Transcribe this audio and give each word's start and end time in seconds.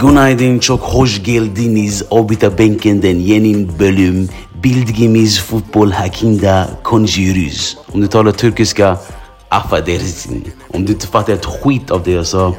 Günaydın 0.00 0.58
çok 0.58 0.80
hoş 0.80 1.22
geldiniz 1.22 2.02
Obita 2.10 2.58
bänkenden 2.58 3.16
yeni 3.16 3.78
bölüm 3.78 4.28
Bildiğimiz 4.54 5.40
futbol 5.40 5.90
hakkında 5.90 6.70
konuşuyoruz. 6.84 7.78
Om 7.94 8.02
du 8.02 8.08
talar 8.08 8.32
turkiska, 8.32 9.00
affedersin. 9.50 10.54
Om 10.74 10.86
du 10.86 10.92
inte 10.92 11.06
fattar 11.06 11.32
ett 11.32 11.46
skit 11.46 11.90
av 11.90 12.04
det 12.04 12.10
jag 12.10 12.26
sa, 12.26 12.54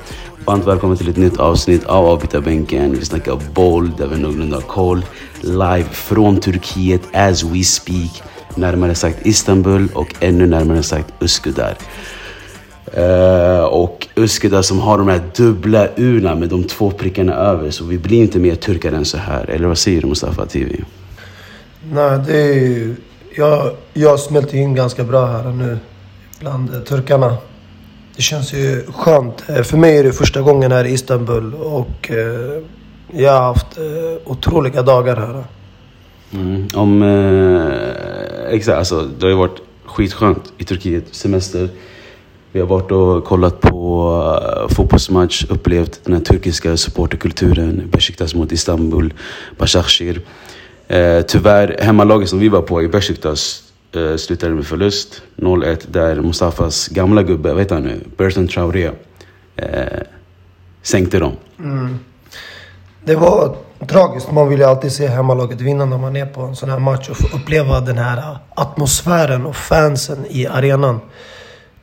varmt 0.45 0.67
välkommen 0.67 0.97
till 0.97 1.09
ett 1.09 1.17
nytt 1.17 1.37
avsnitt 1.37 1.85
av 1.85 2.05
Avbytarbänken. 2.05 2.91
Vi 2.91 3.05
snackar 3.05 3.39
boll, 3.53 3.91
där 3.97 4.07
vi 4.07 4.17
någorlunda 4.17 4.57
har 4.57 4.61
koll. 4.61 5.05
Live 5.41 5.83
från 5.83 6.39
Turkiet 6.39 7.01
as 7.13 7.43
we 7.43 7.63
speak. 7.63 8.23
Närmare 8.55 8.95
sagt 8.95 9.25
Istanbul 9.25 9.87
och 9.93 10.15
ännu 10.19 10.47
närmare 10.47 10.83
sagt 10.83 11.13
Üsküdar. 11.19 11.75
Uh, 12.97 13.03
eh, 13.03 13.63
och 13.63 14.07
Üsküdar 14.15 14.61
som 14.61 14.79
har 14.79 14.97
de 14.97 15.07
här 15.07 15.21
dubbla 15.35 15.87
urna 15.95 16.35
med 16.35 16.49
de 16.49 16.63
två 16.63 16.91
prickarna 16.91 17.33
över. 17.33 17.71
Så 17.71 17.85
vi 17.85 17.97
blir 17.97 18.21
inte 18.21 18.39
mer 18.39 18.55
turkar 18.55 18.91
än 18.91 19.05
så 19.05 19.17
här. 19.17 19.49
Eller 19.49 19.67
vad 19.67 19.77
säger 19.77 20.01
du 20.01 20.07
Mustafa 20.07 20.45
TV? 20.45 20.75
Nej, 21.91 22.19
det 22.27 22.37
är 22.37 22.53
ju... 22.53 22.95
Jag, 23.37 23.71
jag 23.93 24.19
smälter 24.19 24.57
in 24.57 24.75
ganska 24.75 25.03
bra 25.03 25.25
här 25.25 25.51
nu 25.51 25.77
bland 26.39 26.85
turkarna. 26.85 27.37
Det 28.15 28.21
känns 28.21 28.53
ju 28.53 28.85
skönt. 28.95 29.43
Eh, 29.49 29.63
för 29.63 29.77
mig 29.77 29.97
är 29.97 30.03
det 30.03 30.13
första 30.13 30.41
gången 30.41 30.71
här 30.71 30.85
i 30.85 30.91
Istanbul 30.91 31.53
och 31.53 32.11
eh, 32.11 32.63
jag 33.13 33.31
har 33.31 33.41
haft 33.41 33.77
eh, 33.77 34.31
otroliga 34.31 34.81
dagar 34.81 35.15
här. 35.15 35.43
Mm. 36.33 36.67
Om, 36.73 37.01
eh, 37.03 38.53
exakt, 38.53 38.77
alltså, 38.77 39.01
det 39.19 39.25
har 39.25 39.29
ju 39.29 39.35
varit 39.35 39.61
skitskönt 39.85 40.53
i 40.57 40.63
Turkiet, 40.63 41.03
semester. 41.11 41.69
Vi 42.51 42.59
har 42.59 42.67
varit 42.67 42.91
och 42.91 43.23
kollat 43.25 43.61
på 43.61 44.09
uh, 44.61 44.75
fotbollsmatch, 44.75 45.45
upplevt 45.49 45.99
den 46.03 46.13
här 46.13 46.21
turkiska 46.21 46.77
supporterkulturen. 46.77 47.89
Besiktas 47.91 48.35
mot 48.35 48.51
Istanbul, 48.51 49.13
Başakşehir. 49.57 50.21
Eh, 50.87 51.21
tyvärr, 51.21 51.77
hemmalaget 51.81 52.29
som 52.29 52.39
vi 52.39 52.49
var 52.49 52.61
på 52.61 52.83
i 52.83 52.87
Besiktas 52.87 53.63
eh, 53.95 54.15
slutade 54.15 54.53
med 54.53 54.65
förlust. 54.65 55.21
0-1 55.35 55.85
där 55.87 56.15
Mustafas 56.15 56.87
gamla 56.87 57.23
gubbe, 57.23 57.53
vad 57.53 57.61
heter 57.61 57.75
han 57.75 57.83
nu? 57.83 57.99
Bertrand 58.17 58.49
Traoré. 58.49 58.91
Eh, 59.55 60.01
sänkte 60.81 61.19
dem. 61.19 61.33
Mm. 61.59 61.99
Det 63.03 63.15
var 63.15 63.55
tragiskt. 63.87 64.31
Man 64.31 64.49
vill 64.49 64.59
ju 64.59 64.65
alltid 64.65 64.91
se 64.91 65.07
hemmalaget 65.07 65.61
vinna 65.61 65.85
när 65.85 65.97
man 65.97 66.15
är 66.15 66.25
på 66.25 66.41
en 66.41 66.55
sån 66.55 66.69
här 66.69 66.79
match 66.79 67.09
och 67.09 67.17
få 67.17 67.37
uppleva 67.37 67.79
den 67.79 67.97
här 67.97 68.37
atmosfären 68.49 69.45
och 69.45 69.55
fansen 69.55 70.25
i 70.29 70.47
arenan. 70.47 70.99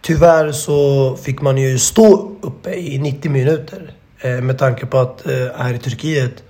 Tyvärr 0.01 0.53
så 0.53 1.17
fick 1.17 1.41
man 1.41 1.59
ju 1.59 1.79
stå 1.79 2.33
uppe 2.41 2.75
i 2.75 2.99
90 2.99 3.31
minuter. 3.31 3.95
Eh, 4.21 4.41
med 4.41 4.59
tanke 4.59 4.87
på 4.87 4.99
att 4.99 5.27
eh, 5.27 5.33
här 5.57 5.75
i 5.75 5.79
Turkiet, 5.79 6.43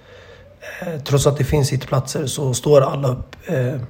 eh, 0.80 1.00
trots 1.04 1.26
att 1.26 1.38
det 1.38 1.44
finns 1.44 1.68
sittplatser, 1.68 2.26
så 2.26 2.54
står 2.54 2.80
alla 2.80 3.08
upp 3.08 3.36
eh, 3.46 3.80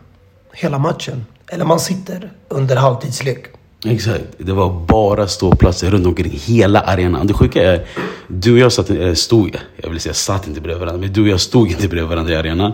hela 0.52 0.78
matchen. 0.78 1.26
Eller 1.52 1.64
man 1.64 1.80
sitter 1.80 2.32
under 2.48 2.76
halvtidslek. 2.76 3.46
Exakt. 3.84 4.24
Det 4.38 4.52
var 4.52 4.86
bara 4.86 5.28
ståplatser 5.28 5.90
runt 5.90 6.06
omkring 6.06 6.40
hela 6.44 6.80
arenan. 6.80 7.26
Det 7.26 7.34
sjuka 7.34 7.62
är, 7.72 7.86
du 8.28 8.52
och 8.52 8.58
jag 8.58 8.72
satt, 8.72 8.90
äh, 8.90 9.14
stod, 9.14 9.56
jag 9.76 9.90
vill 9.90 10.00
säga 10.00 10.14
satt 10.14 10.46
inte 10.46 10.60
bredvid 10.60 10.80
varandra, 10.80 11.00
men 11.00 11.12
du 11.12 11.22
och 11.22 11.28
jag 11.28 11.40
stod 11.40 11.70
inte 11.70 11.88
bredvid 11.88 12.08
varandra 12.08 12.32
i 12.32 12.36
arenan. 12.36 12.72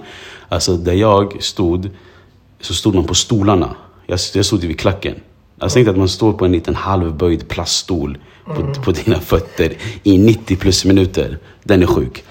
Alltså 0.48 0.76
där 0.76 0.92
jag 0.92 1.42
stod, 1.42 1.90
så 2.60 2.74
stod 2.74 2.94
man 2.94 3.04
på 3.04 3.14
stolarna. 3.14 3.74
Jag, 4.06 4.18
jag 4.34 4.44
stod 4.44 4.60
vid 4.60 4.80
klacken. 4.80 5.14
Jag 5.60 5.70
tänkte 5.70 5.90
att 5.90 5.96
man 5.96 6.08
står 6.08 6.32
på 6.32 6.44
en 6.44 6.52
liten 6.52 6.74
halvböjd 6.74 7.48
plaststol 7.48 8.18
på, 8.44 8.74
på 8.84 8.92
dina 8.92 9.20
fötter 9.20 9.72
i 10.02 10.18
90 10.18 10.56
plus 10.56 10.84
minuter. 10.84 11.38
Den 11.62 11.82
är 11.82 11.86
sjuk. 11.86 12.24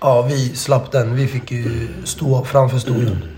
Ja, 0.00 0.22
vi 0.22 0.56
slapp 0.56 0.92
den. 0.92 1.16
Vi 1.16 1.26
fick 1.26 1.50
ju 1.50 1.88
stå 2.04 2.44
framför 2.44 2.78
stolen. 2.78 3.37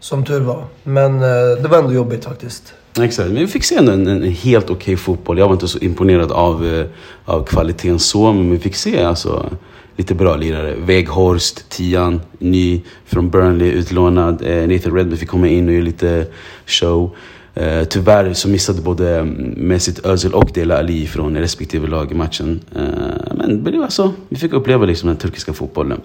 Som 0.00 0.24
tur 0.24 0.40
var. 0.40 0.64
Men 0.82 1.14
eh, 1.14 1.62
det 1.62 1.68
var 1.68 1.78
ändå 1.78 1.92
jobbigt 1.92 2.24
faktiskt. 2.24 2.74
Exakt, 3.00 3.28
men 3.28 3.38
vi 3.38 3.46
fick 3.46 3.64
se 3.64 3.76
en, 3.76 3.88
en 3.88 4.22
helt 4.22 4.70
okej 4.70 4.96
fotboll. 4.96 5.38
Jag 5.38 5.46
var 5.46 5.52
inte 5.52 5.68
så 5.68 5.78
imponerad 5.78 6.32
av, 6.32 6.66
eh, 6.66 6.86
av 7.24 7.44
kvaliteten 7.44 7.98
så, 7.98 8.32
men 8.32 8.50
vi 8.50 8.58
fick 8.58 8.74
se 8.74 9.02
alltså, 9.02 9.50
lite 9.96 10.14
bra 10.14 10.36
lirare. 10.36 10.74
Weghorst, 10.74 11.70
tian, 11.70 12.20
ny 12.38 12.82
från 13.06 13.30
Burnley, 13.30 13.68
utlånad. 13.68 14.42
Eh, 14.46 14.68
Nathan 14.68 14.94
Redmond 14.94 15.18
fick 15.18 15.28
komma 15.28 15.48
in 15.48 15.68
och 15.68 15.74
göra 15.74 15.84
lite 15.84 16.26
show. 16.66 17.16
Eh, 17.54 17.84
tyvärr 17.84 18.32
så 18.32 18.48
missade 18.48 18.82
både 18.82 19.18
mm, 19.18 19.54
Mesut 19.56 20.06
Özil 20.06 20.34
och 20.34 20.50
Dela 20.54 20.78
Ali 20.78 21.06
från 21.06 21.36
respektive 21.36 21.86
lag 21.86 22.12
i 22.12 22.14
matchen. 22.14 22.60
Eh, 22.76 23.34
men 23.34 23.64
det 23.64 23.78
var 23.78 23.88
så 23.88 24.12
vi 24.28 24.36
fick 24.36 24.52
uppleva 24.52 24.86
liksom 24.86 25.08
den 25.08 25.16
turkiska 25.16 25.52
fotbollen. 25.52 26.00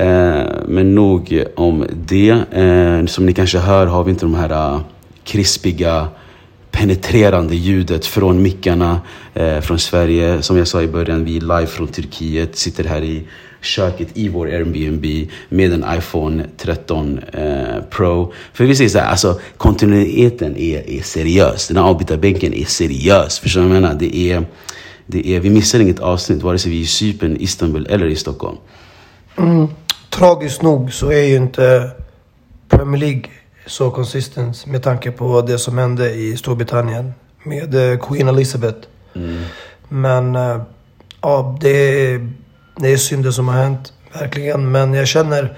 Eh, 0.00 0.46
men 0.68 0.94
nog 0.94 1.44
om 1.56 1.86
det. 1.92 2.30
Eh, 2.30 3.06
som 3.06 3.26
ni 3.26 3.32
kanske 3.32 3.58
hör 3.58 3.86
har 3.86 4.04
vi 4.04 4.10
inte 4.10 4.24
de 4.24 4.34
här 4.34 4.50
eh, 4.50 4.80
krispiga, 5.24 6.08
penetrerande 6.70 7.56
ljudet 7.56 8.06
från 8.06 8.42
mickarna 8.42 9.00
eh, 9.34 9.60
från 9.60 9.78
Sverige. 9.78 10.42
Som 10.42 10.56
jag 10.56 10.68
sa 10.68 10.82
i 10.82 10.88
början, 10.88 11.24
vi 11.24 11.36
är 11.36 11.40
live 11.40 11.66
från 11.66 11.88
Turkiet, 11.88 12.56
sitter 12.56 12.84
här 12.84 13.02
i 13.02 13.22
köket 13.60 14.08
i 14.14 14.28
vår 14.28 14.46
Airbnb 14.46 15.30
med 15.48 15.72
en 15.72 15.84
iPhone 15.98 16.44
13 16.56 17.18
eh, 17.18 17.82
Pro. 17.90 18.32
För 18.52 18.64
vi 18.64 18.76
säger 18.76 18.90
så 18.90 18.98
här, 18.98 19.10
alltså 19.10 19.40
kontinuiteten 19.56 20.56
är, 20.56 20.90
är 20.90 21.02
seriös. 21.02 21.68
Den 21.68 21.76
här 21.76 21.84
avbytarbänken 21.84 22.54
är 22.54 22.64
seriös. 22.64 23.38
Förstår 23.38 23.60
du 23.60 23.66
vad 23.66 23.76
jag 23.76 23.82
menar? 23.82 23.96
Det 23.98 24.16
är, 24.16 24.44
det 25.06 25.28
är, 25.28 25.40
vi 25.40 25.50
missar 25.50 25.80
inget 25.80 26.00
avsnitt, 26.00 26.42
vare 26.42 26.58
sig 26.58 26.70
vi 26.70 26.78
är 26.78 26.82
i 26.82 26.86
Cypern, 26.86 27.36
Istanbul 27.40 27.86
eller 27.90 28.06
i 28.06 28.16
Stockholm. 28.16 28.56
Mm. 29.38 29.68
Tragiskt 30.10 30.62
nog 30.62 30.92
så 30.92 31.10
är 31.12 31.22
ju 31.22 31.36
inte 31.36 31.90
Premier 32.68 33.00
League 33.00 33.22
så 33.66 33.90
konsistent 33.90 34.66
med 34.66 34.82
tanke 34.82 35.10
på 35.10 35.40
det 35.42 35.58
som 35.58 35.78
hände 35.78 36.10
i 36.10 36.36
Storbritannien 36.36 37.14
med 37.42 37.92
eh, 37.92 37.98
Queen 37.98 38.28
Elizabeth. 38.28 38.78
Men 39.88 40.36
eh, 40.36 40.60
ja, 41.20 41.58
det 41.60 41.70
är, 41.70 42.28
det 42.76 42.92
är 42.92 42.96
synd 42.96 43.24
det 43.24 43.32
som 43.32 43.48
har 43.48 43.54
hänt, 43.54 43.92
verkligen. 44.12 44.70
Men 44.70 44.94
jag 44.94 45.08
känner 45.08 45.56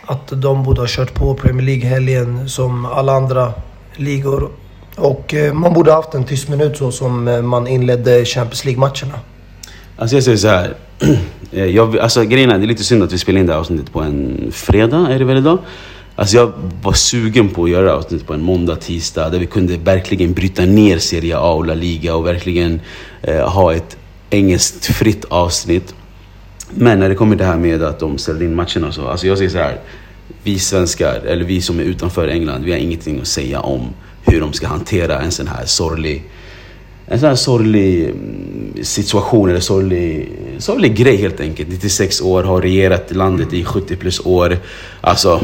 att 0.00 0.28
de 0.28 0.62
borde 0.62 0.80
ha 0.80 0.88
kört 0.88 1.14
på 1.14 1.34
Premier 1.34 1.66
League-helgen 1.66 2.48
som 2.48 2.86
alla 2.86 3.12
andra 3.12 3.52
ligor. 3.96 4.50
Och 4.96 5.34
eh, 5.34 5.52
man 5.52 5.72
borde 5.72 5.90
ha 5.90 5.96
haft 5.96 6.14
en 6.14 6.24
tyst 6.24 6.48
minut 6.48 6.76
så 6.76 6.92
som 6.92 7.40
man 7.48 7.66
inledde 7.66 8.24
Champions 8.24 8.64
League-matcherna. 8.64 9.18
Alltså 9.98 10.16
jag 10.16 10.24
säger 10.24 10.38
så 10.38 10.48
här. 10.48 10.74
Eh, 11.52 11.64
jag, 11.64 11.98
alltså 11.98 12.24
grejen 12.24 12.50
är, 12.50 12.58
det 12.58 12.64
är 12.64 12.68
lite 12.68 12.84
synd 12.84 13.02
att 13.02 13.12
vi 13.12 13.18
spelar 13.18 13.40
in 13.40 13.46
det 13.46 13.52
här 13.52 13.60
avsnittet 13.60 13.92
på 13.92 14.00
en 14.00 14.48
fredag, 14.52 15.08
är 15.10 15.18
det 15.18 15.24
väl 15.24 15.36
idag? 15.36 15.58
Alltså 16.16 16.36
jag 16.36 16.52
var 16.82 16.92
sugen 16.92 17.48
på 17.48 17.64
att 17.64 17.70
göra 17.70 17.94
avsnittet 17.94 18.26
på 18.26 18.34
en 18.34 18.42
måndag, 18.42 18.76
tisdag 18.76 19.30
där 19.30 19.38
vi 19.38 19.46
kunde 19.46 19.76
verkligen 19.76 20.32
bryta 20.32 20.64
ner 20.64 20.98
Serie 20.98 21.38
A 21.38 21.52
och 21.52 21.66
La 21.66 21.74
Liga 21.74 22.14
och 22.14 22.26
verkligen 22.26 22.80
eh, 23.22 23.48
ha 23.48 23.74
ett 23.74 23.96
engelskt 24.30 24.86
fritt 24.86 25.24
avsnitt. 25.24 25.94
Men 26.70 27.00
när 27.00 27.08
det 27.08 27.14
kommer 27.14 27.36
det 27.36 27.44
här 27.44 27.56
med 27.56 27.82
att 27.82 27.98
de 27.98 28.18
ställde 28.18 28.44
in 28.44 28.54
matcherna 28.54 28.86
och 28.86 28.94
så. 28.94 29.08
Alltså 29.08 29.26
jag 29.26 29.38
säger 29.38 29.50
så 29.50 29.58
här. 29.58 29.80
Vi 30.42 30.58
svenskar, 30.58 31.20
eller 31.26 31.44
vi 31.44 31.60
som 31.60 31.80
är 31.80 31.84
utanför 31.84 32.28
England, 32.28 32.64
vi 32.64 32.70
har 32.70 32.78
ingenting 32.78 33.20
att 33.20 33.26
säga 33.26 33.60
om 33.60 33.88
hur 34.26 34.40
de 34.40 34.52
ska 34.52 34.66
hantera 34.66 35.20
en 35.20 35.30
sån 35.30 35.46
här 35.46 35.64
sorglig 35.66 36.24
en 37.10 37.20
sån 37.20 37.28
här 37.28 37.36
sorglig 37.36 38.04
mm, 38.04 38.57
situation, 38.82 39.50
eller 39.50 39.60
sorglig, 39.60 40.32
sorglig 40.58 40.96
grej 40.96 41.16
helt 41.16 41.40
enkelt. 41.40 41.68
96 41.68 42.20
år, 42.20 42.42
har 42.42 42.62
regerat 42.62 43.10
landet 43.10 43.52
i 43.52 43.64
70 43.64 43.96
plus 43.96 44.20
år. 44.20 44.58
Alltså, 45.00 45.40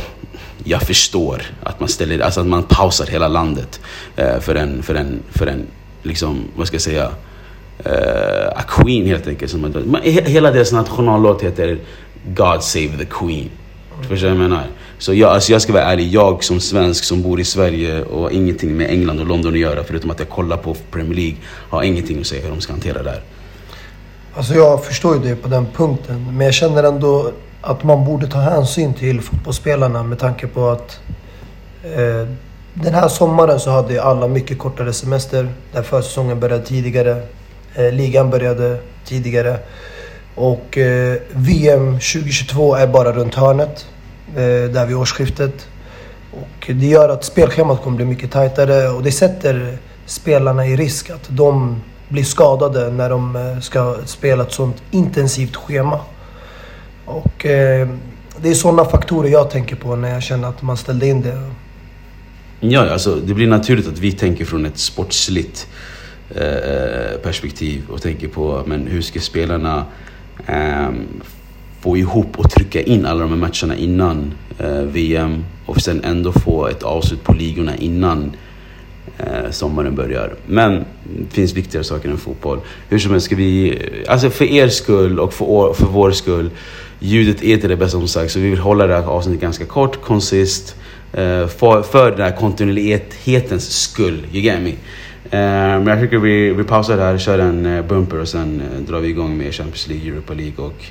jag 0.65 0.83
förstår 0.83 1.43
att 1.63 1.81
man 1.81 1.89
ställer, 1.89 2.19
alltså 2.19 2.41
att 2.41 2.47
man 2.47 2.63
pausar 2.63 3.07
hela 3.07 3.29
landet 3.29 3.81
eh, 4.17 4.41
för 4.41 4.55
en, 4.55 4.83
för 4.83 4.95
en, 4.95 5.23
för 5.31 5.47
en, 5.47 5.67
liksom, 6.03 6.45
vad 6.57 6.67
ska 6.67 6.75
jag 6.75 6.83
säga, 6.83 7.11
uh, 7.87 8.49
a 8.57 8.63
queen 8.69 9.07
helt 9.07 9.27
enkelt. 9.27 9.51
Som 9.51 9.61
man, 9.61 10.01
hela 10.05 10.51
deras 10.51 10.73
nationallåt 10.73 11.43
heter 11.43 11.79
God 12.27 12.63
Save 12.63 12.99
the 12.99 13.05
Queen. 13.05 13.51
Förstår 14.09 14.29
du 14.29 14.35
vad 14.35 14.45
jag 14.45 14.51
menar? 14.51 14.67
Så 15.05 15.15
jag, 15.15 15.31
alltså 15.31 15.53
jag 15.53 15.63
ska 15.63 15.73
vara 15.73 15.83
ärlig, 15.83 16.09
jag 16.09 16.45
som 16.45 16.61
svensk 16.61 17.05
som 17.05 17.23
bor 17.23 17.41
i 17.41 17.45
Sverige 17.45 18.03
och 18.03 18.21
har 18.21 18.31
ingenting 18.31 18.77
med 18.77 18.91
England 18.91 19.21
och 19.21 19.27
London 19.27 19.53
att 19.53 19.59
göra 19.59 19.85
förutom 19.85 20.11
att 20.11 20.19
jag 20.19 20.29
kollar 20.29 20.57
på 20.57 20.75
Premier 20.91 21.15
League, 21.15 21.37
har 21.45 21.83
ingenting 21.83 22.21
att 22.21 22.27
säga 22.27 22.43
hur 22.43 22.51
de 22.51 22.61
ska 22.61 22.73
hantera 22.73 23.03
det 23.03 23.11
här. 23.11 23.23
Alltså 24.35 24.55
jag 24.55 24.85
förstår 24.85 25.17
ju 25.17 25.23
det 25.23 25.37
på 25.37 25.49
den 25.49 25.67
punkten. 25.77 26.27
Men 26.37 26.47
jag 26.47 26.55
känner 26.55 26.83
ändå 26.83 27.31
att 27.61 27.85
man 27.85 28.05
borde 28.05 28.27
ta 28.27 28.39
hänsyn 28.39 28.95
till 28.95 29.21
fotbollsspelarna 29.21 30.03
med 30.03 30.19
tanke 30.19 30.47
på 30.47 30.69
att 30.69 31.01
eh, 31.83 32.29
den 32.75 32.95
här 32.95 33.09
sommaren 33.09 33.61
så 33.61 33.71
hade 33.71 34.03
alla 34.03 34.29
mycket 34.29 34.59
kortare 34.59 34.93
semester. 34.93 35.49
Där 35.73 35.83
försäsongen 35.83 36.41
började 36.41 36.65
tidigare. 36.65 37.23
Eh, 37.75 37.93
ligan 37.93 38.31
började 38.31 38.79
tidigare. 39.05 39.59
Och 40.35 40.79
eh, 40.79 41.17
VM 41.31 41.93
2022 41.93 42.75
är 42.75 42.87
bara 42.87 43.13
runt 43.13 43.35
hörnet. 43.35 43.87
Eh, 44.37 44.71
där 44.71 44.87
vid 44.87 44.97
årsskiftet. 44.97 45.69
Och 46.31 46.71
det 46.75 46.87
gör 46.87 47.09
att 47.09 47.25
spelschemat 47.25 47.83
kommer 47.83 47.97
bli 47.97 48.07
mycket 48.07 48.31
tajtare 48.31 48.89
och 48.89 49.03
det 49.03 49.13
sätter 49.13 49.79
spelarna 50.07 50.67
i 50.67 50.77
risk 50.77 51.11
att 51.11 51.29
de 51.29 51.81
blir 52.09 52.25
skadade 52.25 52.91
när 52.91 53.11
de 53.11 53.37
eh, 53.37 53.61
ska 53.61 53.97
spela 54.05 54.43
ett 54.43 54.53
sånt 54.53 54.83
intensivt 54.91 55.57
schema. 55.57 56.01
Och 57.05 57.47
eh, 57.47 57.89
det 58.37 58.51
är 58.51 58.55
sådana 58.55 58.85
faktorer 58.85 59.29
jag 59.29 59.51
tänker 59.51 59.77
på 59.77 59.97
när 59.97 60.13
jag 60.13 60.23
känner 60.23 60.49
att 60.49 60.63
man 60.63 60.77
ställde 60.77 61.07
in 61.07 61.23
det. 61.23 61.51
Ja, 62.61 62.91
alltså 62.91 63.15
det 63.15 63.35
blir 63.35 63.47
naturligt 63.47 63.89
att 63.89 63.99
vi 63.99 64.13
tänker 64.13 64.45
från 64.45 64.67
ett 64.67 64.79
sportsligt 64.79 65.69
eh, 66.35 66.47
eh 66.47 67.19
perspektiv 67.23 67.83
och 67.91 68.03
tänker 68.03 68.29
på 68.29 68.63
men 68.67 68.87
hur 68.87 69.03
ska 69.03 69.21
spelarna 69.21 69.85
eh, 70.47 70.89
få 71.85 71.97
ihop 71.97 72.39
och 72.39 72.51
trycka 72.51 72.83
in 72.83 73.07
alla 73.07 73.21
de 73.21 73.31
här 73.31 73.37
matcherna 73.37 73.77
innan 73.77 74.33
eh, 74.59 74.83
VM 74.83 75.45
och 75.67 75.81
sen 75.81 76.05
ändå 76.05 76.33
få 76.33 76.67
ett 76.67 76.83
avslut 76.83 77.25
på 77.25 77.33
ligorna 77.33 77.77
innan 77.77 78.33
eh, 79.19 79.51
sommaren 79.51 79.95
börjar. 79.95 80.35
Men 80.47 80.85
det 81.05 81.35
finns 81.35 81.53
viktigare 81.53 81.85
saker 81.85 82.09
än 82.09 82.19
fotboll. 82.19 82.61
Hur 82.89 82.99
som 82.99 83.11
helst 83.13 83.27
ska 83.27 83.37
vi, 83.37 83.71
eh, 83.71 84.13
alltså 84.13 84.31
för 84.31 84.45
er 84.45 84.69
skull 84.69 85.21
och 85.21 85.35
för, 85.35 85.73
för 85.73 85.87
vår 85.87 86.11
skull, 86.11 86.51
ljudet 86.99 87.43
är 87.43 87.55
inte 87.55 87.69
det 87.69 87.77
bästa 87.77 87.99
som 87.99 88.09
sagt 88.09 88.33
så 88.33 88.39
vi 88.39 88.51
vill 88.51 88.59
hålla 88.59 88.87
det 88.87 88.95
här 88.95 89.03
avsnittet 89.03 89.41
ganska 89.41 89.65
kort, 89.65 90.03
koncist. 90.03 90.77
Eh, 91.13 91.47
för, 91.47 91.83
för 91.83 92.11
den 92.11 92.21
här 92.21 92.37
kontinuitetens 92.37 93.83
skull, 93.83 94.27
you 94.33 94.43
get 94.43 94.63
me? 94.63 94.71
Eh, 94.71 95.81
men 95.81 95.87
jag 95.87 96.01
tycker 96.01 96.19
vi, 96.19 96.51
vi 96.51 96.65
pausar 96.65 96.99
här, 96.99 97.19
kör 97.19 97.39
en 97.39 97.67
eh, 97.67 97.85
bumper 97.85 98.21
och 98.21 98.29
sen 98.29 98.63
drar 98.89 99.01
vi 99.01 99.09
igång 99.09 99.39
med 99.39 99.55
Champions 99.55 99.89
League, 99.89 100.13
Europa 100.13 100.35
League 100.35 100.65
och 100.65 100.85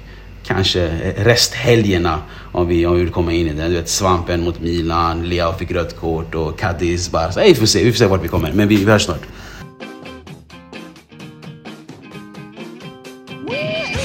kanske 0.44 0.90
resthelgerna 1.18 2.22
om 2.51 2.68
vi, 2.68 2.86
om 2.86 2.95
vi 2.95 3.04
vill 3.04 3.13
komma 3.13 3.34
in 3.34 3.48
i 3.48 3.54
det. 3.54 3.68
Du 3.68 3.74
vet 3.74 3.90
Svampen 3.90 4.44
mot 4.44 4.62
Milan, 4.62 5.30
Leao 5.30 5.54
fick 5.54 5.72
rött 5.72 6.00
kort 6.00 6.36
och 6.36 6.60
Cadiz, 6.60 7.12
Barca. 7.12 7.44
Vi 7.44 7.56
får 7.56 7.66
se, 7.66 7.84
vi 7.84 7.92
får 7.92 7.98
se 7.98 8.06
vart 8.06 8.24
vi 8.24 8.28
kommer. 8.28 8.51
Men 8.54 8.68
vi, 8.68 8.75
vi 8.75 8.92
hörs 8.92 9.06
snart. 9.06 9.25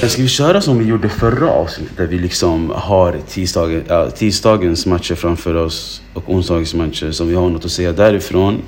Ska 0.07 0.21
vi 0.21 0.27
köra 0.27 0.61
som 0.61 0.79
vi 0.79 0.85
gjorde 0.85 1.09
förra 1.09 1.49
avsnittet 1.49 1.97
där 1.97 2.07
vi 2.07 2.19
liksom 2.19 2.71
har 2.75 3.15
tisdagen, 3.27 3.83
ja, 3.87 4.11
tisdagens 4.11 4.85
matcher 4.85 5.15
framför 5.15 5.55
oss 5.55 6.01
och 6.13 6.29
onsdagens 6.29 6.73
matcher 6.73 7.11
som 7.11 7.27
vi 7.27 7.35
har 7.35 7.49
något 7.49 7.65
att 7.65 7.71
säga 7.71 7.91
därifrån. 7.91 8.61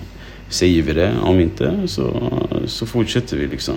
Säger 0.50 0.81
vi 0.81 0.94
det, 0.94 1.13
om 1.21 1.39
inte 1.39 1.88
så, 1.88 2.31
så 2.65 2.85
fortsätter 2.85 3.38
vi 3.38 3.47
liksom. 3.47 3.75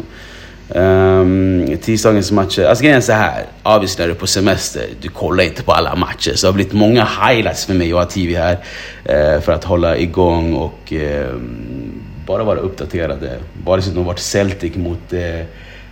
Um, 0.68 1.76
tisdagens 1.82 2.32
matcher, 2.32 2.64
alltså 2.64 2.82
grejen 2.84 2.96
är 2.96 3.02
så 3.02 3.12
här. 3.12 3.44
Obviously 3.62 4.02
när 4.02 4.08
du 4.08 4.14
är 4.14 4.18
på 4.18 4.26
semester, 4.26 4.86
du 5.00 5.08
kollar 5.08 5.44
inte 5.44 5.62
på 5.62 5.72
alla 5.72 5.96
matcher. 5.96 6.32
Så 6.34 6.46
det 6.46 6.48
har 6.48 6.54
blivit 6.54 6.72
många 6.72 7.04
highlights 7.04 7.66
för 7.66 7.74
mig 7.74 7.94
och 7.94 8.10
TV 8.10 8.36
här. 8.36 8.54
Uh, 8.54 9.40
för 9.40 9.52
att 9.52 9.64
hålla 9.64 9.96
igång 9.96 10.54
och 10.54 10.92
uh, 10.92 11.40
bara 12.26 12.44
vara 12.44 12.58
uppdaterade. 12.58 13.38
Vare 13.64 13.82
sig 13.82 13.88
liksom 13.88 13.94
det 13.94 14.00
har 14.00 14.06
varit 14.06 14.18
Celtic 14.18 14.76
mot 14.76 15.12
uh, 15.12 15.20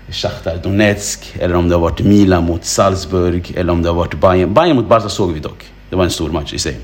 Shakhtar 0.08 0.56
Donetsk, 0.56 1.34
eller 1.40 1.54
om 1.54 1.68
det 1.68 1.74
har 1.74 1.80
varit 1.80 2.00
Milan 2.00 2.44
mot 2.44 2.64
Salzburg, 2.64 3.52
eller 3.56 3.72
om 3.72 3.82
det 3.82 3.88
har 3.88 3.96
varit 3.96 4.14
Bayern. 4.14 4.54
Bayern 4.54 4.76
mot 4.76 4.88
Barca 4.88 5.08
såg 5.08 5.32
vi 5.32 5.40
dock. 5.40 5.64
Det 5.90 5.96
var 5.96 6.04
en 6.04 6.10
stor 6.10 6.30
match 6.30 6.54
i 6.54 6.58
sig. 6.58 6.76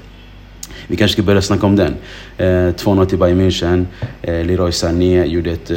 Vi 0.91 0.97
kanske 0.97 1.13
ska 1.13 1.23
börja 1.23 1.43
snacka 1.43 1.67
om 1.67 1.77
den. 1.77 1.95
Eh, 2.37 2.47
2-0 2.47 3.05
till 3.05 3.19
Bayern 3.19 3.41
München. 3.41 3.87
Eh, 4.23 4.45
Leroy 4.45 4.73
Sané 4.73 5.25
gjorde 5.25 5.51
ett 5.51 5.71
eh, 5.71 5.77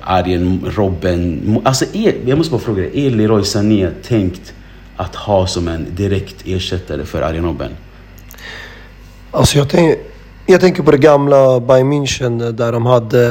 Arjen 0.00 0.60
Robben... 0.76 1.60
Alltså, 1.64 1.84
är, 1.92 2.14
jag 2.26 2.38
måste 2.38 2.50
bara 2.50 2.60
fråga 2.60 2.82
dig. 2.82 3.06
Är 3.06 3.10
Leroy 3.10 3.44
Sané 3.44 3.90
tänkt 4.02 4.54
att 4.96 5.14
ha 5.14 5.46
som 5.46 5.68
en 5.68 5.86
direkt 5.90 6.36
ersättare 6.46 7.04
för 7.04 7.22
Arjen 7.22 7.44
Robben? 7.44 7.70
Alltså 9.30 9.58
jag, 9.58 9.68
tänk, 9.68 9.98
jag 10.46 10.60
tänker 10.60 10.82
på 10.82 10.90
det 10.90 10.98
gamla 10.98 11.60
Bayern 11.60 11.92
München 11.92 12.52
där 12.52 12.72
de 12.72 12.86
hade 12.86 13.26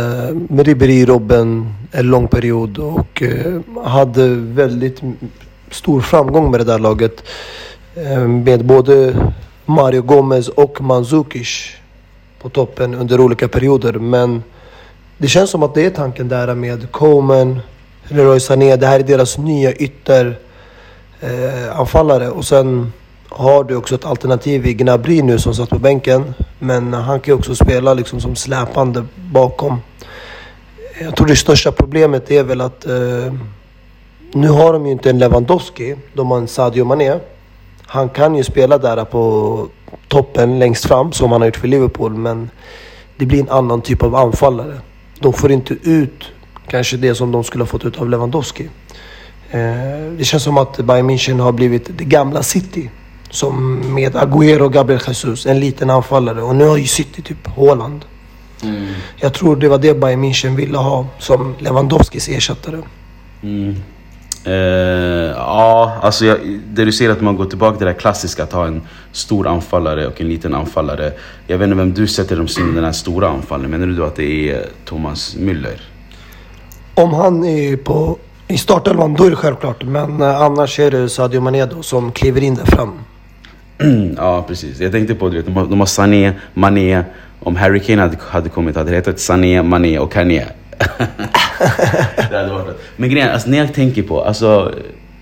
eh, 0.49 0.63
Ribéry 0.63 1.05
Robben 1.05 1.73
en 1.91 2.07
lång 2.07 2.27
period 2.27 2.77
och 2.77 3.23
eh, 3.23 3.85
hade 3.85 4.27
väldigt 4.35 5.01
stor 5.71 6.01
framgång 6.01 6.51
med 6.51 6.59
det 6.59 6.63
där 6.63 6.79
laget. 6.79 7.23
Eh, 7.95 8.27
med 8.27 8.65
både 8.65 9.15
Mario 9.65 10.01
Gomez 10.01 10.49
och 10.49 10.81
Mandzukic 10.81 11.71
på 12.41 12.49
toppen 12.49 12.95
under 12.95 13.19
olika 13.19 13.47
perioder. 13.47 13.93
Men 13.93 14.43
det 15.17 15.27
känns 15.27 15.49
som 15.49 15.63
att 15.63 15.73
det 15.73 15.85
är 15.85 15.89
tanken 15.89 16.27
där 16.27 16.55
med 16.55 16.91
Coman, 16.91 17.59
Leroy 18.03 18.39
Sané. 18.39 18.75
Det 18.75 18.87
här 18.87 18.99
är 18.99 19.03
deras 19.03 19.37
nya 19.37 19.73
ytteranfallare. 19.73 22.25
Eh, 22.25 22.29
och 22.29 22.45
sen 22.45 22.93
har 23.29 23.63
du 23.63 23.75
också 23.75 23.95
ett 23.95 24.05
alternativ 24.05 24.65
i 24.65 24.73
Gnabry 24.73 25.21
nu 25.21 25.39
som 25.39 25.55
satt 25.55 25.69
på 25.69 25.79
bänken. 25.79 26.33
Men 26.59 26.93
han 26.93 27.19
kan 27.19 27.33
ju 27.33 27.39
också 27.39 27.55
spela 27.55 27.93
liksom 27.93 28.21
som 28.21 28.35
släpande 28.35 29.05
bakom. 29.15 29.81
Jag 31.01 31.15
tror 31.15 31.27
det 31.27 31.35
största 31.35 31.71
problemet 31.71 32.31
är 32.31 32.43
väl 32.43 32.61
att 32.61 32.85
eh, 32.85 33.33
nu 34.33 34.47
har 34.47 34.73
de 34.73 34.85
ju 34.85 34.91
inte 34.91 35.09
en 35.09 35.19
Lewandowski. 35.19 35.95
De 36.13 36.31
har 36.31 36.37
en 36.37 36.47
Sadio 36.47 36.85
Mané. 36.85 37.19
Han 37.87 38.09
kan 38.09 38.35
ju 38.35 38.43
spela 38.43 38.77
där 38.77 39.05
på 39.05 39.67
toppen 40.07 40.59
längst 40.59 40.85
fram 40.85 41.11
som 41.11 41.31
han 41.31 41.41
har 41.41 41.45
gjort 41.45 41.57
för 41.57 41.67
Liverpool. 41.67 42.13
Men 42.13 42.49
det 43.17 43.25
blir 43.25 43.39
en 43.39 43.49
annan 43.49 43.81
typ 43.81 44.03
av 44.03 44.15
anfallare. 44.15 44.79
De 45.19 45.33
får 45.33 45.51
inte 45.51 45.73
ut 45.73 46.31
kanske 46.67 46.97
det 46.97 47.15
som 47.15 47.31
de 47.31 47.43
skulle 47.43 47.61
ha 47.61 47.67
fått 47.67 47.85
ut 47.85 47.97
av 47.97 48.09
Lewandowski. 48.09 48.69
Eh, 49.49 49.59
det 50.17 50.23
känns 50.23 50.43
som 50.43 50.57
att 50.57 50.77
Bayern 50.77 51.09
München 51.09 51.39
har 51.39 51.51
blivit 51.51 51.97
det 51.97 52.03
gamla 52.03 52.43
City. 52.43 52.89
Som 53.29 53.81
med 53.93 54.15
Agüero 54.15 54.61
och 54.61 54.73
Gabriel 54.73 55.01
Jesus, 55.07 55.45
en 55.45 55.59
liten 55.59 55.89
anfallare. 55.89 56.41
Och 56.41 56.55
nu 56.55 56.67
har 56.67 56.77
ju 56.77 56.87
City 56.87 57.21
typ 57.21 57.47
Haaland. 57.47 58.05
Mm. 58.63 58.93
Jag 59.17 59.33
tror 59.33 59.55
det 59.55 59.67
var 59.67 59.77
det 59.77 59.93
Bayern 59.93 60.23
München 60.23 60.55
ville 60.55 60.77
ha 60.77 61.05
som 61.19 61.55
Lewandowskis 61.59 62.29
ersättare. 62.29 62.81
Mm. 63.43 63.75
Uh, 64.47 64.53
ja, 65.35 65.97
alltså 66.01 66.25
jag, 66.25 66.37
det 66.73 66.85
du 66.85 66.91
ser 66.91 67.09
att 67.09 67.21
man 67.21 67.35
går 67.35 67.45
tillbaka 67.45 67.77
till 67.77 67.87
det 67.87 67.93
klassiska 67.93 68.43
att 68.43 68.53
ha 68.53 68.67
en 68.67 68.81
stor 69.11 69.47
anfallare 69.47 70.07
och 70.07 70.21
en 70.21 70.27
liten 70.27 70.55
anfallare. 70.55 71.11
Jag 71.47 71.57
vet 71.57 71.65
inte 71.65 71.77
vem 71.77 71.93
du 71.93 72.07
sätter 72.07 72.35
dem 72.35 72.47
som 72.47 72.75
den 72.75 72.83
här 72.83 72.91
stora 72.91 73.27
anfallaren. 73.27 73.71
Menar 73.71 73.87
du 73.87 73.95
då 73.95 74.03
att 74.03 74.15
det 74.15 74.51
är 74.51 74.65
Thomas 74.85 75.35
Müller? 75.39 75.81
Om 76.95 77.13
han 77.13 77.43
är 77.45 77.77
på, 77.77 78.17
i 78.47 78.57
startelvan 78.57 79.13
då 79.13 79.23
är 79.23 79.29
det 79.29 79.35
självklart. 79.35 79.83
Men 79.83 80.21
uh, 80.21 80.41
annars 80.41 80.79
är 80.79 80.91
det 80.91 81.09
Sadio 81.09 81.41
Mané 81.41 81.65
då, 81.65 81.83
som 81.83 82.11
kliver 82.11 82.43
in 82.43 82.55
där 82.55 82.65
fram. 82.65 82.93
ja, 84.17 84.45
precis. 84.47 84.79
Jag 84.79 84.91
tänkte 84.91 85.15
på, 85.15 85.29
du 85.29 85.37
vet, 85.37 85.45
de 85.45 85.55
har, 85.55 85.65
de 85.65 85.79
har 85.79 85.87
Sané, 85.87 86.33
Mané. 86.53 87.03
Om 87.39 87.55
Harry 87.55 87.79
Kane 87.79 88.01
hade, 88.01 88.17
hade 88.19 88.49
kommit 88.49 88.75
hade 88.75 88.89
det 88.89 88.95
hetat 88.95 89.19
Sané, 89.19 89.63
Mané 89.63 89.99
och 89.99 90.11
Kanye. 90.11 90.47
det 92.29 92.37
hade 92.37 92.53
varit 92.53 92.77
Men 92.95 93.09
grejen 93.09 93.29
alltså, 93.29 93.49
när 93.49 93.57
jag 93.57 93.73
tänker 93.73 94.03
på, 94.03 94.23
alltså 94.23 94.73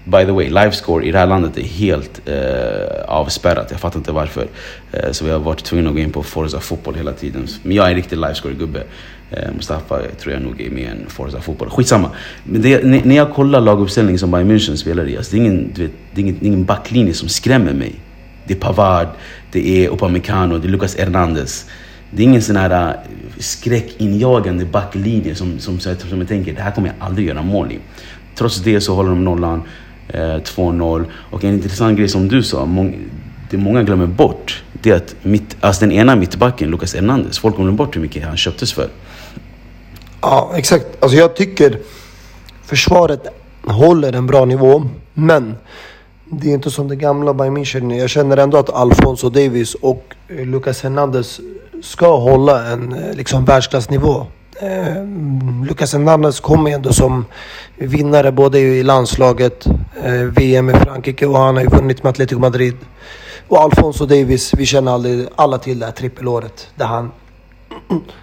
By 0.06 0.26
the 0.26 0.32
way, 0.32 0.50
livescore 0.50 1.06
i 1.06 1.12
det 1.12 1.18
här 1.18 1.28
landet 1.28 1.58
är 1.58 1.62
helt 1.62 2.22
eh, 2.26 3.04
avspärrat. 3.08 3.68
Jag 3.72 3.80
fattar 3.80 4.00
inte 4.00 4.12
varför. 4.12 4.48
Eh, 4.92 5.12
så 5.12 5.26
vi 5.26 5.32
har 5.32 5.40
varit 5.40 5.64
tvungna 5.64 5.90
att 5.90 5.96
gå 5.96 6.02
in 6.02 6.12
på 6.12 6.24
Forza 6.24 6.60
fotboll 6.60 6.96
hela 6.96 7.12
tiden. 7.12 7.48
Men 7.64 7.76
jag 7.76 7.86
är 7.86 7.90
en 7.90 7.96
riktig 7.96 8.18
livescore-gubbe. 8.18 8.84
Eh, 9.32 9.52
Mustafa 9.56 10.00
tror 10.20 10.34
jag 10.34 10.42
nog 10.42 10.62
är 10.62 10.70
med 10.70 10.84
i 10.84 10.86
en 10.86 11.06
Forza 11.08 11.42
fotboll. 11.42 11.70
Skitsamma. 11.70 12.10
Men 12.44 12.62
det, 12.62 13.06
när 13.06 13.16
jag 13.16 13.34
kollar 13.34 13.62
laguppställningen 13.62 14.20
som 14.20 14.32
Bayern 14.32 14.52
München 14.52 14.76
spelar 14.76 15.08
i. 15.08 15.18
Alltså, 15.18 15.32
det, 15.32 15.38
är 15.38 15.40
ingen, 15.40 15.74
vet, 15.76 15.92
det, 16.12 16.22
är 16.22 16.24
ingen, 16.24 16.38
det 16.40 16.46
är 16.46 16.48
ingen 16.48 16.66
backlinje 16.66 17.14
som 17.14 17.30
skrämmer 17.30 17.74
mig. 17.74 17.96
Det 18.46 18.54
är 18.54 18.60
Pavard, 18.60 19.08
det 19.52 19.86
är 19.86 19.90
Upamecano, 19.90 20.58
det 20.58 20.68
är 20.68 20.70
Lucas 20.70 20.98
Hernandez. 20.98 21.66
Det 22.16 22.22
är 22.22 22.24
ingen 22.24 22.42
sån 22.42 22.56
här 22.56 22.90
äh, 22.90 22.96
skräckinjagande 23.40 24.66
backlinje 24.66 25.36
som, 25.36 25.60
som, 25.60 25.80
som, 25.80 25.96
som 25.96 26.20
jag 26.20 26.28
tänker, 26.28 26.54
det 26.54 26.62
här 26.62 26.72
kommer 26.72 26.88
jag 26.88 26.96
aldrig 27.00 27.28
göra 27.28 27.42
mål 27.42 27.72
i. 27.72 27.80
Trots 28.36 28.58
det 28.58 28.82
så 28.82 28.96
håller 28.96 29.10
de 29.10 29.24
nollan, 29.24 29.64
eh, 30.08 30.20
2-0. 30.20 31.06
Och 31.14 31.44
en 31.44 31.54
intressant 31.54 31.98
grej 31.98 32.10
som 32.10 32.28
du 32.28 32.44
sa, 32.44 32.66
mång, 32.66 32.96
det 33.50 33.58
många 33.58 33.84
glömmer 33.84 34.06
bort, 34.06 34.64
det 34.74 34.90
är 34.90 34.96
att 34.96 35.16
mitt, 35.22 35.56
alltså 35.60 35.80
den 35.80 35.92
ena 35.92 36.16
mittbacken, 36.16 36.70
Lucas 36.70 36.96
Hernandez, 36.96 37.40
folk 37.40 37.56
glömmer 37.56 37.72
bort 37.72 37.96
hur 37.96 38.02
mycket 38.02 38.24
han 38.24 38.38
köptes 38.38 38.74
för. 38.74 38.90
Ja, 40.22 40.52
exakt. 40.56 40.86
Alltså 41.00 41.18
jag 41.18 41.36
tycker 41.36 41.80
försvaret 42.66 43.28
håller 43.64 44.14
en 44.14 44.28
bra 44.28 44.46
nivå, 44.46 44.84
men 45.14 45.56
det 46.26 46.50
är 46.50 46.54
inte 46.54 46.72
som 46.72 46.88
det 46.88 46.96
gamla 46.96 47.34
Bayern 47.34 47.58
München. 47.58 47.96
Jag 47.96 48.10
känner 48.10 48.38
ändå 48.38 48.58
att 48.58 48.70
Alfonso 48.70 49.30
Davis 49.30 49.76
och 49.76 50.16
eh, 50.28 50.46
Lucas 50.46 50.84
Hernandez 50.84 51.40
ska 51.84 52.18
hålla 52.18 52.66
en 52.66 52.94
eh, 52.94 53.14
liksom, 53.14 53.46
världsklassnivå. 53.46 54.26
Eh, 54.62 55.06
Lucas 55.68 55.94
Hernandez 55.94 56.40
kommer 56.40 56.72
ändå 56.72 56.94
som 56.94 57.26
vinnare 57.78 58.32
både 58.32 58.60
i 58.60 58.84
landslaget, 58.84 59.66
eh, 60.04 60.12
VM 60.14 60.70
i 60.70 60.74
Frankrike 60.74 61.26
och 61.26 61.38
han 61.40 61.56
har 61.56 61.64
ju 61.64 61.70
vunnit 61.70 62.04
med 62.04 62.10
Atletico 62.10 62.40
Madrid. 62.40 62.76
Och 63.48 63.62
Alfonso 63.62 64.06
Davis, 64.06 64.54
vi 64.54 64.66
känner 64.66 64.92
aldrig 64.92 65.28
alla 65.36 65.58
till 65.58 65.80
det 65.80 65.86
här 65.86 65.94
trippelåret 65.94 66.68
där 66.76 66.86
han 66.86 67.12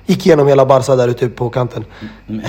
gick 0.06 0.26
igenom 0.26 0.48
hela 0.48 0.66
Barca 0.66 0.96
där 0.96 1.08
ute 1.08 1.28
på 1.28 1.50
kanten. 1.50 1.84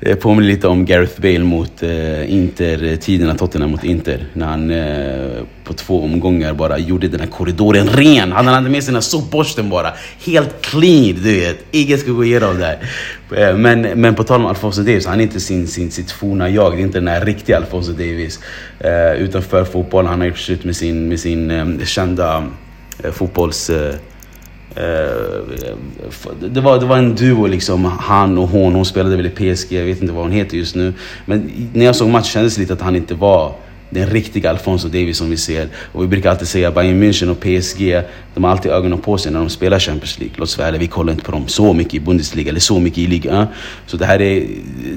Det 0.00 0.16
påminner 0.16 0.48
lite 0.48 0.68
om 0.68 0.84
Gareth 0.84 1.20
Bale 1.20 1.38
mot 1.38 1.82
eh, 1.82 2.32
Inter, 2.32 2.96
tiderna 2.96 3.34
Tottenham 3.34 3.70
mot 3.70 3.84
Inter. 3.84 4.26
När 4.32 4.46
han 4.46 4.70
eh, 4.70 5.44
på 5.64 5.74
två 5.74 6.02
omgångar 6.02 6.54
bara 6.54 6.78
gjorde 6.78 7.08
den 7.08 7.20
här 7.20 7.26
korridoren 7.26 7.88
ren. 7.88 8.32
Han 8.32 8.46
hade 8.46 8.70
med 8.70 8.84
sig 8.84 8.86
den 8.86 8.94
här 8.94 9.00
sopborsten 9.00 9.70
bara. 9.70 9.92
Helt 10.26 10.62
clean, 10.62 11.14
du 11.22 11.40
vet. 11.40 11.58
Ingen 11.70 11.98
ska 11.98 12.10
gå 12.10 12.24
igenom 12.24 12.58
där. 12.58 12.78
Eh, 13.36 13.56
men, 13.56 13.80
men 13.80 14.14
på 14.14 14.24
tal 14.24 14.40
om 14.40 14.46
Alfonso 14.46 14.82
Davis, 14.82 15.06
han 15.06 15.18
är 15.20 15.22
inte 15.22 15.40
sin, 15.40 15.68
sin, 15.68 15.90
sitt 15.90 16.10
forna 16.10 16.48
jag. 16.50 16.72
Det 16.72 16.78
är 16.78 16.82
inte 16.82 16.98
den 16.98 17.08
här 17.08 17.24
riktiga 17.24 17.56
Alfonso 17.56 17.92
Davis. 17.92 18.40
Eh, 18.80 19.12
utanför 19.12 19.64
fotboll, 19.64 20.06
han 20.06 20.20
har 20.20 20.26
gjort 20.26 20.38
slut 20.38 20.64
med 20.64 20.76
sin, 20.76 21.08
med 21.08 21.20
sin 21.20 21.50
eh, 21.50 21.84
kända 21.84 22.46
eh, 23.04 23.10
fotbolls... 23.10 23.70
Eh, 23.70 23.94
Eh, 24.78 26.50
det, 26.50 26.60
var, 26.60 26.80
det 26.80 26.86
var 26.86 26.98
en 26.98 27.14
duo 27.14 27.46
liksom, 27.46 27.84
han 27.84 28.38
och 28.38 28.48
hon. 28.48 28.74
Hon 28.74 28.84
spelade 28.84 29.16
väl 29.16 29.26
i 29.26 29.54
PSG, 29.54 29.72
jag 29.72 29.84
vet 29.84 30.02
inte 30.02 30.12
vad 30.12 30.22
hon 30.22 30.32
heter 30.32 30.56
just 30.56 30.74
nu. 30.74 30.92
Men 31.24 31.50
när 31.72 31.84
jag 31.84 31.96
såg 31.96 32.08
matchen 32.08 32.24
kändes 32.24 32.54
det 32.54 32.60
lite 32.60 32.72
att 32.72 32.80
han 32.80 32.96
inte 32.96 33.14
var 33.14 33.54
den 33.90 34.06
riktiga 34.06 34.50
Alfonso 34.50 34.88
Davis 34.88 35.18
som 35.18 35.30
vi 35.30 35.36
ser. 35.36 35.68
Och 35.92 36.02
vi 36.02 36.06
brukar 36.06 36.30
alltid 36.30 36.48
säga 36.48 36.70
Bayern 36.70 37.02
München 37.02 37.30
och 37.30 37.40
PSG, 37.40 38.02
de 38.34 38.44
har 38.44 38.50
alltid 38.50 38.72
ögonen 38.72 38.98
på 38.98 39.18
sig 39.18 39.32
när 39.32 39.38
de 39.40 39.48
spelar 39.48 39.78
Champions 39.78 40.18
League. 40.18 40.34
Låt 40.38 40.48
oss 40.48 40.58
vara 40.58 40.68
ärliga, 40.68 40.80
vi 40.80 40.86
kollar 40.86 41.12
inte 41.12 41.24
på 41.24 41.32
dem 41.32 41.48
så 41.48 41.72
mycket 41.72 41.94
i 41.94 42.00
Bundesliga 42.00 42.50
eller 42.50 42.60
så 42.60 42.80
mycket 42.80 42.98
i 42.98 43.06
ligan. 43.06 43.46
Så 43.86 43.96
det 43.96 44.06
här 44.06 44.20
är 44.20 44.46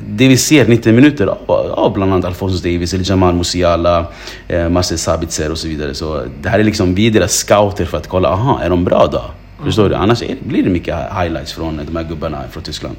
det 0.08 0.28
vi 0.28 0.38
ser 0.38 0.68
90 0.68 0.94
minuter 0.94 1.28
av, 1.28 1.72
av 1.72 1.94
bland 1.94 2.14
annat 2.14 2.26
Alfonso 2.26 2.58
Davis, 2.64 2.94
eller 2.94 3.10
Jamal 3.10 3.36
Musiala, 3.36 4.06
eh, 4.48 4.70
Marcel 4.70 4.98
Sabitzer 4.98 5.52
och 5.52 5.58
så 5.58 5.68
vidare. 5.68 5.94
Så 5.94 6.24
det 6.42 6.50
här 6.50 6.60
är 6.60 6.64
liksom, 6.64 6.96
vi 6.96 7.08
är 7.08 7.12
deras 7.12 7.34
scouter 7.34 7.86
för 7.86 7.98
att 7.98 8.08
kolla, 8.08 8.30
aha, 8.30 8.62
är 8.64 8.70
de 8.70 8.84
bra 8.84 9.10
då? 9.12 9.24
Förstår 9.64 9.90
du? 9.90 9.96
Annars 9.96 10.22
är, 10.22 10.36
blir 10.44 10.64
det 10.64 10.70
mycket 10.70 10.96
highlights 10.96 11.54
från 11.54 11.86
de 11.86 11.96
här 11.96 12.04
gubbarna 12.04 12.44
från 12.52 12.64
Tyskland. 12.64 12.96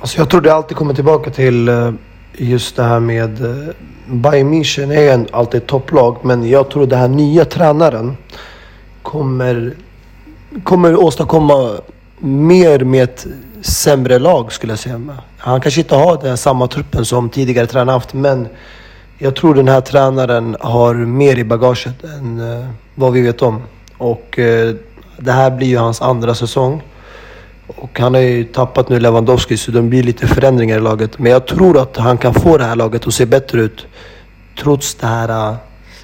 Alltså 0.00 0.18
jag 0.18 0.30
tror 0.30 0.40
det 0.40 0.54
alltid 0.54 0.76
kommer 0.76 0.94
tillbaka 0.94 1.30
till 1.30 1.68
eh, 1.68 1.92
just 2.32 2.76
det 2.76 2.82
här 2.82 3.00
med 3.00 3.44
eh, 3.44 3.74
Bayern 4.06 4.54
München 4.54 4.92
är 4.92 5.12
en, 5.12 5.26
alltid 5.32 5.62
ett 5.62 5.66
topplag. 5.66 6.16
Men 6.22 6.48
jag 6.48 6.70
tror 6.70 6.86
den 6.86 6.98
här 6.98 7.08
nya 7.08 7.44
tränaren 7.44 8.16
kommer, 9.02 9.74
kommer 10.64 10.96
åstadkomma 10.96 11.72
mer 12.18 12.78
med 12.78 13.04
ett 13.04 13.26
sämre 13.60 14.18
lag 14.18 14.52
skulle 14.52 14.72
jag 14.72 14.78
säga. 14.78 15.00
Han 15.38 15.60
kanske 15.60 15.80
inte 15.80 15.94
har 15.94 16.22
den 16.22 16.36
samma 16.36 16.66
truppen 16.66 17.04
som 17.04 17.30
tidigare 17.30 17.66
tränare 17.66 17.94
haft. 17.94 18.14
Men 18.14 18.48
jag 19.18 19.36
tror 19.36 19.54
den 19.54 19.68
här 19.68 19.80
tränaren 19.80 20.56
har 20.60 20.94
mer 20.94 21.38
i 21.38 21.44
bagaget 21.44 22.04
än 22.04 22.40
eh, 22.40 22.66
vad 22.94 23.12
vi 23.12 23.20
vet 23.20 23.42
om. 23.42 23.62
Och 23.98 24.38
det 25.18 25.32
här 25.32 25.50
blir 25.50 25.66
ju 25.66 25.76
hans 25.76 26.02
andra 26.02 26.34
säsong. 26.34 26.82
Och 27.66 28.00
han 28.00 28.14
har 28.14 28.20
ju 28.20 28.44
tappat 28.44 28.88
nu 28.88 29.00
Lewandowski 29.00 29.56
så 29.56 29.70
det 29.70 29.82
blir 29.82 30.02
lite 30.02 30.26
förändringar 30.26 30.76
i 30.76 30.80
laget. 30.80 31.18
Men 31.18 31.32
jag 31.32 31.46
tror 31.46 31.78
att 31.78 31.96
han 31.96 32.18
kan 32.18 32.34
få 32.34 32.58
det 32.58 32.64
här 32.64 32.76
laget 32.76 33.06
att 33.06 33.14
se 33.14 33.26
bättre 33.26 33.60
ut. 33.60 33.86
Trots 34.62 34.94
det 34.94 35.06
här 35.06 35.50
äh, 35.50 35.56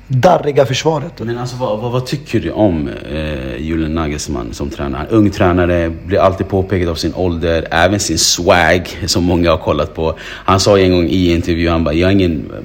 darriga 0.07 0.67
försvaret. 0.67 1.13
Men 1.19 1.39
alltså 1.39 1.57
vad, 1.57 1.79
vad, 1.79 1.93
vad 1.93 2.07
tycker 2.07 2.41
du 2.41 2.51
om 2.51 2.89
eh, 2.89 3.57
Julian 3.57 3.95
Nagelsmann 3.95 4.53
som 4.53 4.71
tränare? 4.71 5.07
Ung 5.11 5.31
tränare, 5.31 5.91
blir 6.07 6.19
alltid 6.19 6.49
påpekad 6.49 6.89
av 6.89 6.95
sin 6.95 7.15
ålder, 7.15 7.69
även 7.71 8.01
sin 8.01 8.19
swag 8.19 8.99
som 9.07 9.25
många 9.25 9.51
har 9.51 9.59
kollat 9.59 9.95
på. 9.95 10.15
Han 10.21 10.61
sa 10.61 10.79
en 10.79 10.93
gång 10.93 11.07
i 11.07 11.33
intervju, 11.33 11.69
han 11.69 11.85
bara, 11.85 11.95
jag 11.95 12.09
är 12.09 12.13
ingen 12.13 12.51
eh, 12.55 12.65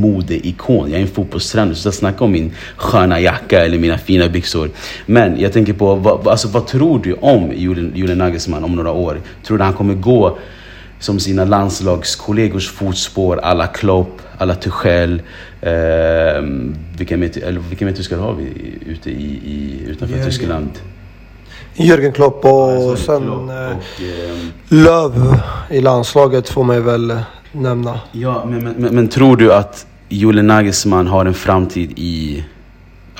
modeikon, 0.00 0.90
jag 0.90 0.98
är 0.98 1.02
en 1.02 1.08
fotbollstränare. 1.08 1.74
Så 1.74 1.92
snacka 1.92 2.24
om 2.24 2.32
min 2.32 2.52
sköna 2.76 3.20
jacka 3.20 3.64
eller 3.64 3.78
mina 3.78 3.98
fina 3.98 4.28
byxor. 4.28 4.70
Men 5.06 5.40
jag 5.40 5.52
tänker 5.52 5.72
på, 5.72 5.94
vad, 5.94 6.28
alltså, 6.28 6.48
vad 6.48 6.66
tror 6.66 7.00
du 7.04 7.12
om 7.14 7.52
Julian, 7.52 7.92
Julian 7.94 8.18
Nagelsmann 8.18 8.64
om 8.64 8.76
några 8.76 8.92
år? 8.92 9.20
Tror 9.46 9.58
du 9.58 9.64
han 9.64 9.72
kommer 9.72 9.94
gå 9.94 10.38
som 10.98 11.20
sina 11.20 11.44
landslagskollegors 11.44 12.70
fotspår, 12.70 13.36
alla 13.38 13.66
Klopp, 13.66 14.20
alla 14.38 14.54
Tuchel. 14.54 15.22
Eh, 15.60 15.72
vilka, 16.98 17.16
mer, 17.16 17.44
eller 17.44 17.60
vilka 17.60 17.84
mer 17.84 17.92
tyskar 17.92 18.18
har 18.18 18.34
vi 18.34 18.74
ute 18.86 19.10
i, 19.10 19.40
i, 19.44 19.82
utanför 19.86 20.16
Jörgen. 20.16 20.30
Tyskland? 20.30 20.70
Jörgen 21.74 22.12
Klopp 22.12 22.44
och 22.44 22.70
alltså, 22.70 22.96
sen 22.96 23.22
Klopp 23.22 23.50
eh, 23.50 23.56
och, 23.56 24.02
eh, 24.02 24.38
Löv 24.68 25.40
i 25.70 25.80
landslaget 25.80 26.48
får 26.48 26.64
man 26.64 26.84
väl 26.84 27.10
eh, 27.10 27.20
nämna. 27.52 28.00
Ja, 28.12 28.44
men, 28.44 28.64
men, 28.64 28.74
men, 28.78 28.94
men 28.94 29.08
tror 29.08 29.36
du 29.36 29.52
att 29.52 29.86
Julian 30.08 30.46
Nagelsmann 30.46 31.06
har 31.06 31.26
en 31.26 31.34
framtid 31.34 31.92
i 31.96 32.44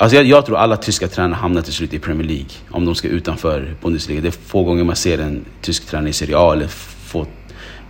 Alltså 0.01 0.17
jag, 0.17 0.27
jag, 0.27 0.47
tror 0.47 0.57
alla 0.57 0.77
tyska 0.77 1.09
tränare 1.09 1.35
hamnar 1.35 1.63
till 1.63 1.73
slut 1.73 1.95
i 1.95 1.99
Premier 1.99 2.29
League. 2.29 2.51
Om 2.71 2.85
de 2.85 2.95
ska 2.95 3.09
utanför 3.09 3.75
Bundesliga. 3.83 4.21
Det 4.21 4.29
är 4.29 4.33
få 4.47 4.65
gånger 4.65 4.85
man 4.85 4.97
ser 4.97 5.19
en 5.19 5.45
tysk 5.61 5.87
tränare 5.87 6.11
i 6.11 6.13
Serie 6.13 6.39
A 6.39 6.53
eller 6.53 6.67
få 7.07 7.27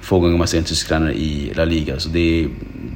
få 0.00 0.21
gånger 0.21 0.38
man 0.38 0.47
ser 0.47 0.59
en 0.59 0.64
tysk 0.64 0.88
tränare 0.88 1.14
i 1.14 1.52
La 1.55 1.64
Liga. 1.64 1.99
Så 1.99 2.09
det 2.09 2.49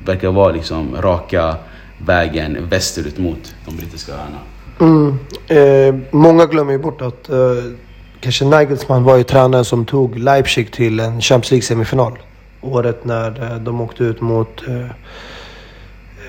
verkar 0.05 0.29
vara 0.29 0.53
liksom 0.53 0.97
raka 0.97 1.57
vägen 1.99 2.69
västerut 2.69 3.19
mot 3.19 3.55
de 3.67 3.77
brittiska 3.77 4.13
öarna. 4.13 4.39
Mm. 4.81 5.19
Eh, 5.49 5.95
många 6.11 6.47
glömmer 6.47 6.73
ju 6.73 6.79
bort 6.79 7.03
att 7.03 7.29
eh, 7.29 7.37
kanske 8.21 8.45
Nagelsmann 8.45 9.05
var 9.05 9.17
ju 9.17 9.23
tränaren 9.23 9.65
som 9.65 9.85
tog 9.85 10.19
Leipzig 10.19 10.73
till 10.73 11.01
en 11.01 11.21
Champions 11.21 11.51
League-semifinal. 11.51 12.19
Året 12.61 13.05
när 13.05 13.53
eh, 13.53 13.59
de 13.59 13.81
åkte 13.81 14.05
ut 14.05 14.21
mot, 14.21 14.69
eh, 14.69 14.75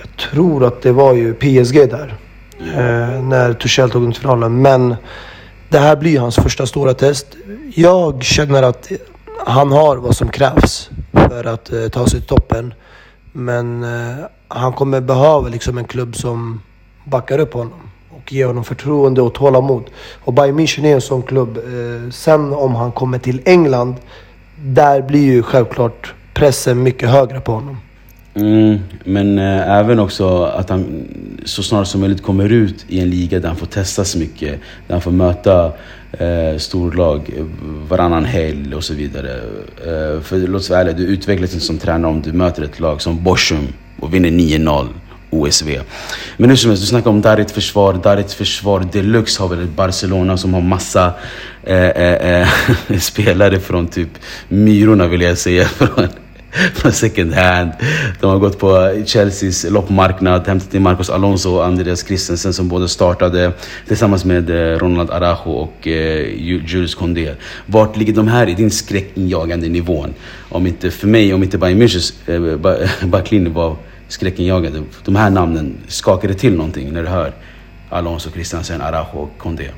jag 0.02 0.18
tror 0.32 0.66
att 0.66 0.82
det 0.82 0.92
var 0.92 1.14
ju 1.14 1.34
PSG 1.34 1.90
där. 1.90 2.18
Mm. 2.76 3.30
när 3.30 3.54
Tuchel 3.54 3.90
tog 3.90 4.02
dem 4.02 4.12
till 4.12 4.22
finalen. 4.22 4.62
Men 4.62 4.96
det 5.70 5.80
här 5.80 5.96
blir 5.96 6.20
hans 6.20 6.36
första 6.36 6.66
stora 6.66 6.94
test. 6.94 7.28
Jag 7.76 8.24
känner 8.24 8.64
att 8.64 8.92
han 9.46 9.72
har 9.72 9.98
vad 9.98 10.16
som 10.16 10.30
krävs 10.30 10.90
för 11.12 11.44
att 11.44 11.74
uh, 11.74 11.88
ta 11.88 12.08
sig 12.08 12.20
till 12.20 12.30
toppen. 12.30 12.74
Men 13.32 13.84
uh, 13.84 14.26
han 14.48 14.74
kommer 14.74 15.02
behöva 15.02 15.50
liksom 15.50 15.78
en 15.78 15.86
klubb 15.86 16.16
som 16.16 16.62
backar 17.04 17.40
upp 17.40 17.54
honom 17.54 17.80
och 18.10 18.34
ger 18.34 18.46
honom 18.46 18.64
förtroende 18.64 19.22
och 19.22 19.34
tålamod. 19.34 19.84
Och 20.24 20.34
Bayern 20.34 20.60
München 20.60 20.86
är 20.86 20.94
en 20.94 21.02
sån 21.02 21.22
klubb. 21.22 21.58
Uh, 21.58 22.10
sen 22.10 22.54
om 22.54 22.76
han 22.76 22.92
kommer 22.92 23.20
till 23.20 23.42
England, 23.46 23.96
där 24.58 25.02
blir 25.02 25.24
ju 25.24 25.44
självklart 25.44 26.14
pressen 26.34 26.84
mycket 26.84 27.10
högre 27.10 27.40
på 27.40 27.52
honom. 27.52 27.78
Mm, 28.36 28.80
men 29.04 29.40
eh, 29.40 29.72
även 29.72 30.00
också 30.00 30.44
att 30.44 30.70
han 30.70 31.06
så 31.46 31.64
snart 31.64 31.88
som 31.88 32.02
möjligt 32.02 32.24
kommer 32.24 32.50
ut 32.50 32.86
i 32.88 33.00
en 33.00 33.10
liga 33.10 33.40
där 33.40 33.48
han 33.48 33.58
får 33.58 33.66
testa 33.66 34.06
så 34.06 34.18
mycket. 34.18 34.60
Där 34.88 34.94
han 34.96 35.02
får 35.02 35.12
möta 35.12 35.72
eh, 36.12 36.58
storlag 36.58 37.34
varannan 37.90 38.26
helg 38.26 38.76
och 38.76 38.84
så 38.84 38.94
vidare. 38.94 39.32
Eh, 39.86 40.22
för 40.22 40.48
låt 40.48 40.62
oss 40.62 40.70
vara 40.70 40.80
ärliga, 40.80 40.96
du 40.96 41.04
utvecklas 41.04 41.54
inte 41.54 41.66
som 41.66 41.78
tränare 41.78 42.12
om 42.12 42.22
du 42.22 42.34
möter 42.34 42.64
ett 42.64 42.80
lag 42.80 43.02
som 43.02 43.24
Borsum 43.24 43.68
och 44.00 44.14
vinner 44.14 44.30
9-0. 44.30 44.88
OSV. 45.34 45.80
Men 46.38 46.50
hur 46.50 46.58
som 46.58 46.70
helst, 46.70 46.84
du 46.84 46.88
snackar 46.88 47.10
om 47.10 47.22
Darit 47.22 47.52
försvar. 47.52 47.94
Darit 47.94 48.32
försvar 48.32 48.88
deluxe 48.92 49.42
har 49.42 49.50
väl 49.50 49.68
Barcelona 49.68 50.38
som 50.38 50.54
har 50.54 50.62
massa 50.62 51.14
eh, 51.64 51.88
eh, 51.88 52.42
eh 52.42 52.48
spelare 53.00 53.60
från 53.60 53.88
typ 53.88 54.10
Myrorna 54.48 55.08
vill 55.08 55.22
jag 55.22 55.38
säga. 55.38 55.66
Från, 55.68 56.08
från 56.74 56.92
second 56.92 57.34
hand. 57.34 57.72
De 58.20 58.30
har 58.30 58.40
gått 58.40 58.60
på 58.60 59.04
Chelseas 59.06 59.66
loppmarknad, 59.70 60.48
hämtat 60.48 60.74
in 60.74 60.82
Marcos 60.82 61.10
Alonso 61.10 61.56
och 61.56 61.66
Andreas 61.66 62.06
Christensen 62.08 62.54
som 62.54 62.68
båda 62.68 62.88
startade 62.88 63.52
tillsammans 63.88 64.26
med 64.26 64.50
eh, 64.50 64.78
Ronald 64.78 65.12
Arajo 65.12 65.52
och 65.52 65.88
eh, 65.88 66.44
Jules 66.66 66.96
Condé. 66.96 67.34
Vart 67.66 67.98
ligger 67.98 68.14
de 68.14 68.28
här 68.28 68.50
i 68.50 68.54
din 68.54 68.72
skräckinjagande 68.72 69.70
nivån? 69.70 70.14
Om 70.50 70.68
inte 70.68 70.92
för 70.92 71.08
mig, 71.08 71.34
om 71.34 71.44
inte 71.44 71.58
Bayern 71.58 71.82
Münchens 71.82 72.14
eh, 72.28 73.08
backlinje 73.08 73.50
var 73.54 73.76
skräckinjagande. 74.08 74.84
De 75.06 75.16
här 75.16 75.30
namnen, 75.30 75.78
skakar 75.88 76.28
det 76.28 76.34
till 76.34 76.56
någonting 76.56 76.94
när 76.94 77.04
du 77.04 77.10
hör 77.10 77.34
Alonso, 77.90 78.30
Christensen, 78.32 78.82
Arajo 78.82 79.18
och 79.18 79.38
Condé? 79.38 79.70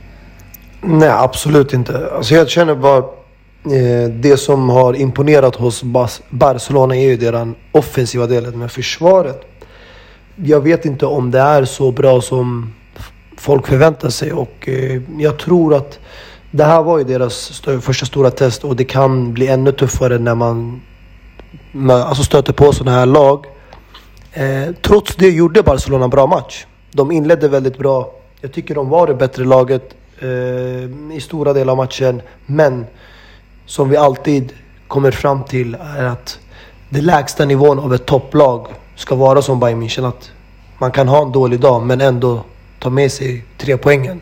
Nej, 0.82 1.10
absolut 1.10 1.74
inte. 1.74 2.10
Alltså 2.16 2.36
jag 2.36 2.50
känner 2.50 2.76
bara 2.76 3.04
Eh, 3.72 4.10
det 4.10 4.38
som 4.38 4.70
har 4.70 4.94
imponerat 4.94 5.56
hos 5.56 5.84
Barcelona 6.30 6.96
är 6.96 7.10
ju 7.10 7.18
deras 7.18 7.48
offensiva 7.72 8.28
delen 8.28 8.60
med 8.60 8.72
försvaret. 8.72 9.42
Jag 10.36 10.62
vet 10.62 10.86
inte 10.86 11.06
om 11.06 11.32
det 11.32 11.40
är 11.40 11.66
så 11.66 11.92
bra 11.92 12.22
som 12.22 12.74
folk 13.38 13.68
förväntar 13.68 14.10
sig 14.10 14.34
och 14.34 14.70
eh, 14.70 15.02
jag 15.18 15.40
tror 15.40 15.74
att 15.74 16.00
det 16.52 16.64
här 16.64 16.84
var 16.84 16.98
ju 16.98 17.04
deras 17.04 17.62
första 17.82 18.06
stora 18.06 18.32
test 18.32 18.64
och 18.64 18.76
det 18.76 18.86
kan 18.86 19.34
bli 19.34 19.48
ännu 19.48 19.72
tuffare 19.72 20.20
när 20.20 20.36
man 20.36 20.82
alltså 21.90 22.24
stöter 22.24 22.54
på 22.54 22.74
sådana 22.74 22.98
här 22.98 23.06
lag. 23.06 23.46
Eh, 24.34 24.76
trots 24.82 25.16
det 25.16 25.30
gjorde 25.30 25.64
Barcelona 25.64 26.04
en 26.04 26.10
bra 26.10 26.28
match. 26.28 26.66
De 26.92 27.12
inledde 27.12 27.48
väldigt 27.48 27.78
bra. 27.78 28.14
Jag 28.42 28.54
tycker 28.54 28.76
de 28.76 28.90
var 28.90 29.08
det 29.08 29.14
bättre 29.14 29.44
laget 29.44 29.96
i 31.14 31.22
stora 31.22 31.54
delar 31.54 31.72
av 31.72 31.78
matchen. 31.78 32.22
Men 32.46 32.86
som 33.66 33.90
vi 33.90 33.98
alltid 33.98 34.54
kommer 34.88 35.12
fram 35.12 35.44
till 35.44 35.78
är 35.98 36.04
att 36.04 36.40
den 36.90 37.06
lägsta 37.06 37.46
nivån 37.46 37.80
av 37.80 37.94
ett 37.94 38.06
topplag 38.06 38.68
ska 38.96 39.16
vara 39.16 39.42
som 39.42 39.60
Bayern 39.60 39.84
München. 39.84 40.08
Att 40.08 40.32
man 40.78 40.92
kan 40.92 41.08
ha 41.08 41.26
en 41.26 41.32
dålig 41.32 41.60
dag 41.60 41.86
men 41.86 42.02
ändå 42.02 42.44
ta 42.80 42.90
med 42.90 43.12
sig 43.12 43.46
tre 43.58 43.78
poängen. 43.78 44.22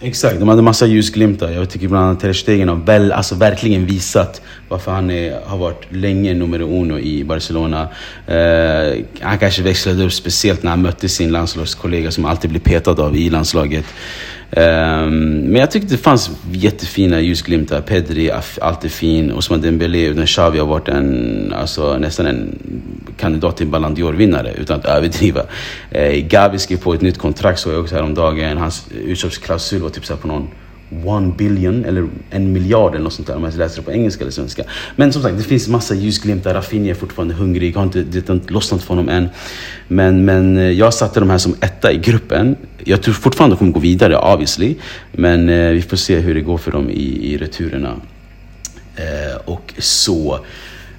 Exakt, 0.00 0.38
de 0.38 0.48
hade 0.48 0.62
massa 0.62 0.86
ljusglimtar. 0.86 1.50
Jag 1.50 1.70
tycker 1.70 1.88
bland 1.88 2.04
annat 2.04 2.20
Ter 2.20 2.32
Stegen 2.32 2.68
har 2.68 2.76
väl, 2.76 3.12
alltså 3.12 3.34
verkligen 3.34 3.86
visat 3.86 4.42
varför 4.68 4.92
han 4.92 5.10
är, 5.10 5.40
har 5.46 5.58
varit 5.58 5.86
länge 5.88 6.34
nummer 6.34 6.60
uno 6.60 6.98
i 6.98 7.24
Barcelona. 7.24 7.88
Eh, 8.26 9.04
han 9.20 9.38
kanske 9.38 9.62
växlade 9.62 10.04
upp 10.04 10.12
speciellt 10.12 10.62
när 10.62 10.70
han 10.70 10.82
mötte 10.82 11.08
sin 11.08 11.32
landslagskollega 11.32 12.10
som 12.10 12.24
alltid 12.24 12.50
blir 12.50 12.60
petad 12.60 13.02
av 13.02 13.16
i 13.16 13.30
landslaget. 13.30 13.84
Um, 14.50 15.38
men 15.38 15.54
jag 15.54 15.70
tyckte 15.70 15.94
det 15.94 15.98
fanns 15.98 16.30
jättefina 16.52 17.20
ljusglimtar. 17.20 17.80
Pedri, 17.80 18.30
alltid 18.60 18.92
fin. 18.92 19.32
Osman 19.32 19.60
Dembélé, 19.60 20.06
utan 20.06 20.26
Xavi 20.26 20.58
har 20.58 20.66
varit 20.66 20.88
en, 20.88 21.52
alltså, 21.56 21.98
nästan 21.98 22.26
en 22.26 22.58
kandidat 23.16 23.56
till 23.56 23.66
Ballon 23.66 23.96
d'Or-vinnare 23.96 24.54
utan 24.54 24.80
att 24.80 24.86
överdriva. 24.86 25.40
Uh, 25.40 26.26
Gavi 26.28 26.58
skrev 26.58 26.76
på 26.76 26.94
ett 26.94 27.00
nytt 27.00 27.18
kontrakt 27.18 27.60
såg 27.60 27.72
jag 27.72 27.80
också 27.80 27.94
häromdagen. 27.94 28.56
Hans 28.56 28.86
utköpsklausul 29.04 29.82
var 29.82 29.90
typ 29.90 30.06
så 30.06 30.16
på 30.16 30.28
någon 30.28 30.48
one 31.04 31.32
billion 31.36 31.84
eller 31.84 32.08
en 32.30 32.52
miljard 32.52 32.94
eller 32.94 33.04
något 33.04 33.12
sånt 33.12 33.28
där 33.28 33.36
om 33.36 33.44
jag 33.44 33.56
läser 33.56 33.76
det 33.76 33.82
på 33.82 33.92
engelska 33.92 34.24
eller 34.24 34.32
svenska. 34.32 34.62
Men 34.96 35.12
som 35.12 35.22
sagt, 35.22 35.36
det 35.38 35.42
finns 35.42 35.68
massa 35.68 35.94
ljusglimtar. 35.94 36.54
Rafinha 36.54 36.90
är 36.90 36.94
fortfarande 36.94 37.34
hungrig, 37.34 37.76
har 37.76 37.82
inte, 37.82 38.02
det 38.02 38.28
har 38.28 38.34
inte 38.34 38.52
lossnat 38.52 38.82
för 38.82 38.88
honom 38.88 39.08
än. 39.08 39.28
Men, 39.88 40.24
men 40.24 40.56
eh, 40.56 40.70
jag 40.70 40.94
satte 40.94 41.20
de 41.20 41.30
här 41.30 41.38
som 41.38 41.54
etta 41.60 41.92
i 41.92 41.98
gruppen. 41.98 42.56
Jag 42.84 43.02
tror 43.02 43.14
fortfarande 43.14 43.56
de 43.56 43.58
kommer 43.58 43.72
gå 43.72 43.80
vidare 43.80 44.18
obviously. 44.18 44.74
Men 45.12 45.48
eh, 45.48 45.70
vi 45.70 45.82
får 45.82 45.96
se 45.96 46.18
hur 46.18 46.34
det 46.34 46.40
går 46.40 46.58
för 46.58 46.72
dem 46.72 46.90
i, 46.90 47.32
i 47.32 47.38
returerna. 47.38 47.94
Eh, 48.96 49.36
och 49.44 49.74
så. 49.78 50.40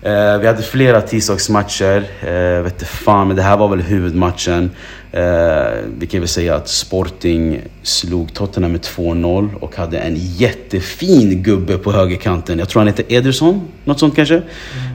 Eh, 0.01 0.37
vi 0.37 0.47
hade 0.47 0.61
flera 0.61 1.01
tisdagsmatcher. 1.01 2.03
Eh, 2.21 2.61
vet 2.63 2.87
fan, 2.87 3.27
men 3.27 3.35
det 3.35 3.41
här 3.41 3.57
var 3.57 3.67
väl 3.67 3.81
huvudmatchen. 3.81 4.71
Eh, 5.11 5.67
vi 5.97 6.07
kan 6.07 6.19
väl 6.19 6.27
säga 6.27 6.55
att 6.55 6.69
Sporting 6.69 7.61
slog 7.83 8.33
Tottenham 8.33 8.71
med 8.71 8.81
2-0 8.81 9.55
och 9.59 9.75
hade 9.75 9.99
en 9.99 10.15
jättefin 10.15 11.43
gubbe 11.43 11.77
på 11.77 11.91
högerkanten. 11.91 12.59
Jag 12.59 12.69
tror 12.69 12.79
han 12.79 12.87
heter 12.87 13.05
Ederson, 13.07 13.67
något 13.83 13.99
sånt 13.99 14.15
kanske. 14.15 14.35
Mm. 14.35 14.47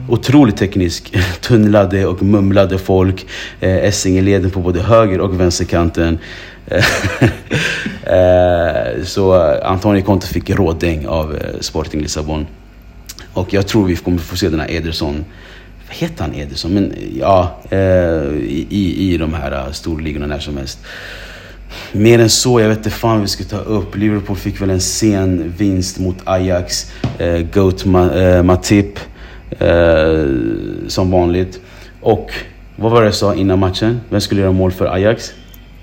Otroligt 0.09 0.57
teknisk. 0.57 1.17
Tunnlade 1.41 2.05
och 2.05 2.23
mumlade 2.23 2.77
folk. 2.77 3.25
Eh, 3.59 3.75
Essing 3.75 4.17
i 4.17 4.21
leden 4.21 4.51
på 4.51 4.59
både 4.59 4.81
höger 4.81 5.19
och 5.19 5.39
vänsterkanten. 5.39 6.19
eh, 8.03 9.03
så 9.03 9.33
Antonio 9.63 10.01
Conte 10.01 10.27
fick 10.27 10.49
rådäng 10.49 11.07
av 11.07 11.39
Sporting 11.59 12.01
Lissabon. 12.01 12.47
Och 13.35 13.53
jag 13.53 13.67
tror 13.67 13.85
vi 13.85 13.95
kommer 13.95 14.17
få 14.17 14.37
se 14.37 14.49
den 14.49 14.59
här 14.59 14.71
Ederson 14.71 15.25
vad 15.87 15.95
heter 15.97 16.23
han 16.23 16.33
Ederson? 16.33 16.73
Men 16.73 16.93
ja, 17.19 17.55
eh, 17.69 17.79
i, 18.69 18.95
i 18.97 19.17
de 19.17 19.33
här 19.33 19.51
uh, 19.51 19.71
storligorna 19.71 20.27
när 20.27 20.39
som 20.39 20.57
helst. 20.57 20.79
Mer 21.91 22.19
än 22.19 22.29
så, 22.29 22.59
jag 22.59 22.69
vet 22.69 22.77
inte 22.77 22.89
fan 22.89 23.21
vi 23.21 23.27
ska 23.27 23.43
ta 23.43 23.57
upp. 23.57 23.95
Liverpool 23.97 24.37
fick 24.37 24.61
väl 24.61 24.69
en 24.69 24.81
sen 24.81 25.53
vinst 25.57 25.99
mot 25.99 26.15
Ajax. 26.23 26.91
Eh, 27.17 27.39
Goat 27.53 27.85
Ma, 27.85 28.11
eh, 28.11 28.43
Matip. 28.43 28.99
Eh, 29.59 30.25
som 30.87 31.11
vanligt. 31.11 31.59
Och 32.01 32.31
vad 32.75 32.91
var 32.91 33.01
det 33.01 33.07
jag 33.07 33.15
sa 33.15 33.35
innan 33.35 33.59
matchen? 33.59 34.01
Vem 34.09 34.21
skulle 34.21 34.41
göra 34.41 34.51
mål 34.51 34.71
för 34.71 34.85
Ajax? 34.85 35.31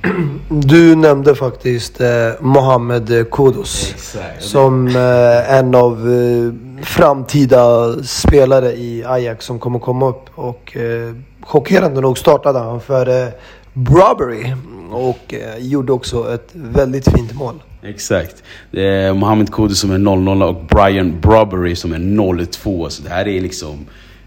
Du 0.49 0.97
nämnde 0.97 1.35
faktiskt 1.35 2.01
eh, 2.01 2.09
Mohamed 2.41 3.31
Kudus. 3.31 3.93
Exakt. 3.95 4.43
Som 4.43 4.87
eh, 4.87 5.55
en 5.55 5.75
av 5.75 5.93
eh, 5.93 6.72
framtida 6.83 7.93
spelare 8.03 8.73
i 8.73 9.05
Ajax 9.07 9.45
som 9.45 9.59
kommer 9.59 9.79
komma 9.79 10.09
upp. 10.09 10.31
Och 10.35 10.77
eh, 10.77 11.15
chockerande 11.41 12.01
nog 12.01 12.19
startade 12.19 12.59
han 12.59 12.81
för 12.81 13.23
eh, 13.23 13.29
Brobbery. 13.73 14.55
Och 14.91 15.35
eh, 15.35 15.59
gjorde 15.59 15.93
också 15.93 16.35
ett 16.35 16.49
väldigt 16.53 17.09
fint 17.09 17.35
mål. 17.35 17.63
Exakt. 17.83 18.43
Det 18.71 18.87
är 18.87 19.13
Mohamed 19.13 19.53
Kudus 19.53 19.79
som 19.79 19.91
är 19.91 19.99
0-0 19.99 20.49
och 20.49 20.65
Brian 20.65 21.21
Brobbery 21.21 21.77
som 21.77 21.93
är 21.93 21.99
0-2. 21.99 22.89
Så 22.89 23.03
det 23.03 23.11
här 23.11 23.29
är 23.29 23.41
liksom 23.41 23.87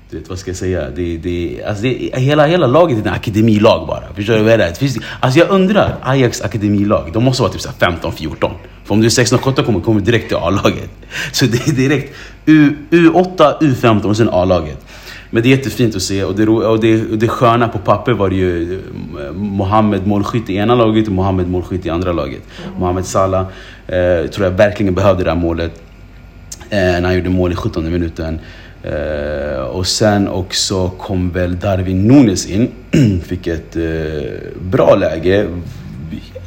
du 0.09 0.19
vet, 0.19 0.29
vad 0.29 0.39
ska 0.39 0.49
jag 0.49 0.57
säga? 0.57 0.89
Det, 0.89 1.17
det, 1.17 1.63
alltså 1.67 1.83
det, 1.83 2.11
hela, 2.13 2.45
hela 2.45 2.67
laget 2.67 2.97
är 2.97 3.07
en 3.07 3.13
akademilag 3.13 3.87
bara. 3.87 4.13
Förstår 4.13 4.33
du 4.33 4.43
vad 4.43 4.51
jag 4.51 4.57
menar? 4.59 4.73
Alltså 5.19 5.39
jag 5.39 5.49
undrar, 5.49 5.97
Ajax 6.01 6.41
akademilag, 6.41 7.09
de 7.13 7.23
måste 7.23 7.43
vara 7.43 7.53
typ 7.53 7.61
15-14. 7.61 8.51
För 8.85 8.93
om 8.93 9.01
du 9.01 9.05
är 9.05 9.09
16-17 9.09 9.63
kommer 9.63 9.79
kommer 9.79 10.01
direkt 10.01 10.27
till 10.27 10.37
A-laget. 10.37 10.89
Så 11.31 11.45
det 11.45 11.67
är 11.67 11.71
direkt 11.71 12.15
U, 12.45 12.75
U8, 12.89 13.59
U15 13.59 14.03
och 14.03 14.17
sen 14.17 14.29
A-laget. 14.29 14.85
Men 15.29 15.43
det 15.43 15.49
är 15.49 15.57
jättefint 15.57 15.95
att 15.95 16.01
se 16.01 16.23
och 16.23 16.35
det, 16.35 16.47
och 16.47 16.79
det, 16.79 17.11
och 17.11 17.17
det 17.17 17.27
sköna 17.27 17.67
på 17.67 17.77
papper 17.77 18.11
var 18.11 18.29
det 18.29 18.35
ju 18.35 18.73
eh, 18.73 19.33
Mohammed 19.33 20.07
målskytt 20.07 20.49
i 20.49 20.55
ena 20.55 20.75
laget 20.75 21.07
och 21.07 21.13
Mohammed 21.13 21.49
målskytt 21.49 21.85
i 21.85 21.89
andra 21.89 22.11
laget. 22.11 22.41
Mm. 22.65 22.79
Mohammed 22.79 23.05
Salah 23.05 23.41
eh, 23.87 24.29
tror 24.29 24.45
jag 24.45 24.51
verkligen 24.51 24.93
behövde 24.93 25.23
det 25.23 25.29
här 25.29 25.37
målet. 25.37 25.81
Eh, 26.69 26.77
när 26.77 27.01
han 27.01 27.15
gjorde 27.15 27.29
mål 27.29 27.51
i 27.51 27.55
17 27.55 27.91
minuten. 27.91 28.39
Eh, 28.83 29.61
och 29.61 29.87
sen 29.87 30.27
också 30.27 30.89
kom 30.89 31.31
väl 31.31 31.59
Darwin 31.59 32.07
Nunes 32.07 32.45
in. 32.45 32.71
Fick 33.23 33.47
ett 33.47 33.75
eh, 33.75 33.83
bra 34.61 34.95
läge. 34.95 35.47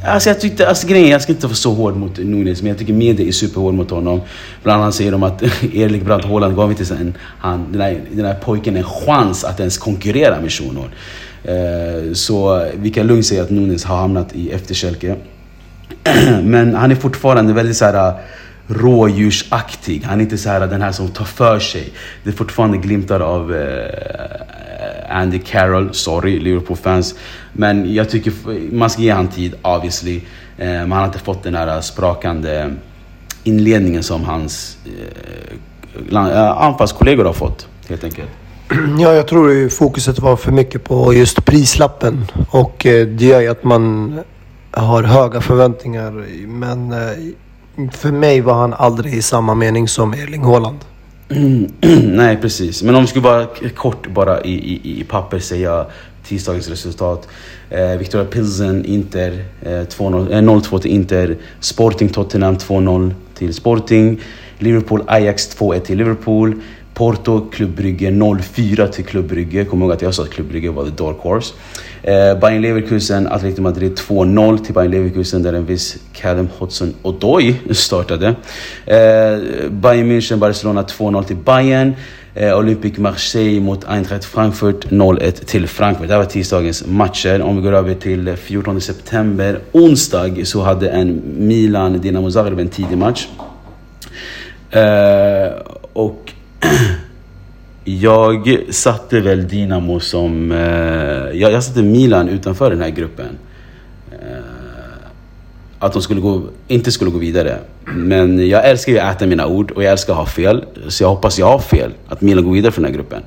Alltså 0.05 0.31
jag 0.31 0.41
tyckte, 0.41 0.69
alltså 0.69 0.87
grejen 0.87 1.09
jag 1.09 1.23
ska 1.23 1.33
inte 1.33 1.47
vara 1.47 1.57
så 1.57 1.75
hård 1.75 1.97
mot 1.97 2.19
Nunes, 2.19 2.63
men 2.63 2.69
jag 2.69 2.79
tycker 2.79 2.93
media 2.93 3.27
är 3.27 3.33
superhård 3.33 3.75
mot 3.75 3.91
honom. 3.91 4.21
Bland 4.63 4.83
annat 4.83 4.95
säger 4.95 5.13
de 5.13 5.23
att 5.23 5.43
Erik 5.75 6.05
Brandt 6.05 6.25
Haaland 6.25 6.57
gav 6.57 6.71
inte 6.71 6.85
sen, 6.85 7.15
han, 7.39 7.73
den, 7.73 7.81
här, 7.81 8.01
den 8.11 8.25
här 8.25 8.35
pojken 8.35 8.77
en 8.77 8.85
chans 8.85 9.45
att 9.45 9.61
ens 9.61 9.79
konkurrera 9.79 10.41
med 10.41 10.53
Shunon. 10.53 10.89
Uh, 11.49 11.55
eh, 11.55 12.13
så 12.13 12.67
vi 12.75 12.91
kan 12.91 13.07
lugnt 13.07 13.27
säga 13.27 13.43
att 13.43 13.51
Nunes 13.51 13.85
har 13.85 13.97
hamnat 13.97 14.35
i 14.35 14.51
efterkälke. 14.51 15.17
men 16.43 16.75
han 16.75 16.91
är 16.91 16.95
fortfarande 16.95 17.53
väldigt 17.53 17.77
så 17.77 17.85
här 17.85 18.09
eh, 18.09 18.15
rådjursaktig. 18.67 20.03
Han 20.05 20.19
är 20.19 20.23
inte 20.23 20.39
så 20.39 20.49
här 20.49 20.61
eh, 20.61 20.69
den 20.69 20.83
här 20.83 20.93
som 20.93 21.09
tar 21.09 21.25
för 21.25 21.59
sig. 21.59 21.93
Det 22.25 22.31
är 22.31 22.35
fortfarande 22.35 22.79
glimtar 22.79 23.21
av 23.21 23.55
eh, 23.55 24.41
Andy 25.11 25.39
Carroll. 25.39 25.95
Sorry 25.95 26.41
Liverpool-fans. 26.41 27.15
Men 27.53 27.95
jag 27.95 28.11
tycker 28.11 28.33
man 28.73 28.91
ska 28.91 29.03
ge 29.03 29.11
han 29.11 29.29
tid 29.29 29.55
obviously. 29.63 30.17
Eh, 30.59 30.67
men 30.67 30.93
han 30.93 30.99
har 31.01 31.07
inte 31.07 31.19
fått 31.19 31.43
den 31.43 31.55
här 31.55 31.81
sprakande 31.81 32.71
inledningen 33.45 34.03
som 34.03 34.25
hans 34.25 34.79
eh, 36.13 36.17
eh, 36.17 36.63
anfallskollegor 36.63 37.25
har 37.25 37.33
fått. 37.33 37.69
Helt 37.89 38.05
enkelt. 38.05 38.29
Ja, 38.99 39.13
jag 39.13 39.29
tror 39.29 39.69
fokuset 39.69 40.19
var 40.19 40.37
för 40.37 40.53
mycket 40.53 40.85
på 40.85 41.15
just 41.15 41.45
prislappen. 41.45 42.25
Och 42.51 42.77
det 42.83 43.23
gör 43.23 43.41
ju 43.41 43.49
att 43.49 43.65
man 43.65 44.15
har 44.71 45.03
höga 45.03 45.41
förväntningar. 45.41 46.27
Men 46.47 46.95
för 47.93 48.13
mig 48.13 48.41
var 48.41 48.55
han 48.55 48.75
aldrig 48.75 49.15
i 49.15 49.23
samma 49.23 49.55
mening 49.55 49.89
som 49.89 50.13
Erling 50.13 50.45
Haaland. 50.45 50.79
Nej, 52.03 52.37
precis. 52.37 52.83
Men 52.83 52.95
om 52.95 53.03
vi 53.03 53.09
skulle 53.09 53.23
bara 53.23 53.47
kort 53.75 54.07
bara 54.07 54.41
i, 54.41 54.53
i, 54.53 55.01
i 55.01 55.05
papper 55.05 55.39
säga 55.39 55.87
tisdagens 56.25 56.69
resultat. 56.69 57.29
Eh, 57.71 57.97
Victoria 57.99 58.27
Pilsen, 58.27 58.85
Inter, 58.85 59.45
eh, 59.63 59.69
0-2 59.69 60.75
eh, 60.75 60.81
till 60.81 60.91
Inter. 60.91 61.37
Sporting 61.61 62.09
Tottenham 62.09 62.57
2-0 62.57 63.15
till 63.35 63.55
Sporting. 63.55 64.21
Liverpool 64.59 65.03
Ajax 65.07 65.57
2-1 65.59 65.81
till 65.81 65.99
Liverpool. 65.99 66.61
Porto, 66.99 67.51
Club 67.51 67.71
Brygge 67.71 68.11
0-4 68.11 68.87
till 68.87 69.05
Club 69.05 69.27
Brygge. 69.29 69.65
Kom 69.65 69.83
ihåg 69.83 69.93
att 69.93 70.03
jag 70.03 70.15
sa 70.15 70.23
att 70.23 70.31
Club 70.31 70.49
Brygge 70.49 70.71
var 70.71 70.85
the 70.85 70.91
dark 70.91 71.17
horse. 71.19 71.55
Eh, 72.03 72.39
Bayern 72.41 72.63
Leverkusen, 72.63 73.27
Atletico 73.27 73.63
Madrid 73.63 73.95
2-0 73.97 74.59
till 74.59 74.75
Bayern 74.75 74.91
Leverkusen 74.91 75.43
där 75.43 75.53
en 75.53 75.67
viss 75.67 75.97
Callum 76.13 76.49
Hudson-Odoi 76.59 77.55
startade. 77.75 78.27
Eh, 78.87 78.97
Bayern 79.71 80.13
München, 80.13 80.37
Barcelona 80.37 80.83
2-0 80.83 81.25
till 81.25 81.37
Bayern. 81.37 81.95
Eh, 82.35 82.59
Olympique 82.59 83.01
Marseille 83.01 83.61
mot 83.61 83.85
Eintracht 83.89 84.25
Frankfurt 84.25 84.91
0-1 84.91 85.31
till 85.31 85.67
Frankfurt. 85.67 86.09
Det 86.09 86.15
här 86.15 86.21
var 86.21 86.27
tisdagens 86.27 86.87
matcher. 86.87 87.43
Om 87.43 87.57
vi 87.57 87.63
går 87.63 87.73
över 87.73 87.95
till 87.95 88.37
14 88.37 88.81
september, 88.81 89.61
onsdag, 89.73 90.45
så 90.45 90.63
hade 90.63 90.89
en 90.89 91.23
Milan-Dinamo 91.39 92.31
Zagreb 92.31 92.59
en 92.59 92.69
tidig 92.69 92.99
match. 92.99 93.29
Eh, 94.71 95.53
och 95.93 96.33
jag 97.85 98.65
satte 98.71 99.21
väl 99.21 99.49
Dinamo 99.49 100.01
som... 100.01 100.53
Eh, 100.53 100.59
jag, 101.39 101.53
jag 101.53 101.65
satte 101.65 101.83
Milan 101.83 102.29
utanför 102.29 102.71
den 102.71 102.81
här 102.81 102.91
gruppen. 102.91 103.39
Eh, 104.13 104.19
att 105.79 105.93
de 105.93 106.03
skulle 106.03 106.21
gå, 106.21 106.43
inte 106.69 106.93
skulle 106.93 107.11
gå 107.11 107.19
vidare. 107.19 107.59
Men 107.85 108.49
jag 108.49 108.69
älskar 108.69 108.93
ju 108.93 108.99
att 108.99 109.17
äta 109.17 109.27
mina 109.27 109.47
ord 109.47 109.71
och 109.71 109.83
jag 109.83 109.93
älskar 109.93 110.13
att 110.13 110.19
ha 110.19 110.27
fel. 110.27 110.65
Så 110.89 111.03
jag 111.03 111.09
hoppas 111.09 111.39
jag 111.39 111.47
har 111.47 111.59
fel. 111.59 111.93
Att 112.09 112.21
Milan 112.21 112.45
går 112.45 112.53
vidare 112.53 112.73
från 112.73 112.83
den 112.83 112.93
här 112.93 112.99
gruppen. 112.99 113.23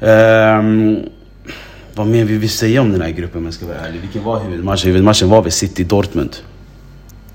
Um, 0.00 1.08
vad 1.94 2.06
mer 2.06 2.24
vill 2.24 2.38
vi 2.38 2.48
säga 2.48 2.80
om 2.80 2.92
den 2.92 3.00
här 3.00 3.10
gruppen 3.10 3.38
om 3.38 3.44
jag 3.44 3.54
ska 3.54 3.66
vara 3.66 3.78
ärlig? 3.78 4.00
Vilken 4.00 4.24
var 4.24 4.40
huvudmatchen? 4.40 4.86
Huvudmatchen 4.86 5.28
var 5.28 5.42
väl 5.42 5.52
City-Dortmund? 5.52 6.36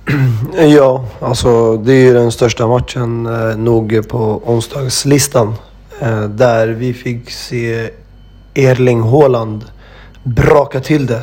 Ja, 0.75 1.05
alltså 1.19 1.77
det 1.77 1.93
är 1.93 2.03
ju 2.03 2.13
den 2.13 2.31
största 2.31 2.67
matchen 2.67 3.25
eh, 3.25 3.57
nog 3.57 4.07
på 4.09 4.41
onsdagslistan. 4.45 5.55
Eh, 5.99 6.23
där 6.23 6.67
vi 6.67 6.93
fick 6.93 7.31
se 7.31 7.89
Erling 8.53 9.01
Haaland 9.01 9.65
braka 10.23 10.79
till 10.79 11.05
det 11.05 11.21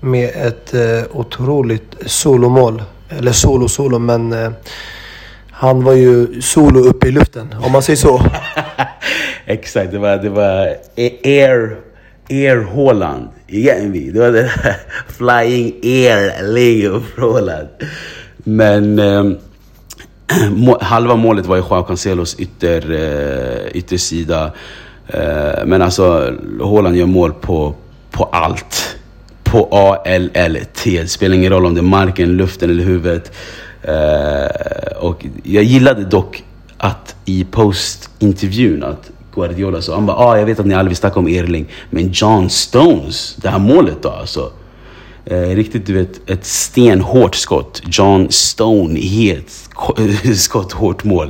med 0.00 0.30
ett 0.34 0.74
eh, 0.74 1.02
otroligt 1.12 1.94
solomål. 2.06 2.82
Eller 3.08 3.32
solo, 3.32 3.68
solo, 3.68 3.98
men 3.98 4.32
eh, 4.32 4.50
han 5.50 5.84
var 5.84 5.92
ju 5.92 6.42
solo 6.42 6.80
uppe 6.80 7.08
i 7.08 7.10
luften, 7.10 7.54
om 7.62 7.72
man 7.72 7.82
säger 7.82 7.96
så. 7.96 8.22
Exakt, 9.46 9.92
det 9.92 9.98
var, 9.98 10.16
det 10.16 10.28
var 10.28 10.76
e-, 10.96 11.18
Air, 11.24 11.76
Air 12.30 12.62
Holland. 12.62 13.28
Igen. 13.48 14.12
Det 14.12 14.20
var 14.20 14.32
det 14.32 14.42
där 14.42 14.76
Flying 15.08 15.74
Air 15.82 16.42
Leo 16.42 17.02
Holland. 17.16 17.68
Men 18.36 18.98
eh, 18.98 19.24
må, 20.50 20.78
halva 20.80 21.16
målet 21.16 21.46
var 21.46 21.56
ju 21.56 21.62
Joao 21.62 21.82
Cancelos 21.82 22.36
ytter, 22.40 22.90
eh, 22.90 23.76
yttersida. 23.76 24.52
Eh, 25.06 25.64
men 25.66 25.82
alltså, 25.82 26.34
Holland 26.60 26.96
gör 26.96 27.06
mål 27.06 27.32
på, 27.32 27.74
på 28.10 28.24
allt. 28.24 28.96
På 29.44 29.68
A, 29.72 30.02
L, 30.04 30.30
L, 30.34 30.58
T. 30.74 31.00
Det 31.02 31.08
spelar 31.08 31.36
ingen 31.36 31.52
roll 31.52 31.66
om 31.66 31.74
det 31.74 31.80
är 31.80 31.82
marken, 31.82 32.36
luften 32.36 32.70
eller 32.70 32.84
huvudet. 32.84 33.32
Eh, 33.82 34.96
och 34.96 35.26
jag 35.42 35.64
gillade 35.64 36.04
dock 36.04 36.44
att 36.78 37.16
i 37.24 37.44
postintervjun 37.44 38.84
att 38.84 39.10
Guardiola 39.34 39.82
sa, 39.82 39.94
han 39.94 40.06
bara 40.06 40.16
ah, 40.16 40.38
jag 40.38 40.46
vet 40.46 40.60
att 40.60 40.66
ni 40.66 40.74
aldrig 40.74 40.90
vill 40.90 40.96
snacka 40.96 41.18
om 41.18 41.26
Erling, 41.26 41.66
men 41.90 42.10
John 42.12 42.50
Stones, 42.50 43.36
det 43.36 43.48
här 43.48 43.58
målet 43.58 44.02
då 44.02 44.08
alltså. 44.08 44.50
Eh, 45.24 45.48
riktigt 45.48 45.86
du 45.86 45.92
vet, 45.92 46.30
ett 46.30 46.44
stenhårt 46.44 47.34
skott. 47.34 47.82
John 47.90 48.26
Stone, 48.30 49.00
helt 49.00 49.50
skott, 50.36 50.72
hårt 50.72 51.04
mål. 51.04 51.26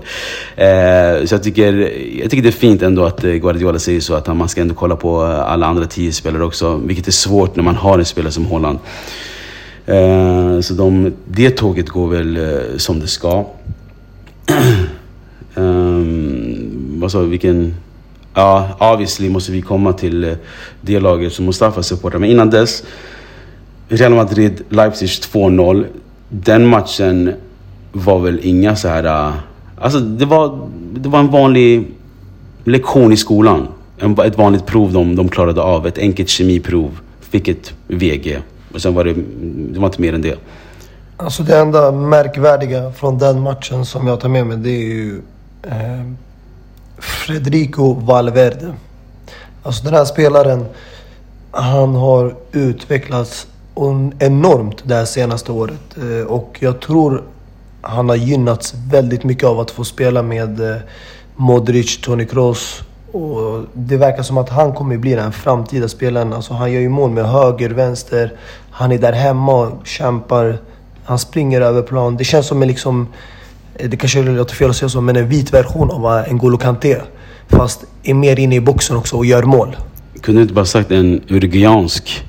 Eh, 0.56 1.24
så 1.24 1.34
jag 1.34 1.42
tycker, 1.42 1.92
jag 2.20 2.30
tycker 2.30 2.42
det 2.42 2.48
är 2.48 2.52
fint 2.52 2.82
ändå 2.82 3.04
att 3.04 3.24
eh, 3.24 3.30
Guardiola 3.30 3.78
säger 3.78 4.00
så, 4.00 4.14
att 4.14 4.36
man 4.36 4.48
ska 4.48 4.60
ändå 4.60 4.74
kolla 4.74 4.96
på 4.96 5.22
alla 5.22 5.66
andra 5.66 5.86
tio 5.86 6.12
spelare 6.12 6.44
också. 6.44 6.76
Vilket 6.76 7.06
är 7.06 7.12
svårt 7.12 7.56
när 7.56 7.62
man 7.62 7.76
har 7.76 7.98
en 7.98 8.04
spelare 8.04 8.32
som 8.32 8.46
Holland. 8.46 8.78
Eh, 9.86 10.60
så 10.60 10.74
de, 10.74 11.12
det 11.24 11.50
tåget 11.50 11.88
går 11.88 12.08
väl 12.08 12.36
eh, 12.36 12.76
som 12.76 13.00
det 13.00 13.06
ska. 13.06 13.44
um, 15.54 16.70
vad 17.00 17.12
sa 17.12 17.20
vi, 17.20 17.28
vilken... 17.28 17.74
Ja, 18.34 18.68
obviously 18.78 19.28
måste 19.28 19.52
vi 19.52 19.62
komma 19.62 19.92
till 19.92 20.24
eh, 20.24 20.34
det 20.80 21.00
laget 21.00 21.32
som 21.32 21.44
Mustafa 21.44 21.82
supportar. 21.82 22.18
Men 22.18 22.30
innan 22.30 22.50
dess, 22.50 22.82
Real 23.88 24.14
Madrid, 24.14 24.62
Leipzig 24.68 25.08
2-0. 25.08 25.86
Den 26.28 26.66
matchen 26.66 27.32
var 27.92 28.18
väl 28.18 28.40
inga 28.42 28.76
så 28.76 28.88
här... 28.88 29.04
Eh, 29.04 29.34
alltså 29.78 30.00
det 30.00 30.26
var, 30.26 30.68
det 30.92 31.08
var 31.08 31.18
en 31.18 31.30
vanlig 31.30 31.86
lektion 32.64 33.12
i 33.12 33.16
skolan. 33.16 33.68
ett 34.24 34.38
vanligt 34.38 34.66
prov 34.66 34.92
de, 34.92 35.16
de 35.16 35.28
klarade 35.28 35.62
av. 35.62 35.86
Ett 35.86 35.98
enkelt 35.98 36.28
kemiprov. 36.28 37.00
Fick 37.20 37.48
ett 37.48 37.72
VG. 37.86 38.38
Och 38.74 38.82
sen 38.82 38.94
var 38.94 39.04
det, 39.04 39.14
det 39.72 39.80
var 39.80 39.86
inte 39.86 40.00
mer 40.00 40.14
än 40.14 40.22
det. 40.22 40.38
Alltså 41.16 41.42
det 41.42 41.58
enda 41.58 41.92
märkvärdiga 41.92 42.92
från 42.92 43.18
den 43.18 43.40
matchen 43.40 43.84
som 43.84 44.06
jag 44.06 44.20
tar 44.20 44.28
med 44.28 44.46
mig 44.46 44.56
det 44.56 44.70
är 44.70 44.84
ju 44.84 45.22
eh, 45.62 46.12
Fredrico 47.00 47.92
Valverde. 47.92 48.74
Alltså 49.62 49.84
den 49.84 49.94
här 49.94 50.04
spelaren, 50.04 50.66
han 51.50 51.94
har 51.94 52.34
utvecklats 52.52 53.46
enormt 54.18 54.82
det 54.84 54.94
här 54.94 55.04
senaste 55.04 55.52
året. 55.52 55.96
Eh, 55.96 56.26
och 56.26 56.56
jag 56.60 56.80
tror 56.80 57.22
han 57.82 58.08
har 58.08 58.16
gynnats 58.16 58.74
väldigt 58.90 59.24
mycket 59.24 59.44
av 59.44 59.60
att 59.60 59.70
få 59.70 59.84
spela 59.84 60.22
med 60.22 60.60
eh, 60.60 60.76
Modric, 61.36 62.00
Toni 62.00 62.26
Kroos 62.26 62.82
och 63.12 63.64
det 63.72 63.96
verkar 63.96 64.22
som 64.22 64.38
att 64.38 64.48
han 64.48 64.72
kommer 64.72 64.96
bli 64.96 65.14
den 65.14 65.32
framtida 65.32 65.88
spelaren. 65.88 66.32
Alltså 66.32 66.54
han 66.54 66.72
gör 66.72 66.80
ju 66.80 66.88
mål 66.88 67.10
med 67.10 67.24
höger, 67.24 67.70
vänster. 67.70 68.32
Han 68.70 68.92
är 68.92 68.98
där 68.98 69.12
hemma 69.12 69.52
och 69.52 69.86
kämpar. 69.86 70.58
Han 71.04 71.18
springer 71.18 71.60
över 71.60 71.82
plan. 71.82 72.16
Det 72.16 72.24
känns 72.24 72.46
som 72.46 72.62
en 72.62 72.68
liksom... 72.68 73.08
Det 73.88 73.96
kanske 73.96 74.22
låter 74.22 74.54
fel 74.54 74.70
att 74.70 74.76
säga 74.76 74.88
så, 74.88 75.00
men 75.00 75.16
en 75.16 75.28
vit 75.28 75.54
version 75.54 75.90
av 75.90 76.02
N'Golo 76.26 76.58
Kanté. 76.58 76.96
Fast 77.48 77.84
är 78.02 78.14
mer 78.14 78.38
inne 78.38 78.54
i 78.54 78.60
boxen 78.60 78.96
också 78.96 79.16
och 79.16 79.26
gör 79.26 79.42
mål. 79.42 79.76
Kunde 80.20 80.40
du 80.40 80.42
inte 80.42 80.54
bara 80.54 80.64
sagt 80.64 80.90
en 80.90 81.22
uruguayansk 81.28 82.24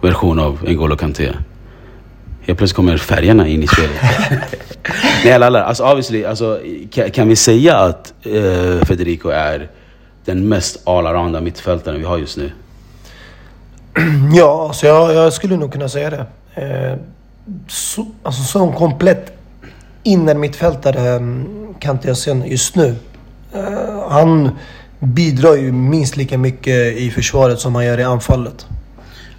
version 0.00 0.38
av 0.38 0.58
N'Golo 0.62 0.96
Kanté? 0.96 1.32
Helt 2.42 2.58
plötsligt 2.58 2.76
kommer 2.76 2.96
färgerna 2.96 3.48
in 3.48 3.62
i 3.62 3.66
spelet. 3.66 3.90
Nej, 5.24 5.32
alla. 5.32 5.64
Alltså 5.64 5.84
obviously, 5.84 6.24
alltså, 6.24 6.60
kan, 6.90 7.10
kan 7.10 7.28
vi 7.28 7.36
säga 7.36 7.76
att 7.76 8.12
uh, 8.26 8.84
Federico 8.84 9.28
är 9.28 9.68
den 10.24 10.48
mest 10.48 10.88
all-arounda 10.88 11.40
mittfältaren 11.40 11.98
vi 11.98 12.04
har 12.04 12.18
just 12.18 12.36
nu? 12.36 12.50
Ja, 14.32 14.66
alltså 14.68 14.86
jag, 14.86 15.14
jag 15.14 15.32
skulle 15.32 15.56
nog 15.56 15.72
kunna 15.72 15.88
säga 15.88 16.10
det. 16.10 16.26
Eh, 16.54 16.96
så, 17.68 18.06
alltså 18.22 18.42
som 18.42 18.72
komplett 18.72 19.39
innermittfältare 20.02 21.08
mm, 21.10 21.46
kan 21.80 21.96
inte 21.96 22.08
jag 22.08 22.16
se 22.16 22.42
just 22.46 22.76
nu. 22.76 22.96
Eh, 23.52 24.08
han 24.08 24.50
bidrar 24.98 25.54
ju 25.54 25.72
minst 25.72 26.16
lika 26.16 26.38
mycket 26.38 26.96
i 26.96 27.10
försvaret 27.10 27.60
som 27.60 27.74
han 27.74 27.84
gör 27.84 28.00
i 28.00 28.04
anfallet. 28.04 28.66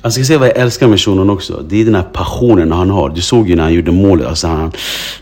Alltså, 0.04 0.19
jag 0.19 0.26
ska 0.26 0.32
säga 0.32 0.39
vad 0.39 0.50
jag 0.50 0.58
älskar 0.58 0.88
med 0.88 1.00
shunon 1.00 1.30
också. 1.30 1.65
Det 1.69 1.82
är 1.82 1.86
den 1.86 1.95
här 1.95 2.04
passionen 2.13 2.71
han 2.71 2.89
har. 2.89 3.10
Du 3.10 3.21
såg 3.21 3.50
ju 3.50 3.56
när 3.56 3.63
han 3.63 3.74
gjorde 3.74 3.91
målet. 3.91 4.28
Alltså 4.28 4.47
han, 4.47 4.71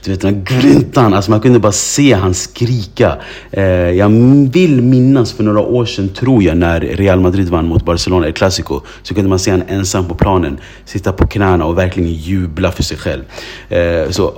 du 0.03 0.11
vet 0.11 0.21
den 0.21 0.35
här 0.35 0.59
gryntan. 0.61 1.13
Alltså 1.13 1.31
man 1.31 1.41
kunde 1.41 1.59
bara 1.59 1.71
se 1.71 2.13
han 2.13 2.33
skrika. 2.33 3.17
Eh, 3.51 3.63
jag 3.63 4.09
vill 4.51 4.81
minnas 4.81 5.33
för 5.33 5.43
några 5.43 5.59
år 5.59 5.85
sedan, 5.85 6.09
tror 6.09 6.43
jag, 6.43 6.57
när 6.57 6.79
Real 6.79 7.19
Madrid 7.19 7.49
vann 7.49 7.67
mot 7.67 7.85
Barcelona 7.85 8.27
i 8.27 8.33
Clasico. 8.33 8.81
Så 9.03 9.15
kunde 9.15 9.29
man 9.29 9.39
se 9.39 9.51
han 9.51 9.63
ensam 9.67 10.07
på 10.07 10.15
planen. 10.15 10.57
Sitta 10.85 11.13
på 11.13 11.27
knäna 11.27 11.65
och 11.65 11.77
verkligen 11.77 12.13
jubla 12.13 12.71
för 12.71 12.83
sig 12.83 12.97
själv. 12.97 13.23
Eh, 13.69 14.09
så. 14.09 14.33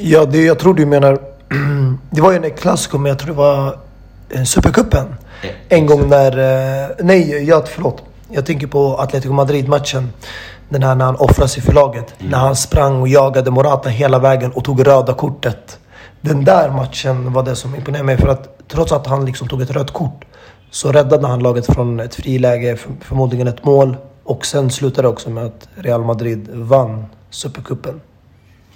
Ja, 0.00 0.24
det, 0.24 0.42
jag 0.42 0.58
tror 0.58 0.74
du 0.74 0.86
menar... 0.86 1.18
det 2.10 2.20
var 2.20 2.32
ju 2.32 2.44
en 2.44 2.50
Clasico, 2.50 2.98
men 2.98 3.08
jag 3.08 3.18
tror 3.18 3.28
det 3.28 3.36
var 3.36 3.78
Supercupen. 4.44 5.14
En 5.68 5.86
gång 5.86 6.08
när... 6.08 6.38
Eh, 6.84 6.90
nej, 6.98 7.44
ja, 7.48 7.64
förlåt. 7.66 8.02
Jag 8.28 8.46
tänker 8.46 8.66
på 8.66 8.96
Atletico 8.96 9.34
Madrid-matchen. 9.34 10.12
Den 10.68 10.82
här 10.82 10.94
när 10.94 11.04
han 11.04 11.16
offrade 11.16 11.48
sig 11.48 11.62
för 11.62 11.72
laget. 11.72 12.14
Mm. 12.18 12.30
När 12.30 12.38
han 12.38 12.56
sprang 12.56 13.00
och 13.00 13.08
jagade 13.08 13.50
Morata 13.50 13.88
hela 13.88 14.18
vägen 14.18 14.52
och 14.52 14.64
tog 14.64 14.86
röda 14.86 15.14
kortet. 15.14 15.78
Den 16.20 16.44
där 16.44 16.70
matchen 16.70 17.32
var 17.32 17.42
det 17.42 17.56
som 17.56 17.74
imponerade 17.74 18.06
mig. 18.06 18.16
För 18.16 18.28
att 18.28 18.68
trots 18.68 18.92
att 18.92 19.06
han 19.06 19.24
liksom 19.24 19.48
tog 19.48 19.62
ett 19.62 19.70
rött 19.70 19.92
kort 19.92 20.24
så 20.70 20.92
räddade 20.92 21.26
han 21.26 21.40
laget 21.40 21.66
från 21.66 22.00
ett 22.00 22.14
friläge, 22.14 22.76
förmodligen 23.00 23.48
ett 23.48 23.64
mål. 23.64 23.96
Och 24.24 24.46
sen 24.46 24.70
slutade 24.70 25.08
det 25.08 25.12
också 25.12 25.30
med 25.30 25.44
att 25.44 25.68
Real 25.74 26.04
Madrid 26.04 26.48
vann 26.52 27.06
Supercupen. 27.30 28.00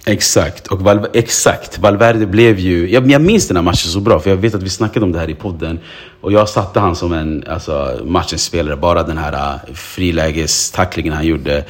Exakt, 0.09 0.67
och 0.67 0.81
Val 0.81 1.07
exakt. 1.13 1.79
Valverde 1.79 2.25
blev 2.25 2.59
ju... 2.59 2.91
Jag, 2.91 3.11
jag 3.11 3.21
minns 3.21 3.47
den 3.47 3.57
här 3.57 3.63
matchen 3.63 3.91
så 3.91 3.99
bra, 3.99 4.19
för 4.19 4.29
jag 4.29 4.37
vet 4.37 4.55
att 4.55 4.63
vi 4.63 4.69
snackade 4.69 5.05
om 5.05 5.11
det 5.11 5.19
här 5.19 5.29
i 5.29 5.35
podden. 5.35 5.79
Och 6.21 6.31
jag 6.31 6.49
satte 6.49 6.79
han 6.79 6.95
som 6.95 7.13
en 7.13 7.43
alltså, 7.47 7.99
matchens 8.05 8.43
spelare, 8.43 8.75
bara 8.75 9.03
den 9.03 9.17
här 9.17 9.33
äh, 9.33 9.69
uh, 9.69 9.75
frilägestacklingen 9.75 11.13
han 11.13 11.25
gjorde. 11.25 11.65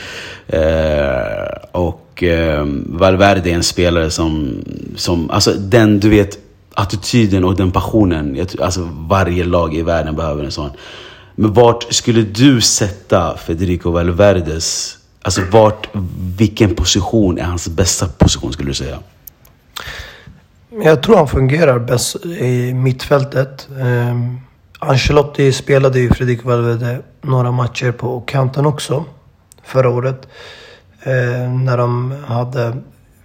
Uh, 0.54 1.82
och 1.82 2.24
uh, 2.24 2.64
Valverde 2.86 3.50
är 3.50 3.54
en 3.54 3.64
spelare 3.64 4.10
som, 4.10 4.64
som... 4.96 5.30
Alltså 5.30 5.54
den, 5.54 6.00
du 6.00 6.10
vet, 6.10 6.38
attityden 6.74 7.44
och 7.44 7.56
den 7.56 7.72
passionen. 7.72 8.48
Alltså 8.62 8.90
varje 8.92 9.44
lag 9.44 9.76
i 9.76 9.82
världen 9.82 10.16
behöver 10.16 10.44
en 10.44 10.52
sån. 10.52 10.70
Men 11.36 11.54
vart 11.54 11.94
skulle 11.94 12.22
du 12.22 12.62
sätta 12.62 13.38
Federico 13.38 13.92
Valverdes 13.92 14.97
Alltså 15.22 15.42
vart, 15.52 15.90
vilken 16.38 16.76
position 16.76 17.38
är 17.38 17.44
hans 17.44 17.68
bästa 17.68 18.08
position 18.08 18.54
skulle 18.54 18.70
du 18.70 18.74
säga? 18.74 19.00
Jag 20.70 21.04
tror 21.04 21.18
han 21.18 21.28
fungerar 21.28 21.80
bäst 21.80 22.26
i 22.26 22.74
mittfältet. 22.74 23.68
Um, 23.70 24.40
Ancelotti 24.80 25.52
spelade 25.52 26.00
ju 26.00 26.10
Fredrik 26.10 26.44
Valverde 26.44 27.02
några 27.22 27.52
matcher 27.52 27.92
på 27.92 28.22
kanten 28.22 28.66
också. 28.66 29.06
Förra 29.64 29.90
året. 29.90 30.28
Uh, 31.08 31.50
när 31.64 31.78
de 31.78 32.16
hade 32.28 32.78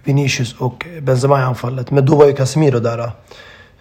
Vinicius 0.03 0.55
och 0.57 0.85
Benzema 1.01 1.39
i 1.39 1.43
anfallet. 1.43 1.91
Men 1.91 2.05
då 2.05 2.15
var 2.15 2.25
ju 2.25 2.33
Casemiro 2.33 2.79
där. 2.79 3.11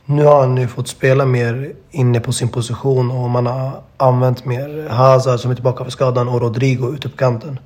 Nu 0.05 0.25
har 0.25 0.40
han 0.40 0.57
ju 0.57 0.68
fått 0.68 0.88
spela 0.88 1.25
mer 1.25 1.72
inne 1.90 2.20
på 2.20 2.33
sin 2.33 2.48
position 2.48 3.11
och 3.11 3.31
man 3.31 3.46
har 3.46 3.81
använt 3.96 4.44
mer 4.44 4.88
Hazard 4.88 5.40
som 5.40 5.51
är 5.51 5.55
tillbaka 5.55 5.85
för 5.85 5.90
skadan 5.90 6.29
och 6.29 6.40
Rodrigo 6.40 6.94
ute 6.94 7.09
på 7.09 7.16
kanten. 7.16 7.59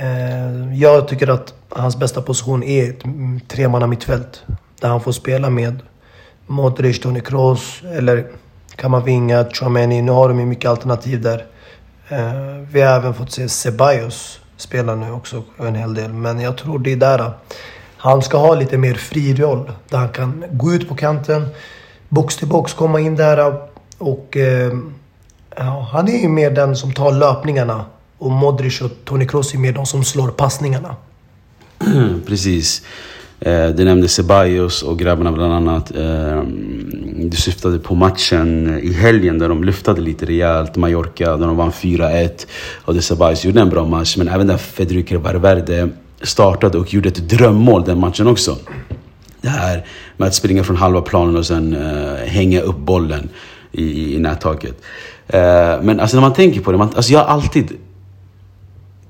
Eh, 0.00 0.74
jag 0.74 1.08
tycker 1.08 1.28
att 1.28 1.54
hans 1.68 1.96
bästa 1.96 2.22
position 2.22 2.62
är 2.62 2.90
ett 2.90 3.02
tremanna 3.48 3.86
mittfält. 3.86 4.42
Där 4.80 4.88
han 4.88 5.00
får 5.00 5.12
spela 5.12 5.50
med 5.50 5.78
Modric, 6.46 7.00
Toni 7.00 7.20
Kroos 7.20 7.82
eller 7.94 8.26
Kamavinga, 8.76 9.44
Chouameni. 9.44 10.02
Nu 10.02 10.12
har 10.12 10.28
de 10.28 10.40
ju 10.40 10.46
mycket 10.46 10.70
alternativ 10.70 11.22
där. 11.22 11.46
Eh, 12.08 12.66
vi 12.70 12.80
har 12.80 12.96
även 12.96 13.14
fått 13.14 13.32
se 13.32 13.48
Ceballos 13.48 14.40
spela 14.56 14.94
nu 14.94 15.10
också 15.10 15.42
en 15.58 15.74
hel 15.74 15.94
del. 15.94 16.12
Men 16.12 16.40
jag 16.40 16.56
tror 16.56 16.78
det 16.78 16.92
är 16.92 16.96
där 16.96 17.18
eh, 17.18 17.30
han 17.96 18.22
ska 18.22 18.38
ha 18.38 18.54
lite 18.54 18.78
mer 18.78 18.94
fri 18.94 19.34
roll. 19.34 19.72
Där 19.88 19.98
han 19.98 20.08
kan 20.08 20.44
gå 20.50 20.72
ut 20.72 20.88
på 20.88 20.94
kanten, 20.94 21.48
box 22.08 22.36
till 22.36 22.48
box, 22.48 22.74
komma 22.74 23.00
in 23.00 23.16
där 23.16 23.54
och... 23.98 24.36
Ja, 25.56 25.88
han 25.92 26.08
är 26.08 26.18
ju 26.18 26.28
mer 26.28 26.50
den 26.50 26.76
som 26.76 26.92
tar 26.92 27.12
löpningarna 27.12 27.84
och 28.18 28.30
Modric 28.30 28.80
och 28.80 28.90
Toni 29.04 29.26
Kroos 29.26 29.54
är 29.54 29.58
mer 29.58 29.72
de 29.72 29.86
som 29.86 30.04
slår 30.04 30.28
passningarna. 30.28 30.96
Precis. 32.26 32.82
Eh, 33.40 33.68
du 33.68 33.84
nämnde 33.84 34.08
Ceballos 34.08 34.82
och 34.82 34.98
grabbarna 34.98 35.32
bland 35.32 35.52
annat. 35.52 35.96
Eh, 35.96 36.42
du 37.16 37.36
syftade 37.36 37.78
på 37.78 37.94
matchen 37.94 38.78
i 38.82 38.92
helgen 38.92 39.38
där 39.38 39.48
de 39.48 39.64
lyftade 39.64 40.00
lite 40.00 40.26
rejält. 40.26 40.76
Mallorca, 40.76 41.36
där 41.36 41.46
de 41.46 41.56
vann 41.56 41.70
4-1. 41.70 42.46
Och 42.84 42.94
det 42.94 43.02
Ceballos 43.02 43.44
gjorde 43.44 43.60
en 43.60 43.68
bra 43.68 43.86
match. 43.86 44.16
Men 44.16 44.28
även 44.28 44.46
där 44.46 44.56
Federico 44.56 45.18
Valverde 45.18 45.88
startade 46.22 46.78
och 46.78 46.94
gjorde 46.94 47.08
ett 47.08 47.28
drömmål 47.28 47.84
den 47.84 48.00
matchen 48.00 48.26
också. 48.26 48.56
Det 49.40 49.48
här 49.48 49.86
med 50.16 50.28
att 50.28 50.34
springa 50.34 50.64
från 50.64 50.76
halva 50.76 51.00
planen 51.00 51.36
och 51.36 51.46
sen 51.46 51.74
eh, 51.74 52.26
hänga 52.26 52.60
upp 52.60 52.78
bollen 52.78 53.28
i, 53.72 54.14
i, 54.14 54.18
nättaket. 54.18 54.82
Eh, 55.26 55.40
men 55.82 56.00
alltså 56.00 56.16
när 56.16 56.20
man 56.20 56.32
tänker 56.32 56.60
på 56.60 56.72
det, 56.72 56.78
man, 56.78 56.90
alltså 56.94 57.12
jag 57.12 57.20
har 57.20 57.26
alltid 57.26 57.72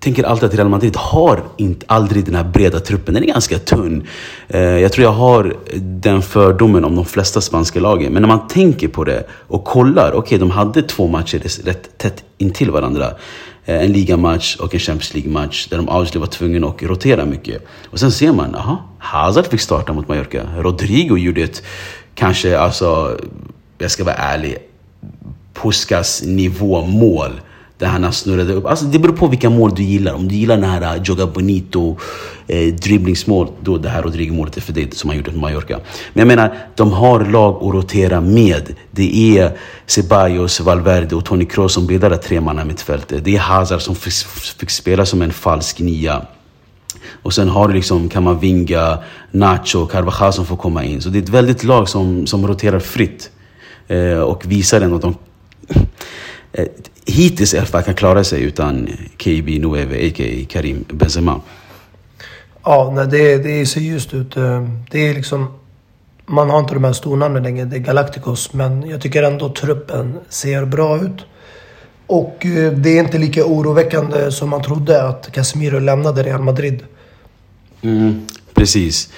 tänker 0.00 0.24
alltid 0.24 0.48
att 0.48 0.54
Real 0.54 0.68
Madrid 0.68 0.96
har 0.96 1.42
inte, 1.56 1.86
aldrig 1.88 2.24
den 2.24 2.34
här 2.34 2.44
breda 2.44 2.80
truppen. 2.80 3.14
Den 3.14 3.22
är 3.22 3.26
ganska 3.26 3.58
tunn. 3.58 4.06
Eh, 4.48 4.60
jag 4.60 4.92
tror 4.92 5.04
jag 5.04 5.12
har 5.12 5.56
den 5.80 6.22
fördomen 6.22 6.84
om 6.84 6.96
de 6.96 7.04
flesta 7.04 7.40
spanska 7.40 7.80
lagen. 7.80 8.12
Men 8.12 8.22
när 8.22 8.28
man 8.28 8.48
tänker 8.48 8.88
på 8.88 9.04
det 9.04 9.24
och 9.48 9.64
kollar. 9.64 10.08
Okej, 10.08 10.18
okay, 10.18 10.38
de 10.38 10.50
hade 10.50 10.82
två 10.82 11.06
matcher 11.06 11.64
rätt 11.64 11.98
tätt 11.98 12.24
intill 12.38 12.70
varandra. 12.70 13.06
Eh, 13.64 13.82
en 13.84 13.92
ligamatch 13.92 14.56
och 14.56 14.74
en 14.74 14.80
Champions 14.80 15.14
League-match 15.14 15.66
där 15.68 15.76
de 15.76 15.88
obviously 15.88 16.20
var 16.20 16.26
tvungna 16.26 16.66
att 16.66 16.82
rotera 16.82 17.24
mycket. 17.24 17.66
Och 17.90 18.00
sen 18.00 18.12
ser 18.12 18.32
man, 18.32 18.54
aha, 18.54 18.82
Hazard 18.98 19.46
fick 19.46 19.60
starta 19.60 19.92
mot 19.92 20.08
Mallorca. 20.08 20.42
Rodrigo 20.58 21.16
gjorde 21.16 21.42
ett, 21.42 21.62
kanske 22.14 22.58
alltså, 22.58 23.18
jag 23.78 23.90
ska 23.90 24.04
vara 24.04 24.14
ärlig, 24.14 24.56
Puskas 25.54 26.22
nivåmål 26.22 27.40
där 27.78 27.86
han 27.86 28.12
snurrade 28.12 28.52
upp. 28.52 28.66
Alltså 28.66 28.84
det 28.84 28.98
beror 28.98 29.16
på 29.16 29.26
vilka 29.26 29.50
mål 29.50 29.74
du 29.74 29.82
gillar. 29.82 30.14
Om 30.14 30.28
du 30.28 30.34
gillar 30.34 30.56
den 30.56 30.70
här 30.70 30.96
eh, 30.96 31.02
Joga 31.02 31.26
Bonito 31.26 31.96
eh, 32.46 32.74
dribblingsmål, 32.74 33.48
då 33.60 33.78
det 33.78 33.88
här 33.88 34.02
Rodrigo-målet 34.02 34.56
är 34.56 34.60
för 34.60 34.72
dig 34.72 34.90
som 34.92 35.10
han 35.10 35.16
gjorde 35.16 35.30
mot 35.30 35.40
Mallorca. 35.40 35.80
Men 36.12 36.28
jag 36.28 36.36
menar, 36.36 36.56
de 36.74 36.92
har 36.92 37.24
lag 37.24 37.54
att 37.56 37.74
rotera 37.74 38.20
med. 38.20 38.74
Det 38.90 39.38
är 39.38 39.56
Ceballos, 39.86 40.60
Valverde 40.60 41.16
och 41.16 41.24
Toni 41.24 41.44
Kroos 41.44 41.74
som 41.74 41.86
bildar 41.86 42.10
det 42.10 42.16
tremanna 42.16 42.64
mittfältet. 42.64 43.24
Det 43.24 43.36
är 43.36 43.40
Hazard 43.40 43.82
som 43.82 43.94
fick, 43.94 44.14
fick 44.58 44.70
spela 44.70 45.06
som 45.06 45.22
en 45.22 45.32
falsk 45.32 45.80
nia. 45.80 46.26
Och 47.22 47.34
sen 47.34 47.48
har 47.48 47.68
du 47.68 47.74
liksom 47.74 48.08
Kamavinga, 48.08 48.98
Nacho, 49.30 49.86
Carvajal 49.86 50.32
som 50.32 50.46
får 50.46 50.56
komma 50.56 50.84
in. 50.84 51.02
Så 51.02 51.08
det 51.08 51.18
är 51.18 51.22
ett 51.22 51.28
väldigt 51.28 51.64
lag 51.64 51.88
som, 51.88 52.26
som 52.26 52.46
roterar 52.46 52.78
fritt. 52.78 53.30
Eh, 53.88 54.18
och 54.20 54.46
visar 54.46 54.80
ändå 54.80 54.96
att 54.96 55.02
de 55.02 55.14
hittills 57.06 57.54
i 57.54 57.58
alla 57.58 57.66
fall 57.66 57.82
kan 57.82 57.94
klara 57.94 58.24
sig 58.24 58.42
utan 58.42 58.88
KB 59.16 59.58
Nueve, 59.60 60.08
a.k.a. 60.08 60.46
Karim 60.48 60.84
Benzema. 60.88 61.40
Ja, 62.64 62.92
nej, 62.94 63.06
det, 63.06 63.38
det 63.38 63.66
ser 63.66 63.80
ljust 63.80 64.14
ut. 64.14 64.36
Eh, 64.36 64.68
det 64.90 65.08
är 65.08 65.14
liksom... 65.14 65.46
Man 66.26 66.50
har 66.50 66.58
inte 66.58 66.74
de 66.74 66.84
här 66.84 66.92
stornamnen 66.92 67.42
längre. 67.42 67.64
Det 67.64 67.76
är 67.76 67.80
Galacticos. 67.80 68.52
Men 68.52 68.90
jag 68.90 69.00
tycker 69.00 69.22
ändå 69.22 69.48
truppen 69.48 70.18
ser 70.28 70.64
bra 70.64 70.96
ut. 70.96 71.24
Och 72.06 72.46
eh, 72.46 72.72
det 72.72 72.98
är 72.98 73.00
inte 73.00 73.18
lika 73.18 73.44
oroväckande 73.44 74.30
som 74.30 74.48
man 74.48 74.62
trodde 74.62 75.02
att 75.02 75.32
Casemiro 75.32 75.78
lämnade 75.78 76.22
Real 76.22 76.42
Madrid. 76.42 76.82
Mm, 77.82 78.26
precis. 78.54 79.10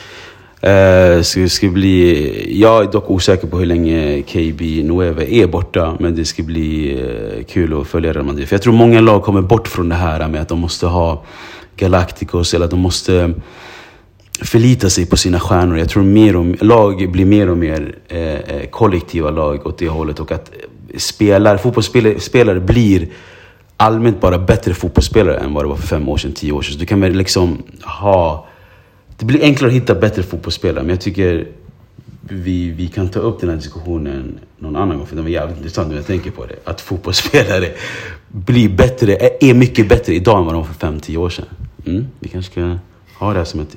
Uh, 0.66 1.22
ska, 1.22 1.48
ska 1.48 1.68
bli, 1.68 2.60
jag 2.60 2.84
är 2.84 2.92
dock 2.92 3.10
osäker 3.10 3.46
på 3.46 3.58
hur 3.58 3.66
länge 3.66 4.22
KB 4.22 4.60
Nueve 4.84 5.34
är 5.34 5.46
borta. 5.46 5.96
Men 6.00 6.14
det 6.14 6.24
ska 6.24 6.42
bli 6.42 6.94
uh, 7.02 7.44
kul 7.44 7.80
att 7.80 7.86
följa 7.86 8.12
Real 8.12 8.24
Madrid. 8.24 8.48
För 8.48 8.54
jag 8.54 8.62
tror 8.62 8.72
många 8.72 9.00
lag 9.00 9.22
kommer 9.22 9.42
bort 9.42 9.68
från 9.68 9.88
det 9.88 9.94
här 9.94 10.28
med 10.28 10.40
att 10.40 10.48
de 10.48 10.60
måste 10.60 10.86
ha 10.86 11.24
Galacticos. 11.76 12.54
Eller 12.54 12.64
att 12.64 12.70
de 12.70 12.80
måste 12.80 13.34
förlita 14.42 14.90
sig 14.90 15.06
på 15.06 15.16
sina 15.16 15.40
stjärnor. 15.40 15.78
Jag 15.78 15.88
tror 15.88 16.02
mer 16.02 16.36
och, 16.36 16.64
lag 16.64 17.10
blir 17.12 17.24
mer 17.24 17.50
och 17.50 17.58
mer 17.58 17.94
uh, 18.14 18.66
kollektiva 18.70 19.30
lag 19.30 19.66
åt 19.66 19.78
det 19.78 19.88
hållet. 19.88 20.20
Och 20.20 20.32
att 20.32 20.52
spelare, 20.96 21.58
fotbollsspelare 21.58 22.60
blir 22.60 23.08
allmänt 23.76 24.20
bara 24.20 24.38
bättre 24.38 24.74
fotbollsspelare 24.74 25.36
än 25.36 25.54
vad 25.54 25.64
det 25.64 25.68
var 25.68 25.76
för 25.76 25.86
fem 25.86 26.08
år 26.08 26.16
sedan, 26.16 26.32
tio 26.32 26.52
år 26.52 26.62
sedan. 26.62 26.72
Så 26.72 26.78
du 26.78 26.86
kan 26.86 27.00
väl 27.00 27.12
liksom 27.12 27.62
ha 27.82 28.46
det 29.20 29.26
blir 29.26 29.42
enklare 29.42 29.70
att 29.70 29.76
hitta 29.76 29.94
bättre 29.94 30.22
fotbollsspelare, 30.22 30.82
men 30.82 30.90
jag 30.90 31.00
tycker 31.00 31.46
vi, 32.20 32.70
vi 32.70 32.88
kan 32.88 33.08
ta 33.08 33.20
upp 33.20 33.40
den 33.40 33.48
här 33.48 33.56
diskussionen 33.56 34.38
någon 34.58 34.76
annan 34.76 34.96
gång, 34.98 35.06
för 35.06 35.16
den 35.16 35.24
var 35.24 35.30
jävligt 35.30 35.56
intressant 35.56 35.88
när 35.88 35.96
jag 35.96 36.06
tänker 36.06 36.30
på 36.30 36.46
det. 36.46 36.56
Att 36.64 36.80
fotbollsspelare 36.80 37.68
blir 38.28 38.68
bättre, 38.68 39.16
är 39.40 39.54
mycket 39.54 39.88
bättre 39.88 40.14
idag 40.14 40.38
än 40.38 40.44
vad 40.44 40.54
de 40.54 40.58
var 40.58 40.68
för 40.72 40.86
5-10 40.86 41.16
år 41.16 41.30
sedan. 41.30 41.46
Mm, 41.86 42.06
vi 42.18 42.28
kanske 42.28 42.52
ska 42.52 42.78
ha 43.18 43.32
det 43.32 43.38
här 43.38 43.44
som 43.44 43.60
ett 43.60 43.76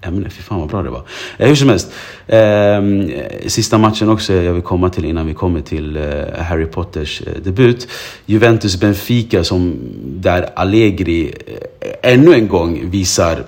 ämne. 0.00 0.30
Fy 0.30 0.42
fan 0.42 0.60
vad 0.60 0.68
bra 0.68 0.82
det 0.82 0.90
var. 0.90 1.02
Eh, 1.38 1.48
hur 1.48 1.54
som 1.54 1.68
helst. 1.68 1.92
Eh, 2.26 3.48
sista 3.48 3.78
matchen 3.78 4.08
också 4.08 4.32
jag 4.32 4.52
vill 4.52 4.62
komma 4.62 4.90
till 4.90 5.04
innan 5.04 5.26
vi 5.26 5.34
kommer 5.34 5.60
till 5.60 5.96
eh, 5.96 6.02
Harry 6.38 6.66
Potters 6.66 7.22
eh, 7.26 7.42
debut. 7.42 7.88
Juventus-Benfica 8.26 9.42
som 9.42 9.78
där 10.04 10.48
Allegri 10.56 11.34
eh, 11.46 12.12
ännu 12.12 12.34
en 12.34 12.48
gång 12.48 12.90
visar 12.90 13.44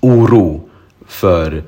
oro 0.00 0.68
för 1.06 1.64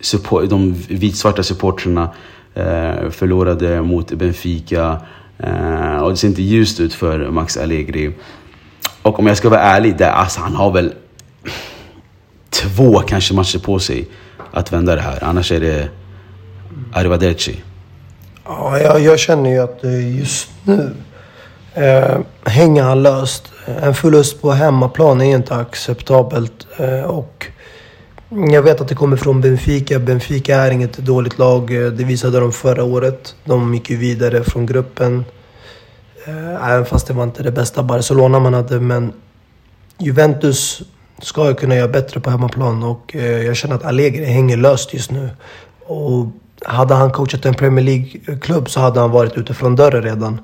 support, 0.00 0.50
de 0.50 0.74
vitsvarta 0.88 1.42
supportrarna. 1.42 2.10
Eh, 2.58 3.10
förlorade 3.10 3.82
mot 3.82 4.12
Benfica. 4.12 5.00
Eh, 5.38 5.96
och 5.96 6.10
det 6.10 6.16
ser 6.16 6.28
inte 6.28 6.42
ljust 6.42 6.80
ut 6.80 6.94
för 6.94 7.30
Max 7.30 7.56
Allegri. 7.56 8.12
Och 9.02 9.18
om 9.18 9.26
jag 9.26 9.36
ska 9.36 9.48
vara 9.48 9.60
ärlig, 9.60 9.96
det, 9.96 10.12
alltså, 10.12 10.40
han 10.40 10.54
har 10.54 10.70
väl 10.70 10.94
två 12.50 12.98
kanske 12.98 13.34
matcher 13.34 13.58
på 13.58 13.78
sig 13.78 14.08
att 14.52 14.72
vända 14.72 14.94
det 14.94 15.00
här. 15.00 15.24
Annars 15.24 15.52
är 15.52 15.60
det 15.60 15.88
arrivederci. 16.92 17.62
Ja, 18.44 18.78
jag, 18.78 19.00
jag 19.00 19.18
känner 19.18 19.50
ju 19.50 19.58
att 19.58 19.84
eh, 19.84 20.18
just 20.18 20.48
nu 20.64 20.94
eh, 21.74 22.18
hänger 22.44 22.82
han 22.82 23.02
löst. 23.02 23.52
Eh, 23.68 23.84
en 23.84 23.94
förlust 23.94 24.42
på 24.42 24.50
hemmaplan 24.50 25.20
är 25.20 25.36
inte 25.36 25.54
acceptabelt. 25.54 26.66
Eh, 26.76 27.02
och 27.02 27.46
jag 28.52 28.62
vet 28.62 28.80
att 28.80 28.88
det 28.88 28.94
kommer 28.94 29.16
från 29.16 29.40
Benfica. 29.40 29.98
Benfica 29.98 30.56
är 30.56 30.70
inget 30.70 30.96
dåligt 30.96 31.38
lag. 31.38 31.74
Eh, 31.74 31.92
det 31.92 32.04
visade 32.04 32.40
de 32.40 32.52
förra 32.52 32.84
året. 32.84 33.34
De 33.44 33.74
gick 33.74 33.90
ju 33.90 33.96
vidare 33.96 34.44
från 34.44 34.66
gruppen. 34.66 35.24
Även 36.62 36.84
fast 36.84 37.06
det 37.06 37.14
var 37.14 37.24
inte 37.24 37.42
det 37.42 37.52
bästa 37.52 37.82
Barcelona 37.82 38.38
man 38.38 38.54
hade. 38.54 38.80
Men 38.80 39.12
Juventus 39.98 40.82
ska 41.22 41.54
kunna 41.54 41.76
göra 41.76 41.88
bättre 41.88 42.20
på 42.20 42.30
hemmaplan. 42.30 42.82
Och 42.82 43.14
jag 43.14 43.56
känner 43.56 43.74
att 43.74 43.84
Allegri 43.84 44.24
hänger 44.24 44.56
löst 44.56 44.94
just 44.94 45.10
nu. 45.10 45.30
Och 45.86 46.26
hade 46.64 46.94
han 46.94 47.10
coachat 47.10 47.44
en 47.44 47.54
Premier 47.54 47.84
League-klubb 47.84 48.70
så 48.70 48.80
hade 48.80 49.00
han 49.00 49.10
varit 49.10 49.36
ute 49.36 49.54
från 49.54 49.76
dörren 49.76 50.02
redan. 50.02 50.40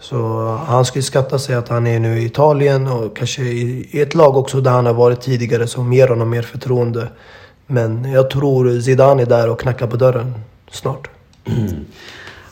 Så 0.00 0.46
han 0.66 0.84
ska 0.84 0.98
ju 0.98 1.02
skatta 1.02 1.38
sig 1.38 1.54
att 1.54 1.68
han 1.68 1.86
är 1.86 2.00
nu 2.00 2.18
i 2.18 2.24
Italien 2.24 2.86
och 2.86 3.16
kanske 3.16 3.42
i, 3.42 4.00
ett 4.00 4.14
lag 4.14 4.36
också 4.36 4.60
där 4.60 4.70
han 4.70 4.86
har 4.86 4.94
varit 4.94 5.20
tidigare 5.20 5.66
som 5.66 5.92
ger 5.92 6.08
honom 6.08 6.30
mer 6.30 6.42
förtroende. 6.42 7.08
Men 7.66 8.12
jag 8.12 8.30
tror 8.30 8.80
Zidane 8.80 9.22
är 9.22 9.26
där 9.26 9.50
och 9.50 9.60
knackar 9.60 9.86
på 9.86 9.96
dörren 9.96 10.34
snart. 10.70 11.08
Mm. 11.44 11.68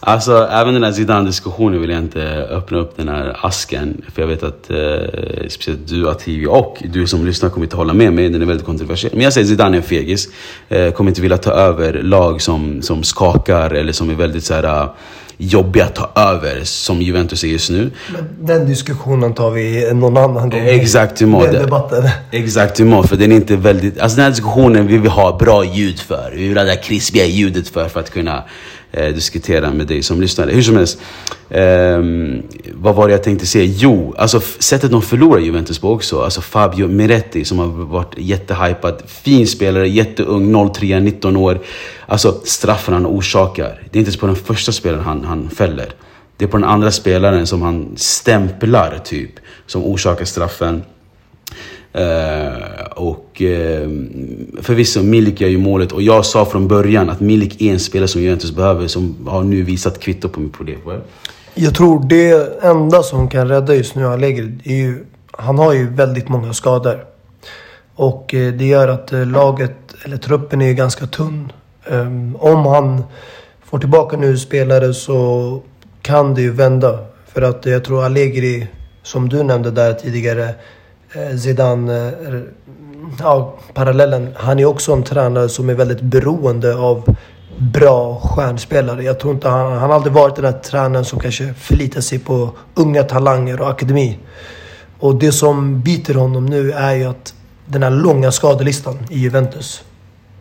Alltså, 0.05 0.48
även 0.50 0.74
den 0.74 0.83
här 0.83 0.92
Zidane-diskussionen 0.92 1.81
vill 1.81 1.90
jag 1.90 1.98
inte 1.98 2.22
öppna 2.50 2.78
upp 2.78 2.96
den 2.96 3.09
här 3.09 3.46
asken. 3.46 4.02
För 4.14 4.22
jag 4.22 4.28
vet 4.28 4.42
att 4.42 4.70
eh, 4.70 5.48
speciellt 5.48 5.88
du, 5.88 6.09
Ativi 6.09 6.46
och 6.46 6.83
du 6.92 7.07
som 7.07 7.26
lyssnar 7.26 7.50
kommer 7.50 7.66
inte 7.66 7.76
hålla 7.76 7.92
med 7.92 8.12
mig. 8.12 8.28
Den 8.28 8.42
är 8.42 8.46
väldigt 8.46 8.66
kontroversiell. 8.66 9.12
Men 9.14 9.24
jag 9.24 9.33
säger 9.33 9.46
Zidane 9.46 9.76
är 9.76 9.81
en 9.81 9.83
fegis. 9.83 10.28
Eh, 10.68 10.90
kommer 10.90 11.11
inte 11.11 11.20
vilja 11.22 11.38
ta 11.38 11.50
över 11.50 12.02
lag 12.02 12.42
som, 12.42 12.83
som 12.83 13.02
skakar 13.02 13.70
eller 13.70 13.92
som 13.92 14.11
är 14.11 14.14
väldigt 14.14 14.44
så 14.44 14.55
här, 14.55 14.88
jobbiga 15.42 15.85
att 15.85 15.94
ta 15.94 16.11
över 16.14 16.64
som 16.64 17.02
Juventus 17.02 17.44
är 17.44 17.48
just 17.48 17.70
nu. 17.70 17.90
Men 18.12 18.46
den 18.46 18.66
diskussionen 18.66 19.35
tar 19.35 19.50
vi 19.50 19.94
någon 19.94 20.16
annan 20.16 20.50
gång. 20.50 20.61
Exakt, 20.61 21.18
Den 21.18 21.52
debatten. 21.52 22.09
Exakt, 22.31 22.76
för 22.76 23.16
den 23.16 23.33
är 23.33 23.37
inte 23.37 23.57
väldigt... 23.57 24.00
Alltså 24.00 24.16
den 24.16 24.22
här 24.22 24.31
diskussionen 24.31 24.87
vill 24.87 25.00
vi 25.00 25.09
ha 25.09 25.38
bra 25.38 25.64
ljud 25.64 25.98
för. 26.00 26.33
Vi 26.37 26.48
vill 26.48 26.57
ha 26.57 26.64
det 26.64 26.70
här 26.70 26.83
krispiga 26.83 27.24
ljudet 27.24 27.68
för, 27.68 27.88
för 27.88 28.00
att 28.00 28.11
kunna 28.11 28.44
eh, 28.92 29.14
diskutera 29.14 29.72
med 29.72 29.87
dig 29.87 30.02
som 30.02 30.20
lyssnar. 30.20 30.48
Hur 30.48 30.62
som 30.62 30.76
helst. 30.76 30.98
Eh, 31.50 31.98
vad 32.72 32.94
var 32.94 33.09
det 33.09 33.12
jag 33.12 33.22
tänkte 33.22 33.46
säga? 33.46 33.64
Jo, 33.64 34.14
alltså 34.18 34.40
sättet 34.40 34.90
de 34.90 35.02
förlorar 35.02 35.40
Juventus 35.40 35.78
på 35.78 35.90
också. 35.90 36.20
Alltså 36.20 36.40
Fabio 36.40 36.88
Miretti 36.88 37.44
som 37.44 37.59
har 37.59 37.66
varit 37.66 38.14
jättehypad. 38.16 39.02
Fin 39.07 39.46
spelare, 39.46 39.88
jätteung, 39.88 40.72
03, 40.74 41.00
19 41.00 41.37
år. 41.37 41.61
Alltså 42.07 42.40
straffen 42.44 42.94
han 42.94 43.07
orsakar. 43.07 43.64
Det 43.90 43.96
är 43.96 44.00
inte 44.00 44.09
ens 44.09 44.16
på 44.16 44.26
den 44.26 44.37
första 44.37 44.72
spelaren 44.72 45.05
han, 45.05 45.24
han 45.24 45.50
fäller. 45.50 45.94
Det 46.37 46.44
är 46.44 46.48
på 46.48 46.57
den 46.57 46.68
andra 46.68 46.90
spelaren 46.90 47.46
som 47.46 47.62
han 47.62 47.92
stämplar 47.96 49.00
typ. 49.05 49.31
Som 49.66 49.85
orsakar 49.85 50.24
straffen. 50.24 50.83
Uh, 51.98 52.85
och 52.96 53.42
uh, 53.44 53.88
förvisso, 54.62 55.02
Milik 55.02 55.40
gör 55.40 55.48
ju 55.48 55.59
målet. 55.59 55.92
Och 55.92 56.02
jag 56.02 56.24
sa 56.26 56.44
från 56.44 56.68
början 56.68 57.11
att 57.11 57.20
Milik 57.20 57.62
är 57.62 57.72
en 57.72 57.81
spelare 57.81 58.09
som 58.09 58.22
Juventus 58.22 58.52
behöver. 58.52 58.87
Som 58.87 59.16
har 59.28 59.42
nu 59.42 59.62
visat 59.62 60.00
kvitto 60.00 60.28
på 60.28 60.40
mitt 60.40 60.52
problem. 60.52 60.78
Jag 61.55 61.74
tror 61.74 62.05
det 62.09 62.62
enda 62.62 63.02
som 63.02 63.28
kan 63.28 63.48
rädda 63.48 63.74
just 63.74 63.94
nu 63.94 64.07
Allegri, 64.07 64.59
är 64.64 64.76
ju... 64.76 65.05
Han 65.31 65.59
har 65.59 65.72
ju 65.72 65.88
väldigt 65.90 66.28
många 66.28 66.52
skador. 66.52 67.05
Och 67.94 68.35
eh, 68.35 68.52
det 68.52 68.64
gör 68.64 68.88
att 68.88 69.12
laget, 69.12 69.76
eller 70.05 70.16
truppen 70.16 70.62
är 70.62 70.72
ganska 70.72 71.07
tunn. 71.07 71.52
Um, 71.87 72.37
om 72.37 72.66
han 72.66 73.05
får 73.64 73.78
tillbaka 73.78 74.16
nu 74.16 74.38
spelare 74.38 74.94
så 74.94 75.61
kan 76.02 76.35
det 76.35 76.42
ju 76.42 76.50
vända. 76.50 76.98
För 77.26 77.42
att 77.42 77.66
jag 77.66 77.85
tror 77.85 78.05
Allegri, 78.05 78.66
som 79.02 79.28
du 79.28 79.42
nämnde 79.42 79.70
där 79.70 79.92
tidigare, 79.92 80.55
Eh, 81.14 81.37
Zidane, 81.37 82.09
eh, 82.09 82.40
ja, 83.18 83.59
parallellen. 83.75 84.29
Han 84.37 84.59
är 84.59 84.64
också 84.64 84.92
en 84.92 85.03
tränare 85.03 85.48
som 85.48 85.70
är 85.70 85.75
väldigt 85.75 86.01
beroende 86.01 86.77
av 86.77 87.16
bra 87.59 88.20
stjärnspelare. 88.25 89.03
Jag 89.03 89.20
tror 89.20 89.35
inte 89.35 89.48
han, 89.48 89.72
han 89.72 89.90
har 89.90 89.96
aldrig 89.96 90.12
varit 90.12 90.37
den 90.37 90.44
där 90.44 90.53
tränaren 90.53 91.05
som 91.05 91.20
kanske 91.20 91.55
förlitar 91.55 92.01
sig 92.01 92.18
på 92.18 92.51
unga 92.75 93.03
talanger 93.03 93.61
och 93.61 93.70
akademi. 93.70 94.18
Och 94.98 95.14
det 95.14 95.33
som 95.33 95.81
biter 95.81 96.14
honom 96.14 96.46
nu 96.46 96.72
är 96.72 96.94
ju 96.94 97.05
att 97.05 97.35
den 97.66 97.83
här 97.83 97.90
långa 97.90 98.33
skadelistan 98.33 98.98
i 99.11 99.18
Juventus. 99.18 99.85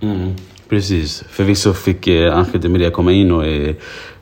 Mm, 0.02 0.36
precis. 0.70 1.24
Förvisso 1.30 1.74
fick 1.74 2.08
eh, 2.08 2.38
Angel 2.38 2.62
de 2.62 2.70
Maria 2.70 2.92
komma 2.92 3.12
in 3.12 3.32
och 3.32 3.46
eh, 3.46 3.76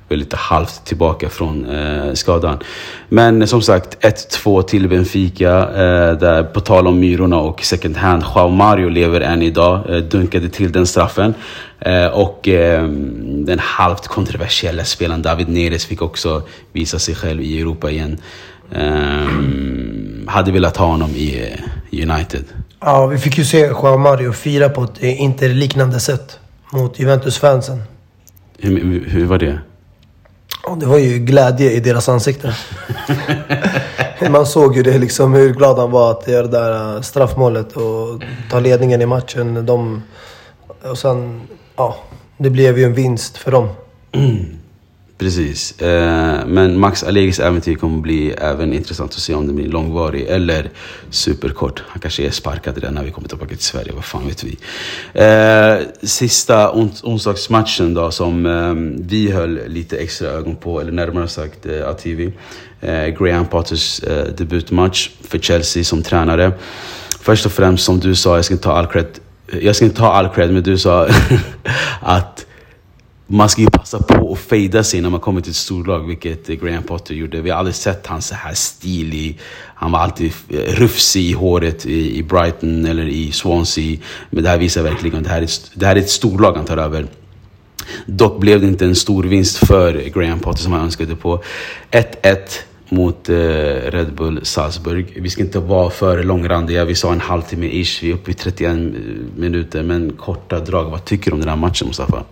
väl 0.09 0.19
lite 0.19 0.35
halvt 0.35 0.85
tillbaka 0.85 1.29
från 1.29 1.69
eh, 1.69 2.13
skadan. 2.13 2.57
Men 3.09 3.47
som 3.47 3.61
sagt, 3.61 3.97
1-2 4.03 4.61
till 4.61 4.89
Benfica. 4.89 5.59
Eh, 5.59 6.17
där 6.17 6.43
på 6.43 6.59
tal 6.59 6.87
om 6.87 6.99
Myrorna 6.99 7.37
och 7.37 7.63
second 7.63 7.97
hand. 7.97 8.23
Joao 8.35 8.49
Mario 8.49 8.89
lever 8.89 9.21
än 9.21 9.41
idag. 9.41 9.89
Eh, 9.89 9.97
dunkade 9.97 10.49
till 10.49 10.71
den 10.71 10.87
straffen. 10.87 11.33
Eh, 11.79 12.07
och 12.07 12.47
eh, 12.47 12.87
den 13.27 13.59
halvt 13.59 14.07
kontroversiella 14.07 14.83
spelaren 14.83 15.21
David 15.21 15.49
Neres 15.49 15.85
fick 15.85 16.01
också 16.01 16.41
visa 16.71 16.99
sig 16.99 17.15
själv 17.15 17.41
i 17.41 17.61
Europa 17.61 17.91
igen. 17.91 18.17
Um, 18.71 20.25
hade 20.27 20.51
velat 20.51 20.77
ha 20.77 20.85
honom 20.85 21.09
i 21.09 21.55
uh, 21.91 22.11
United. 22.11 22.43
Ja, 22.79 23.05
vi 23.07 23.17
fick 23.17 23.37
ju 23.37 23.45
se 23.45 23.67
Joao 23.67 23.97
Mario 23.97 24.31
fira 24.31 24.69
på 24.69 24.83
ett 24.83 25.03
inte 25.03 25.47
liknande 25.47 25.99
sätt 25.99 26.39
mot 26.73 26.99
Juventus-fansen. 26.99 27.81
Hur, 28.57 29.05
hur 29.07 29.25
var 29.25 29.37
det? 29.37 29.59
Ja, 30.69 30.75
det 30.75 30.85
var 30.85 30.97
ju 30.97 31.19
glädje 31.19 31.71
i 31.71 31.79
deras 31.79 32.09
ansikten. 32.09 32.51
Man 34.29 34.45
såg 34.45 34.75
ju 34.75 34.83
det 34.83 34.97
liksom 34.97 35.33
hur 35.33 35.53
glad 35.53 35.77
han 35.77 35.91
var 35.91 36.11
att 36.11 36.27
göra 36.27 36.47
det 36.47 36.59
där 36.59 36.95
äh, 36.95 37.01
straffmålet 37.01 37.77
och 37.77 38.23
ta 38.51 38.59
ledningen 38.59 39.01
i 39.01 39.05
matchen. 39.05 39.65
De, 39.65 40.03
och 40.83 40.97
sen, 40.97 41.41
ja, 41.75 41.95
det 42.37 42.49
blev 42.49 42.79
ju 42.79 42.85
en 42.85 42.93
vinst 42.93 43.37
för 43.37 43.51
dem. 43.51 43.69
Precis. 45.19 45.81
Eh, 45.81 46.45
men 46.47 46.79
Max 46.79 47.03
Allegis 47.03 47.39
äventyr 47.39 47.75
kommer 47.75 48.01
bli 48.01 48.31
även 48.31 48.73
intressant 48.73 49.11
att 49.11 49.19
se 49.19 49.33
om 49.33 49.47
det 49.47 49.53
blir 49.53 49.67
långvarig 49.67 50.25
eller 50.27 50.69
superkort. 51.09 51.83
Han 51.87 51.99
kanske 51.99 52.23
är 52.23 52.31
sparkad 52.31 52.77
redan 52.77 52.93
när 52.93 53.03
vi 53.03 53.11
kommer 53.11 53.27
tillbaka 53.27 53.55
till 53.55 53.63
Sverige, 53.63 53.91
vad 53.95 54.05
fan 54.05 54.27
vet 54.27 54.43
vi. 54.43 54.57
Eh, 55.13 56.07
sista 56.07 56.71
ons 56.71 57.03
onsdagsmatchen 57.03 57.93
då 57.93 58.11
som 58.11 58.45
eh, 58.45 58.73
vi 59.09 59.31
höll 59.31 59.59
lite 59.67 59.97
extra 59.97 60.27
ögon 60.27 60.55
på, 60.55 60.81
eller 60.81 60.91
närmare 60.91 61.27
sagt 61.27 61.65
eh, 61.65 61.87
ATV. 61.87 62.31
Eh, 62.81 63.07
Graham 63.07 63.45
Potters 63.45 64.03
eh, 64.03 64.25
debutmatch 64.37 65.09
för 65.21 65.39
Chelsea 65.39 65.83
som 65.83 66.03
tränare. 66.03 66.51
Först 67.21 67.45
och 67.45 67.51
främst 67.51 67.85
som 67.85 67.99
du 67.99 68.15
sa, 68.15 68.35
jag 68.35 68.45
ska 68.45 68.53
inte 68.53 68.63
ta 68.63 68.73
all 68.73 68.87
cred, 68.87 69.07
jag 69.61 69.75
ska 69.75 69.85
inte 69.85 69.97
ta 69.97 70.11
all 70.11 70.29
cred 70.29 70.53
men 70.53 70.63
du 70.63 70.77
sa 70.77 71.07
att 72.01 72.45
man 73.31 73.49
ska 73.49 73.61
ju 73.61 73.69
passa 73.69 73.99
på 73.99 74.33
att 74.33 74.39
fejda 74.39 74.83
sig 74.83 75.01
när 75.01 75.09
man 75.09 75.19
kommer 75.19 75.41
till 75.41 75.49
ett 75.49 75.55
storlag, 75.55 76.07
vilket 76.07 76.49
eh, 76.49 76.55
Graham 76.55 76.83
Potter 76.83 77.15
gjorde. 77.15 77.41
Vi 77.41 77.49
har 77.49 77.57
aldrig 77.57 77.75
sett 77.75 78.07
han 78.07 78.21
så 78.21 78.35
här 78.35 78.53
stilig. 78.53 79.39
Han 79.75 79.91
var 79.91 79.99
alltid 79.99 80.31
eh, 80.49 80.57
rufsig 80.57 81.29
i 81.29 81.33
håret 81.33 81.85
i, 81.85 82.23
Brighton 82.23 82.85
eller 82.85 83.07
i 83.07 83.31
Swansea. 83.31 83.97
Men 84.29 84.43
det 84.43 84.49
här 84.49 84.57
visar 84.57 84.83
verkligen 84.83 85.17
att 85.17 85.23
det 85.23 85.29
här 85.29 85.41
är, 85.41 85.49
det 85.73 85.85
här 85.85 85.95
är 85.95 85.99
ett 85.99 86.09
storlag 86.09 86.53
han 86.53 86.65
tar 86.65 86.77
över. 86.77 87.07
Dock 88.05 88.39
blev 88.39 88.61
det 88.61 88.67
inte 88.67 88.85
en 88.85 88.95
stor 88.95 89.23
vinst 89.23 89.57
för 89.57 89.93
Graham 90.13 90.39
Potter 90.39 90.63
som 90.63 90.71
han 90.73 90.81
önskade 90.81 91.15
på. 91.15 91.43
1-1 91.91 92.37
mot 92.89 93.29
eh, 93.29 93.35
Red 93.91 94.13
Bull 94.13 94.39
Salzburg. 94.45 95.21
Vi 95.21 95.29
ska 95.29 95.41
inte 95.41 95.59
vara 95.59 95.89
för 95.89 96.23
långrandiga. 96.23 96.85
Vi 96.85 96.95
sa 96.95 97.11
en 97.11 97.21
halvtimme 97.21 97.67
ish. 97.67 98.03
Vi 98.03 98.09
är 98.09 98.13
uppe 98.13 98.31
i 98.31 98.33
31 98.33 98.77
minuter. 99.35 99.83
Men 99.83 100.13
korta 100.17 100.59
drag. 100.59 100.89
Vad 100.89 101.05
tycker 101.05 101.31
du 101.31 101.33
om 101.33 101.39
den 101.39 101.49
här 101.49 101.55
matchen 101.55 101.87
Mustafa? 101.87 102.23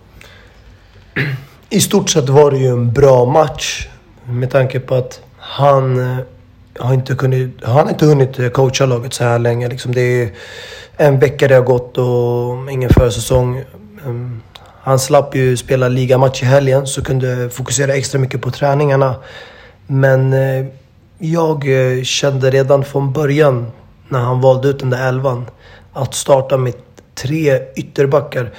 I 1.70 1.80
stort 1.80 2.10
sett 2.10 2.28
var 2.28 2.50
det 2.50 2.58
ju 2.58 2.68
en 2.68 2.92
bra 2.92 3.24
match. 3.24 3.88
Med 4.24 4.50
tanke 4.50 4.80
på 4.80 4.94
att 4.94 5.20
han 5.38 6.00
eh, 6.00 6.24
har 6.78 6.94
inte, 6.94 7.14
kunnat, 7.14 7.50
han 7.62 7.76
har 7.76 7.88
inte 7.88 8.06
hunnit 8.06 8.38
eh, 8.38 8.48
coacha 8.48 8.86
laget 8.86 9.14
så 9.14 9.24
här 9.24 9.38
länge. 9.38 9.68
Liksom 9.68 9.94
det 9.94 10.22
är 10.22 10.30
en 10.96 11.18
vecka 11.18 11.48
det 11.48 11.54
har 11.54 11.62
gått 11.62 11.98
och 11.98 12.72
ingen 12.72 12.90
försäsong. 12.90 13.64
Ehm, 14.06 14.42
han 14.82 14.98
slapp 14.98 15.34
ju 15.34 15.56
spela 15.56 15.88
ligamatch 15.88 16.42
i 16.42 16.46
helgen 16.46 16.86
så 16.86 17.04
kunde 17.04 17.50
fokusera 17.50 17.94
extra 17.94 18.18
mycket 18.18 18.40
på 18.40 18.50
träningarna. 18.50 19.14
Men 19.86 20.32
eh, 20.32 20.66
jag 21.18 21.64
kände 22.04 22.50
redan 22.50 22.84
från 22.84 23.12
början 23.12 23.66
när 24.08 24.18
han 24.18 24.40
valde 24.40 24.68
ut 24.68 24.78
den 24.78 24.90
där 24.90 25.08
elvan 25.08 25.46
att 25.92 26.14
starta 26.14 26.56
med 26.56 26.74
tre 27.14 27.60
ytterbackar. 27.76 28.52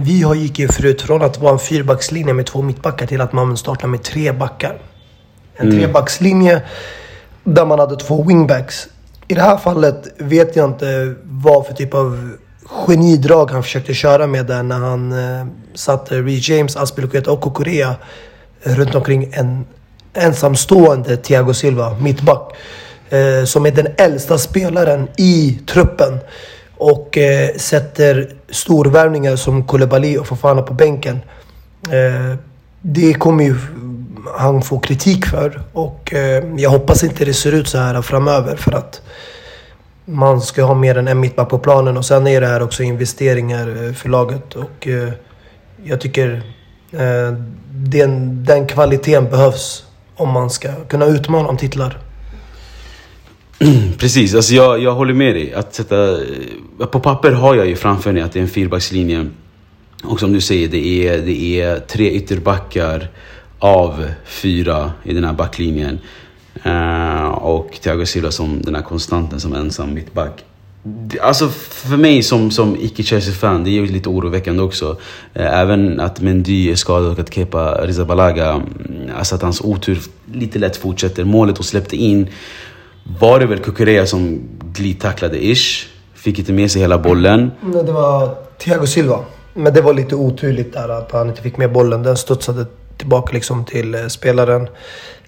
Vi 0.00 0.22
har 0.22 0.34
gick 0.34 0.58
ju 0.58 0.68
förut 0.68 1.02
från 1.02 1.22
att 1.22 1.38
vara 1.38 1.52
en 1.52 1.58
fyrbackslinje 1.58 2.32
med 2.32 2.46
två 2.46 2.62
mittbackar 2.62 3.06
till 3.06 3.20
att 3.20 3.32
man 3.32 3.56
startar 3.56 3.88
med 3.88 4.02
tre 4.02 4.32
backar. 4.32 4.78
En 5.56 5.68
mm. 5.68 5.78
trebackslinje 5.78 6.62
där 7.44 7.66
man 7.66 7.78
hade 7.78 7.96
två 7.96 8.22
wingbacks. 8.22 8.88
I 9.28 9.34
det 9.34 9.42
här 9.42 9.56
fallet 9.56 10.08
vet 10.18 10.56
jag 10.56 10.70
inte 10.70 11.14
vad 11.22 11.66
för 11.66 11.74
typ 11.74 11.94
av 11.94 12.30
genidrag 12.64 13.50
han 13.50 13.62
försökte 13.62 13.94
köra 13.94 14.26
med 14.26 14.46
där 14.46 14.62
när 14.62 14.78
han 14.78 15.12
eh, 15.12 15.46
satte 15.74 16.22
Reece 16.22 16.48
James, 16.48 16.76
Aspilicueta 16.76 17.30
och 17.30 17.40
Kokorea 17.40 17.94
runt 18.62 18.94
omkring 18.94 19.30
en 19.32 19.64
ensamstående 20.14 21.16
Thiago 21.16 21.54
Silva, 21.54 21.96
mittback. 22.00 22.52
Eh, 23.10 23.44
som 23.44 23.66
är 23.66 23.70
den 23.70 23.88
äldsta 23.96 24.38
spelaren 24.38 25.08
i 25.16 25.58
truppen 25.66 26.18
och 26.78 27.18
eh, 27.18 27.54
sätter 27.56 28.32
storvärvningar 28.50 29.36
som 29.36 29.64
Koulibaly 29.64 30.18
och 30.18 30.26
Fofana 30.26 30.62
på 30.62 30.74
bänken. 30.74 31.20
Eh, 31.90 32.36
det 32.80 33.14
kommer 33.14 33.44
ju 33.44 33.56
han 34.36 34.62
få 34.62 34.78
kritik 34.78 35.26
för 35.26 35.62
och 35.72 36.14
eh, 36.14 36.44
jag 36.56 36.70
hoppas 36.70 37.04
inte 37.04 37.24
det 37.24 37.34
ser 37.34 37.52
ut 37.52 37.68
så 37.68 37.78
här 37.78 38.02
framöver 38.02 38.56
för 38.56 38.72
att 38.72 39.02
man 40.04 40.40
ska 40.40 40.62
ha 40.62 40.74
mer 40.74 40.98
än 40.98 41.08
en 41.08 41.20
mittback 41.20 41.48
på 41.48 41.58
planen 41.58 41.96
och 41.96 42.04
sen 42.04 42.26
är 42.26 42.40
det 42.40 42.46
här 42.46 42.62
också 42.62 42.82
investeringar 42.82 43.86
eh, 43.86 43.92
för 43.92 44.08
laget 44.08 44.54
och 44.54 44.88
eh, 44.88 45.08
jag 45.84 46.00
tycker 46.00 46.42
eh, 46.92 47.32
den, 47.70 48.44
den 48.44 48.66
kvaliteten 48.66 49.30
behövs 49.30 49.84
om 50.16 50.28
man 50.28 50.50
ska 50.50 50.68
kunna 50.88 51.06
utmana 51.06 51.48
om 51.48 51.56
titlar. 51.56 51.98
Precis, 53.98 54.34
alltså 54.34 54.54
jag, 54.54 54.82
jag 54.82 54.94
håller 54.94 55.14
med 55.14 55.34
dig. 55.34 55.54
Att 55.54 55.74
sätta, 55.74 56.12
eh, 56.12 56.86
på 56.86 57.00
papper 57.00 57.32
har 57.32 57.54
jag 57.54 57.66
ju 57.66 57.76
framför 57.76 58.12
mig 58.12 58.22
att 58.22 58.32
det 58.32 58.38
är 58.38 58.42
en 58.42 58.48
fyrbackslinje. 58.48 59.26
Och 60.04 60.20
som 60.20 60.32
du 60.32 60.40
säger, 60.40 60.68
det 60.68 60.86
är, 60.86 61.18
det 61.18 61.60
är 61.60 61.78
tre 61.78 62.10
ytterbackar 62.10 63.08
av 63.58 64.06
fyra 64.24 64.92
i 65.04 65.12
den 65.12 65.24
här 65.24 65.32
backlinjen. 65.32 65.98
Uh, 66.66 67.28
och 67.28 67.78
Thiago 67.82 68.06
Silva 68.06 68.30
som 68.30 68.62
den 68.62 68.74
här 68.74 68.82
konstanten 68.82 69.40
som 69.40 69.54
ensam 69.54 69.94
mittback. 69.94 70.44
Alltså 71.20 71.48
för 71.48 71.96
mig 71.96 72.22
som, 72.22 72.50
som 72.50 72.76
icke-Chelsea-fan, 72.80 73.64
det 73.64 73.70
är 73.70 73.72
ju 73.72 73.86
lite 73.86 74.08
oroväckande 74.08 74.62
också. 74.62 74.96
Eh, 75.34 75.58
även 75.58 76.00
att 76.00 76.20
Mendy 76.20 76.70
är 76.70 76.74
skadad 76.74 77.12
och 77.12 77.18
att 77.18 77.34
Kepa 77.34 77.86
Rizabalaga, 77.86 78.50
mm, 78.50 78.64
alltså 79.18 79.34
att 79.34 79.42
hans 79.42 79.60
otur 79.60 79.98
lite 80.32 80.58
lätt 80.58 80.76
fortsätter. 80.76 81.24
Målet 81.24 81.58
hon 81.58 81.64
släppte 81.64 81.96
in 81.96 82.28
var 83.20 83.40
det 83.40 83.46
väl 83.46 83.58
Kukureya 83.58 84.06
som 84.06 84.40
glidtacklade 84.72 85.46
ish. 85.46 85.86
Fick 86.14 86.38
inte 86.38 86.52
med 86.52 86.70
sig 86.70 86.82
hela 86.82 86.98
bollen. 86.98 87.50
Nej, 87.60 87.84
det 87.84 87.92
var 87.92 88.34
Thiago 88.58 88.86
Silva. 88.86 89.24
Men 89.54 89.74
det 89.74 89.80
var 89.80 89.94
lite 89.94 90.14
oturligt 90.14 90.72
där 90.72 90.88
att 90.88 91.12
han 91.12 91.28
inte 91.28 91.42
fick 91.42 91.56
med 91.56 91.72
bollen. 91.72 92.02
Den 92.02 92.16
studsade 92.16 92.66
tillbaka 92.96 93.32
liksom 93.32 93.64
till 93.64 93.94
eh, 93.94 94.06
spelaren. 94.06 94.68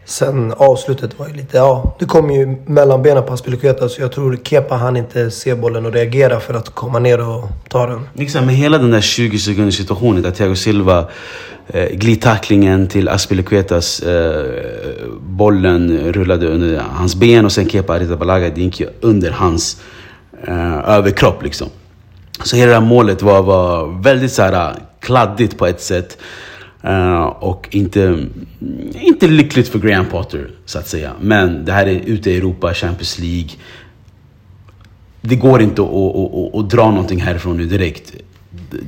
Sen 0.04 0.52
avslutet 0.56 1.18
var 1.18 1.28
ju 1.28 1.34
lite, 1.34 1.56
ja, 1.56 1.96
det 1.98 2.04
kom 2.04 2.30
ju 2.30 2.56
mellan 2.66 3.02
benen 3.02 3.22
på 3.22 3.32
Aspilicueta 3.32 3.88
så 3.88 4.00
jag 4.00 4.12
tror 4.12 4.38
Kepa 4.44 4.74
han 4.74 4.96
inte 4.96 5.30
se 5.30 5.54
bollen 5.54 5.86
och 5.86 5.92
reagera 5.92 6.40
för 6.40 6.54
att 6.54 6.68
komma 6.68 6.98
ner 6.98 7.28
och 7.28 7.48
ta 7.68 7.86
den. 7.86 8.08
Liksom 8.14 8.46
med 8.46 8.54
hela 8.54 8.78
den 8.78 8.90
där 8.90 9.00
20 9.00 9.38
sekunders 9.38 9.76
situationen 9.76 10.22
där 10.22 10.30
Thiago 10.30 10.54
Silva 10.54 11.08
eh, 11.66 11.88
glidtacklingen 11.88 12.88
till 12.88 13.08
Aspilicuetas 13.08 14.00
eh, 14.00 14.44
bollen 15.20 16.12
rullade 16.12 16.46
under 16.46 16.78
hans 16.78 17.14
ben 17.14 17.44
och 17.44 17.52
sen 17.52 17.68
Kepa 17.68 17.94
Arrizabalaga 17.94 18.50
det 18.50 18.60
gick 18.60 18.80
ju 18.80 18.88
under 19.00 19.30
hans 19.30 19.80
eh, 20.46 20.78
överkropp 20.88 21.42
liksom. 21.42 21.68
Så 22.44 22.56
hela 22.56 22.68
det 22.68 22.78
här 22.78 22.86
målet 22.86 23.22
var, 23.22 23.42
var 23.42 24.02
väldigt 24.02 24.32
så 24.32 24.42
här, 24.42 24.74
kladdigt 25.00 25.58
på 25.58 25.66
ett 25.66 25.80
sätt. 25.80 26.18
Uh, 26.84 27.22
och 27.22 27.68
inte, 27.70 28.26
inte 28.92 29.26
lyckligt 29.26 29.68
för 29.68 29.78
Graham 29.78 30.06
Potter, 30.06 30.50
så 30.64 30.78
att 30.78 30.88
säga. 30.88 31.12
Men 31.20 31.64
det 31.64 31.72
här 31.72 31.86
är 31.86 32.00
ute 32.06 32.30
i 32.30 32.36
Europa, 32.36 32.74
Champions 32.74 33.18
League. 33.18 33.50
det 35.20 35.36
går 35.36 35.62
inte 35.62 35.82
att, 35.82 35.88
att, 35.88 36.34
att, 36.34 36.54
att 36.54 36.70
dra 36.70 36.90
någonting 36.90 37.20
härifrån 37.20 37.56
nu 37.56 37.64
direkt. 37.64 38.12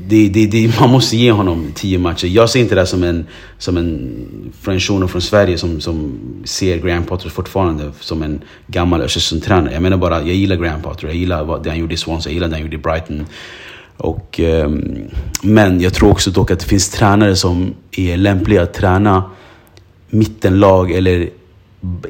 Det, 0.08 0.28
det, 0.28 0.46
det, 0.46 0.80
man 0.80 0.90
måste 0.90 1.16
ge 1.16 1.32
honom 1.32 1.72
tio 1.74 1.98
matcher. 1.98 2.26
Jag 2.26 2.50
ser 2.50 2.60
inte 2.60 2.74
det 2.74 2.86
som 2.86 3.02
en, 3.02 3.26
som 3.58 3.76
en 3.76 4.52
från 4.60 5.08
från 5.08 5.22
Sverige 5.22 5.58
som, 5.58 5.80
som 5.80 6.18
ser 6.44 6.78
Graham 6.78 7.04
Potter 7.04 7.28
fortfarande 7.28 7.92
som 8.00 8.22
en 8.22 8.40
gammal 8.66 9.02
Östersundstränare. 9.02 9.72
Jag 9.72 9.82
menar 9.82 9.96
bara, 9.96 10.18
jag 10.18 10.34
gillar 10.34 10.56
Graham 10.56 10.82
Potter. 10.82 11.06
Jag 11.06 11.16
gillar 11.16 11.44
vad, 11.44 11.62
det 11.64 11.70
han 11.70 11.78
gjorde 11.78 11.94
i 11.94 11.96
Swansea, 11.96 12.30
jag 12.30 12.34
gillar 12.34 12.48
det 12.48 12.54
han 12.54 12.62
gjorde 12.62 12.76
i 12.76 12.78
Brighton. 12.78 13.26
Och, 13.96 14.40
eh, 14.40 14.70
men 15.42 15.80
jag 15.80 15.94
tror 15.94 16.10
också 16.10 16.30
dock 16.30 16.50
att 16.50 16.60
det 16.60 16.66
finns 16.66 16.90
tränare 16.90 17.36
som 17.36 17.74
är 17.96 18.16
lämpliga 18.16 18.62
att 18.62 18.74
träna 18.74 19.24
mittenlag 20.10 20.90
eller 20.90 21.30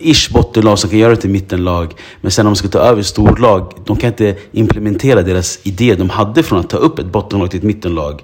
ish 0.00 0.32
bottenlag 0.32 0.78
som 0.78 0.90
kan 0.90 0.98
göra 0.98 1.14
det 1.14 1.20
till 1.20 1.30
mittenlag. 1.30 1.94
Men 2.20 2.30
sen 2.30 2.46
om 2.46 2.52
de 2.52 2.56
ska 2.56 2.68
ta 2.68 2.78
över 2.78 3.02
storlag, 3.02 3.72
de 3.84 3.96
kan 3.96 4.08
inte 4.10 4.36
implementera 4.52 5.22
deras 5.22 5.58
idé 5.62 5.94
de 5.94 6.10
hade 6.10 6.42
från 6.42 6.58
att 6.58 6.70
ta 6.70 6.76
upp 6.76 6.98
ett 6.98 7.06
bottenlag 7.06 7.50
till 7.50 7.58
ett 7.58 7.64
mittenlag. 7.64 8.22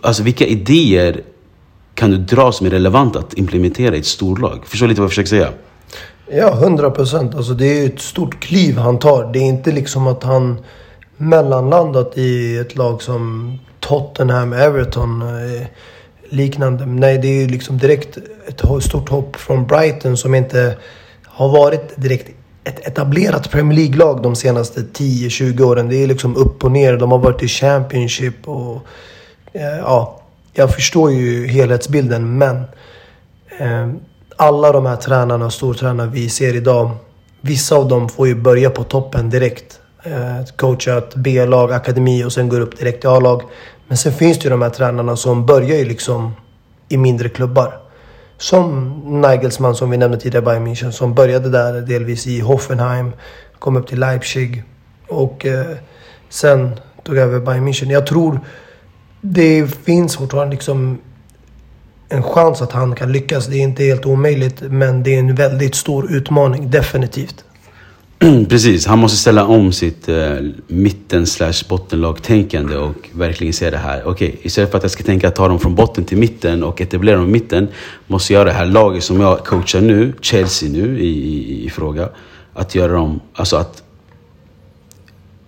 Alltså 0.00 0.22
vilka 0.22 0.46
idéer 0.46 1.22
kan 1.94 2.10
du 2.10 2.16
dra 2.16 2.52
som 2.52 2.66
är 2.66 2.70
relevanta 2.70 3.18
att 3.18 3.34
implementera 3.34 3.96
i 3.96 3.98
ett 3.98 4.06
storlag? 4.06 4.66
Förstår 4.66 4.86
du 4.86 4.88
lite 4.88 5.00
vad 5.00 5.04
jag 5.04 5.10
försöker 5.10 5.28
säga? 5.28 5.48
Ja, 6.32 6.54
hundra 6.54 6.90
procent. 6.90 7.34
Alltså 7.34 7.52
det 7.52 7.66
är 7.66 7.82
ju 7.82 7.86
ett 7.86 8.00
stort 8.00 8.40
kliv 8.40 8.76
han 8.76 8.98
tar. 8.98 9.32
Det 9.32 9.38
är 9.38 9.42
inte 9.42 9.72
liksom 9.72 10.06
att 10.06 10.22
han 10.22 10.58
mellanlandat 11.20 12.18
i 12.18 12.58
ett 12.58 12.76
lag 12.76 13.02
som 13.02 13.58
Tottenham, 13.80 14.52
Everton. 14.52 15.22
Eh, 15.22 15.66
liknande. 16.28 16.86
Nej, 16.86 17.18
det 17.18 17.28
är 17.28 17.40
ju 17.40 17.48
liksom 17.48 17.78
direkt 17.78 18.18
ett 18.48 18.82
stort 18.82 19.08
hopp 19.08 19.36
från 19.36 19.66
Brighton 19.66 20.16
som 20.16 20.34
inte 20.34 20.76
har 21.24 21.48
varit 21.48 21.96
direkt 21.96 22.30
ett 22.64 22.86
etablerat 22.86 23.50
Premier 23.50 23.78
League-lag 23.78 24.22
de 24.22 24.36
senaste 24.36 24.80
10-20 24.80 25.62
åren. 25.62 25.88
Det 25.88 25.96
är 25.96 26.06
liksom 26.06 26.36
upp 26.36 26.64
och 26.64 26.72
ner. 26.72 26.96
De 26.96 27.12
har 27.12 27.18
varit 27.18 27.42
i 27.42 27.48
Championship 27.48 28.48
och... 28.48 28.86
Eh, 29.52 29.78
ja, 29.78 30.20
jag 30.52 30.74
förstår 30.74 31.12
ju 31.12 31.46
helhetsbilden 31.46 32.38
men... 32.38 32.56
Eh, 33.58 33.88
alla 34.36 34.72
de 34.72 34.86
här 34.86 34.96
tränarna 34.96 35.46
och 35.46 35.52
stortränarna 35.52 36.06
vi 36.06 36.28
ser 36.28 36.56
idag. 36.56 36.90
Vissa 37.40 37.76
av 37.76 37.88
dem 37.88 38.08
får 38.08 38.28
ju 38.28 38.34
börja 38.34 38.70
på 38.70 38.84
toppen 38.84 39.30
direkt. 39.30 39.79
Eh, 40.02 40.44
coachat 40.56 41.14
B-lag, 41.14 41.72
akademi 41.72 42.24
och 42.24 42.32
sen 42.32 42.48
går 42.48 42.60
upp 42.60 42.78
direkt 42.78 43.00
till 43.00 43.10
A-lag. 43.10 43.42
Men 43.88 43.96
sen 43.96 44.12
finns 44.12 44.38
det 44.38 44.44
ju 44.44 44.50
de 44.50 44.62
här 44.62 44.70
tränarna 44.70 45.16
som 45.16 45.46
börjar 45.46 45.78
ju 45.78 45.84
liksom 45.84 46.32
i 46.88 46.96
mindre 46.96 47.28
klubbar. 47.28 47.78
Som 48.38 49.00
Nagelsmann 49.20 49.74
som 49.74 49.90
vi 49.90 49.96
nämnde 49.96 50.20
tidigare, 50.20 50.44
Bayern 50.44 50.66
München, 50.66 50.90
som 50.90 51.14
började 51.14 51.48
där 51.48 51.80
delvis 51.80 52.26
i 52.26 52.40
Hoffenheim, 52.40 53.12
kom 53.58 53.76
upp 53.76 53.86
till 53.86 54.00
Leipzig 54.00 54.64
och 55.08 55.46
eh, 55.46 55.76
sen 56.28 56.80
tog 57.04 57.16
över 57.16 57.40
Bayern 57.40 57.68
München. 57.68 57.92
Jag 57.92 58.06
tror 58.06 58.40
det 59.20 59.66
finns 59.66 60.16
fortfarande 60.16 60.54
liksom 60.54 60.98
en 62.08 62.22
chans 62.22 62.62
att 62.62 62.72
han 62.72 62.94
kan 62.94 63.12
lyckas. 63.12 63.46
Det 63.46 63.56
är 63.56 63.62
inte 63.62 63.84
helt 63.84 64.06
omöjligt, 64.06 64.62
men 64.62 65.02
det 65.02 65.14
är 65.14 65.18
en 65.18 65.34
väldigt 65.34 65.74
stor 65.74 66.12
utmaning, 66.12 66.70
definitivt. 66.70 67.44
Precis, 68.48 68.86
han 68.86 68.98
måste 68.98 69.18
ställa 69.18 69.46
om 69.46 69.72
sitt 69.72 70.08
eh, 70.08 70.34
mitten 70.66 71.26
slash 71.26 71.52
bottenlag-tänkande 71.68 72.76
och 72.76 73.08
verkligen 73.12 73.52
se 73.52 73.70
det 73.70 73.76
här. 73.76 74.02
Okej, 74.04 74.28
okay, 74.28 74.40
istället 74.42 74.70
för 74.70 74.78
att 74.78 74.84
jag 74.84 74.90
ska 74.90 75.04
tänka 75.04 75.28
att 75.28 75.36
ta 75.36 75.48
dem 75.48 75.60
från 75.60 75.74
botten 75.74 76.04
till 76.04 76.18
mitten 76.18 76.62
och 76.62 76.80
etablera 76.80 77.16
dem 77.16 77.28
i 77.28 77.32
mitten, 77.32 77.68
måste 78.06 78.32
jag 78.32 78.40
göra 78.40 78.48
det 78.48 78.58
här 78.58 78.66
laget 78.66 79.04
som 79.04 79.20
jag 79.20 79.44
coachar 79.44 79.80
nu, 79.80 80.12
Chelsea 80.20 80.70
nu 80.70 81.00
i, 81.00 81.08
i, 81.08 81.66
i 81.66 81.70
fråga, 81.70 82.08
att 82.54 82.74
göra 82.74 82.92
dem, 82.92 83.20
alltså 83.34 83.56
att 83.56 83.82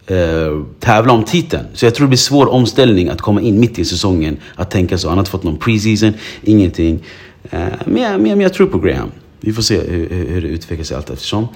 eh, 0.07 0.63
tävla 0.81 1.13
om 1.13 1.25
titeln. 1.25 1.65
Så 1.75 1.87
jag 1.87 1.95
tror 1.95 2.07
det 2.07 2.09
blir 2.09 2.19
svår 2.19 2.47
omställning 2.47 3.09
att 3.09 3.21
komma 3.21 3.41
in 3.41 3.61
mitt 3.61 3.79
i 3.79 3.85
säsongen, 3.85 4.37
att 4.55 4.71
tänka 4.71 4.99
så. 4.99 5.09
Han 5.09 5.19
har 5.19 5.23
inte 5.23 5.31
fått 5.31 5.43
någon 5.43 5.59
preseason, 5.59 6.13
ingenting. 6.43 7.05
Eh, 7.51 7.61
men, 7.85 8.03
jag, 8.03 8.21
men 8.21 8.41
jag 8.41 8.55
tror 8.55 8.67
på 8.67 8.79
Graham. 8.79 9.11
Vi 9.41 9.53
får 9.53 9.63
se 9.63 9.81
hur, 9.81 10.09
hur 10.09 10.43
det 10.43 10.49
utvecklar 10.49 10.85
sig 10.85 10.97
allt 10.97 11.11
eftersom. 11.11 11.49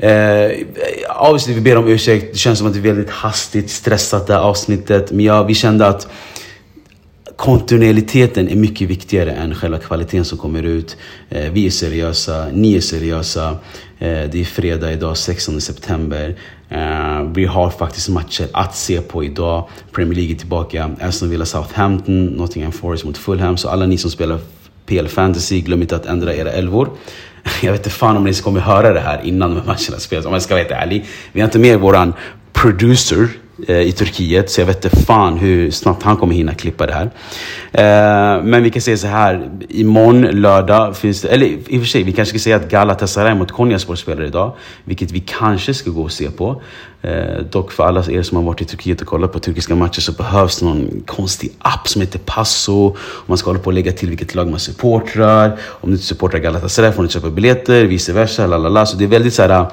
Eh, 0.00 0.66
obviously, 1.20 1.54
vi 1.54 1.60
ber 1.60 1.76
om 1.76 1.88
ursäkt. 1.88 2.32
Det 2.32 2.38
känns 2.38 2.58
som 2.58 2.66
att 2.66 2.72
det 2.72 2.78
är 2.78 2.94
väldigt 2.94 3.10
hastigt, 3.10 3.70
stressat 3.70 4.26
det 4.26 4.34
här 4.34 4.40
avsnittet. 4.40 5.12
Men 5.12 5.24
ja, 5.24 5.42
vi 5.42 5.54
kände 5.54 5.86
att 5.86 6.08
kontinuiteten 7.36 8.48
är 8.48 8.56
mycket 8.56 8.88
viktigare 8.88 9.30
än 9.30 9.54
själva 9.54 9.78
kvaliteten 9.78 10.24
som 10.24 10.38
kommer 10.38 10.62
ut. 10.62 10.96
Eh, 11.28 11.52
vi 11.52 11.66
är 11.66 11.70
seriösa, 11.70 12.46
ni 12.52 12.76
är 12.76 12.80
seriösa. 12.80 13.48
Eh, 13.98 14.30
det 14.32 14.40
är 14.40 14.44
fredag 14.44 14.92
idag, 14.92 15.16
16 15.16 15.60
september. 15.60 16.36
Eh, 16.68 17.22
vi 17.34 17.44
har 17.44 17.70
faktiskt 17.70 18.08
matcher 18.08 18.48
att 18.52 18.76
se 18.76 19.00
på 19.00 19.24
idag. 19.24 19.68
Premier 19.92 20.14
League 20.14 20.34
är 20.34 20.38
tillbaka. 20.38 20.90
Aston 21.00 21.30
Villa 21.30 21.44
Southampton, 21.44 22.26
Nottingham 22.26 22.72
Forest 22.72 23.04
mot 23.04 23.18
Fulham. 23.18 23.56
Så 23.56 23.68
alla 23.68 23.86
ni 23.86 23.98
som 23.98 24.10
spelar 24.10 24.38
PL 24.86 25.06
Fantasy, 25.06 25.60
glöm 25.60 25.82
inte 25.82 25.96
att 25.96 26.06
ändra 26.06 26.34
era 26.34 26.52
elvor. 26.52 26.88
Jag 27.62 27.72
vet 27.72 27.80
inte 27.80 27.90
fan 27.90 28.16
om 28.16 28.24
ni 28.24 28.34
kommer 28.34 28.60
höra 28.60 28.92
det 28.92 29.00
här 29.00 29.20
innan 29.24 29.54
de 29.54 29.66
matcherna 29.66 29.98
spelas. 29.98 30.26
Om 30.26 30.32
jag 30.32 30.42
ska 30.42 30.54
vara 30.54 30.62
helt 30.62 30.74
ärlig. 30.74 31.06
Vi 31.32 31.40
har 31.40 31.44
inte 31.48 31.58
med 31.58 31.80
våran 31.80 32.14
producer 32.52 33.28
Eh, 33.68 33.80
i 33.80 33.92
Turkiet. 33.92 34.50
Så 34.50 34.60
jag 34.60 34.66
vet 34.66 34.84
inte 34.84 34.96
fan 34.96 35.38
hur 35.38 35.70
snabbt 35.70 36.02
han 36.02 36.16
kommer 36.16 36.34
hinna 36.34 36.54
klippa 36.54 36.86
det 36.86 36.92
här. 36.92 37.10
Eh, 37.72 38.42
men 38.44 38.62
vi 38.62 38.70
kan 38.70 38.82
säga 38.82 38.96
så 38.96 39.06
här. 39.06 39.50
Imorgon 39.68 40.22
lördag 40.22 40.96
finns 40.96 41.22
det, 41.22 41.28
eller 41.28 41.46
i 41.46 41.78
och 41.78 41.80
för 41.80 41.88
sig, 41.88 42.02
vi 42.02 42.12
kanske 42.12 42.38
ska 42.38 42.42
säga 42.42 42.56
att 42.56 42.70
Galatasaray 42.70 43.34
mot 43.34 43.52
Konyaspor 43.52 43.94
spelar 43.94 44.24
idag. 44.24 44.56
Vilket 44.84 45.10
vi 45.10 45.20
kanske 45.20 45.74
ska 45.74 45.90
gå 45.90 46.02
och 46.02 46.12
se 46.12 46.30
på. 46.30 46.62
Eh, 47.02 47.42
dock 47.50 47.72
för 47.72 47.84
alla 47.84 48.04
er 48.10 48.22
som 48.22 48.36
har 48.36 48.44
varit 48.44 48.60
i 48.60 48.64
Turkiet 48.64 49.00
och 49.00 49.06
kollat 49.06 49.32
på 49.32 49.38
turkiska 49.38 49.74
matcher 49.74 50.00
så 50.00 50.12
behövs 50.12 50.58
det 50.58 50.64
någon 50.64 51.02
konstig 51.06 51.52
app 51.58 51.88
som 51.88 52.00
heter 52.00 52.18
Passo. 52.18 52.96
Man 53.26 53.38
ska 53.38 53.50
hålla 53.50 53.60
på 53.60 53.66
och 53.66 53.72
lägga 53.72 53.92
till 53.92 54.08
vilket 54.08 54.34
lag 54.34 54.50
man 54.50 54.60
supportrar. 54.60 55.58
Om 55.66 55.90
du 55.90 55.92
inte 55.92 56.06
supportrar 56.06 56.40
Galatasaray 56.40 56.92
får 56.92 57.02
du 57.02 57.04
inte 57.04 57.14
köpa 57.14 57.30
biljetter, 57.30 57.84
vice 57.84 58.12
versa. 58.12 58.46
Lalala. 58.46 58.86
Så 58.86 58.96
det 58.96 59.04
är 59.04 59.08
väldigt 59.08 59.34
så 59.34 59.42
här, 59.42 59.60
eh, 59.60 59.66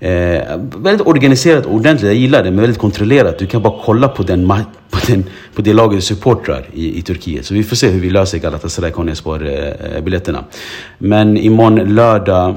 Eh, 0.00 0.58
väldigt 0.76 1.06
organiserat 1.06 1.66
och 1.66 1.74
ordentligt, 1.74 2.06
jag 2.06 2.14
gillar 2.14 2.42
det, 2.42 2.50
men 2.50 2.60
väldigt 2.60 2.78
kontrollerat. 2.78 3.38
Du 3.38 3.46
kan 3.46 3.62
bara 3.62 3.82
kolla 3.84 4.08
på, 4.08 4.22
den, 4.22 4.48
på, 4.90 4.98
den, 5.06 5.24
på 5.54 5.62
det 5.62 5.72
laget 5.72 6.04
supportrar 6.04 6.66
i, 6.72 6.98
i 6.98 7.02
Turkiet. 7.02 7.46
Så 7.46 7.54
vi 7.54 7.62
får 7.62 7.76
se 7.76 7.88
hur 7.88 8.00
vi 8.00 8.10
löser 8.10 8.38
Galatasaray 8.38 8.90
Konyaspor-biljetterna. 8.90 10.38
Eh, 10.38 10.44
eh 10.44 10.58
men 10.98 11.36
imorgon 11.36 11.94
lördag 11.94 12.56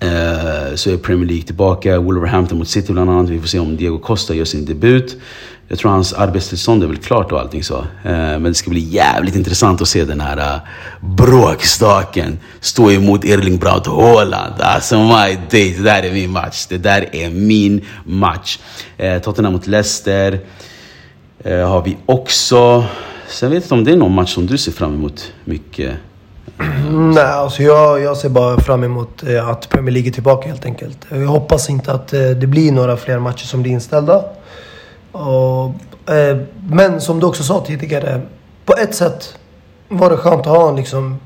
Eh, 0.00 0.74
så 0.74 0.90
är 0.90 0.96
Premier 0.96 1.28
League 1.28 1.44
tillbaka. 1.44 1.98
Wolverhampton 1.98 2.58
mot 2.58 2.68
City 2.68 2.92
bland 2.92 3.10
annat. 3.10 3.30
Vi 3.30 3.40
får 3.40 3.46
se 3.46 3.58
om 3.58 3.76
Diego 3.76 3.98
Costa 3.98 4.34
gör 4.34 4.44
sin 4.44 4.64
debut. 4.64 5.16
Jag 5.70 5.78
tror 5.78 5.90
hans 5.90 6.12
arbetstillstånd 6.12 6.82
är 6.82 6.86
väl 6.86 6.96
klart 6.96 7.32
och 7.32 7.40
allting 7.40 7.64
så. 7.64 7.76
Eh, 7.78 8.12
men 8.12 8.42
det 8.42 8.54
ska 8.54 8.70
bli 8.70 8.80
jävligt 8.80 9.36
intressant 9.36 9.82
att 9.82 9.88
se 9.88 10.04
den 10.04 10.20
här 10.20 10.38
uh, 10.38 10.60
bråkstaken 11.00 12.38
stå 12.60 12.90
emot 12.90 13.24
Erling 13.24 13.58
Braut 13.58 13.86
Haaland. 13.86 14.60
Alltså 14.60 15.02
my 15.02 15.38
day, 15.50 15.74
det 15.76 15.82
där 15.82 16.02
är 16.02 16.12
min 16.12 16.30
match. 16.30 16.66
Det 16.66 16.78
där 16.78 17.08
är 17.12 17.30
min 17.30 17.84
match. 18.04 18.58
Uh, 19.02 19.18
Tottenham 19.18 19.52
mot 19.52 19.66
Leicester 19.66 20.40
uh, 21.46 21.66
har 21.66 21.82
vi 21.82 21.96
också. 22.06 22.84
Sen 23.28 23.50
vet 23.50 23.56
jag 23.56 23.64
inte 23.64 23.74
om 23.74 23.84
det 23.84 23.92
är 23.92 23.96
någon 23.96 24.14
match 24.14 24.34
som 24.34 24.46
du 24.46 24.58
ser 24.58 24.72
fram 24.72 24.94
emot 24.94 25.32
mycket. 25.44 25.94
Nej, 26.90 27.24
alltså 27.24 27.62
jag, 27.62 28.00
jag 28.00 28.16
ser 28.16 28.28
bara 28.28 28.60
fram 28.60 28.84
emot 28.84 29.22
att 29.42 29.68
Premier 29.68 29.92
League 29.92 30.10
är 30.10 30.12
tillbaka 30.12 30.48
helt 30.48 30.64
enkelt. 30.64 30.98
Jag 31.10 31.26
hoppas 31.26 31.70
inte 31.70 31.92
att 31.92 32.08
det 32.08 32.48
blir 32.48 32.72
några 32.72 32.96
fler 32.96 33.18
matcher 33.18 33.44
som 33.46 33.62
blir 33.62 33.72
inställda. 33.72 34.24
Och, 35.12 35.64
eh, 36.14 36.36
men 36.68 37.00
som 37.00 37.20
du 37.20 37.26
också 37.26 37.42
sa 37.42 37.64
tidigare, 37.66 38.20
på 38.64 38.74
ett 38.74 38.94
sätt 38.94 39.38
var 39.88 40.10
det 40.10 40.16
skönt 40.16 40.40
att 40.40 40.56
ha 40.56 40.68
en 40.68 40.76
liksom 40.76 41.18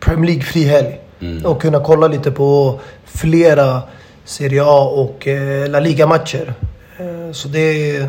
Premier 0.00 0.26
League-fri 0.26 0.64
helg. 0.64 1.00
Mm. 1.20 1.46
Och 1.46 1.62
kunna 1.62 1.80
kolla 1.80 2.08
lite 2.08 2.30
på 2.30 2.80
flera 3.04 3.82
Serie 4.24 4.62
A 4.64 4.80
och 4.80 5.28
eh, 5.28 5.70
La 5.70 5.80
Liga-matcher. 5.80 6.54
Eh, 6.98 7.32
så 7.32 7.48
det, 7.48 8.06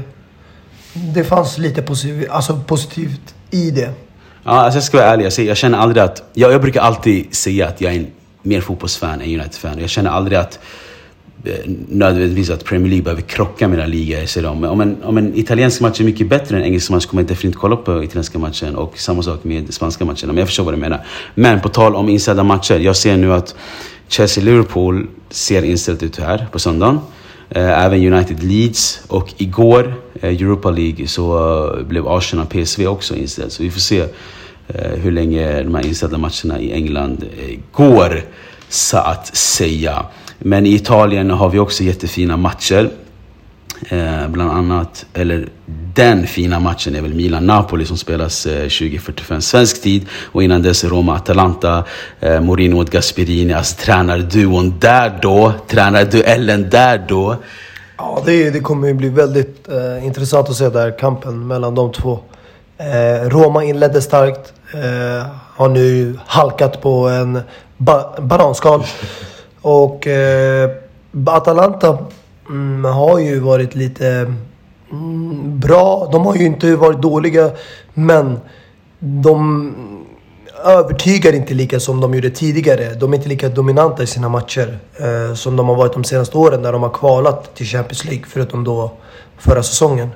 det 0.94 1.24
fanns 1.24 1.58
lite 1.58 1.82
positiv, 1.82 2.28
alltså 2.30 2.60
positivt 2.68 3.36
i 3.52 3.72
det. 3.72 3.90
Ja, 4.44 4.52
alltså 4.52 4.78
jag 4.78 4.84
ska 4.84 4.98
vara 4.98 5.08
ärlig. 5.08 5.26
Jag, 5.26 5.34
säger, 5.34 5.50
jag 5.50 5.58
känner 5.58 5.78
aldrig 5.78 6.04
att... 6.04 6.24
Jag, 6.34 6.54
jag 6.54 6.62
brukar 6.62 6.82
alltid 6.82 7.36
säga 7.36 7.68
att 7.68 7.82
jag 7.82 7.94
är 7.94 7.98
en 7.98 8.08
mer 8.42 8.62
fotbollsfan 8.62 9.22
än 9.22 9.22
United-fan. 9.22 9.80
Jag 9.80 9.90
känner 9.90 10.10
aldrig 10.10 10.38
att 10.38 10.60
eh, 11.44 11.54
nödvändigtvis 11.88 12.50
att 12.50 12.66
Premier 12.66 12.90
League 12.90 13.04
behöver 13.04 13.22
krocka 13.22 13.68
med 13.68 13.80
La 13.80 13.86
ligor. 13.86 14.26
Så 14.26 14.50
om, 14.50 14.64
om, 14.64 14.82
en, 14.82 15.04
om 15.04 15.18
en 15.18 15.36
italiensk 15.36 15.82
match 15.82 16.00
är 16.00 16.04
mycket 16.04 16.30
bättre 16.30 16.56
än 16.56 16.62
en 16.62 16.68
engelsk 16.68 16.90
match 16.90 17.06
kommer 17.06 17.24
jag 17.24 17.30
definitivt 17.30 17.62
kolla 17.62 17.76
på 17.76 18.04
italienska 18.04 18.40
matchen. 18.40 18.76
Och 18.76 18.98
samma 18.98 19.24
sak 19.24 19.44
med 19.44 19.74
spanska 19.74 20.06
matchen. 20.06 20.28
Men 20.28 20.38
jag 20.38 20.48
förstår 20.48 20.64
vad 20.64 20.74
du 20.74 20.78
menar. 20.78 21.06
Men 21.36 21.60
på 21.60 21.70
tal 21.70 21.96
om 21.96 22.10
inställda 22.10 22.44
matcher. 22.44 22.80
Jag 22.80 22.96
ser 22.96 23.18
nu 23.18 23.34
att 23.34 23.56
Chelsea-Liverpool 24.08 25.08
ser 25.30 25.64
inställt 25.64 26.04
ut 26.04 26.20
här 26.20 26.48
på 26.52 26.60
söndagen. 26.60 27.00
Eh, 27.50 27.86
även 27.86 28.14
United 28.14 28.44
Leeds 28.44 29.02
och 29.08 29.34
igår, 29.38 29.94
Eh, 30.22 30.30
Europa 30.30 30.72
League, 30.72 31.08
så 31.08 31.24
eh, 31.78 31.84
blev 31.84 32.08
Arsenal 32.08 32.46
PSV 32.46 32.88
också 32.88 33.16
inställt. 33.16 33.54
Så 33.54 33.64
vi 33.64 33.72
får 33.72 33.80
se 33.80 34.00
eh, 34.68 34.92
hur 34.96 35.12
länge 35.12 35.64
de 35.64 35.76
här 35.76 35.86
inställda 35.86 36.18
matcherna 36.18 36.60
i 36.60 36.72
England 36.74 37.26
går, 37.72 38.22
så 38.70 38.98
att 38.98 39.36
säga. 39.36 40.06
Men 40.40 40.66
i 40.66 40.76
Italien 40.76 41.30
har 41.32 41.50
vi 41.50 41.60
också 41.60 41.84
jättefina 41.84 42.38
matcher. 42.38 42.90
eh, 43.90 44.28
bland 44.28 44.52
annat. 44.52 45.06
Eller 45.14 45.48
den 45.94 46.28
fina 46.28 46.60
matchen 46.60 46.96
är 46.96 47.02
väl 47.02 47.14
Milan-Napoli 47.14 47.86
som 47.86 47.98
spelas 47.98 48.46
eh, 48.46 48.62
2045 48.62 49.42
svensk 49.42 49.82
tid. 49.82 50.06
Och 50.24 50.44
innan 50.44 50.62
dess 50.62 50.84
Roma-Atalanta, 50.84 51.84
eh, 52.20 52.42
Mourinho 52.42 52.82
och 52.82 52.90
Gasperini. 52.90 53.54
Alltså 53.54 53.76
tränarduon 53.86 54.74
där 54.80 55.20
då, 55.22 55.54
tränarduellen 55.68 56.70
där 56.70 57.06
då. 57.08 57.36
Ja, 58.02 58.22
det, 58.26 58.50
det 58.50 58.60
kommer 58.60 58.88
ju 58.88 58.94
bli 58.94 59.10
väldigt 59.10 59.70
eh, 59.70 60.06
intressant 60.06 60.50
att 60.50 60.56
se 60.56 60.70
där 60.70 60.98
kampen 61.00 61.48
mellan 61.48 61.76
de 61.76 61.92
två. 61.92 62.20
Eh, 62.78 63.30
Roma 63.30 63.64
inledde 63.64 64.02
starkt. 64.02 64.54
Eh, 64.74 65.26
har 65.56 65.70
nu 65.70 66.20
halkat 66.26 66.82
på 66.82 67.08
en 67.08 67.40
ba 67.78 68.22
bananskal. 68.22 68.84
Och 69.62 70.08
eh, 70.08 70.70
Atalanta 71.26 71.98
mm, 72.50 72.86
har 72.86 73.20
ju 73.20 73.40
varit 73.40 73.76
lite 73.76 74.34
mm, 74.92 75.60
bra. 75.60 76.10
De 76.12 76.26
har 76.26 76.36
ju 76.36 76.46
inte 76.46 76.76
varit 76.76 77.02
dåliga. 77.02 77.52
Men 77.94 78.40
de 79.00 79.74
övertygar 80.64 81.34
inte 81.34 81.54
lika 81.54 81.80
som 81.80 82.02
de 82.02 82.14
gjorde 82.14 82.30
tidigare. 82.30 82.94
De 82.94 83.14
är 83.14 83.18
inte 83.18 83.30
lika 83.30 83.50
dominanta 83.50 84.04
i 84.04 84.08
sina 84.08 84.30
matcher 84.30 84.80
eh, 85.00 85.34
som 85.36 85.56
de 85.56 85.70
har 85.70 85.76
varit 85.76 85.94
de 85.94 86.04
senaste 86.04 86.38
åren 86.38 86.62
när 86.62 86.72
de 86.72 86.84
har 86.84 86.90
kvalat 86.90 87.56
till 87.56 87.66
Champions 87.66 88.06
League. 88.06 88.24
Förutom 88.28 88.64
då 88.64 88.92
förra 89.38 89.64
säsongen. 89.64 90.10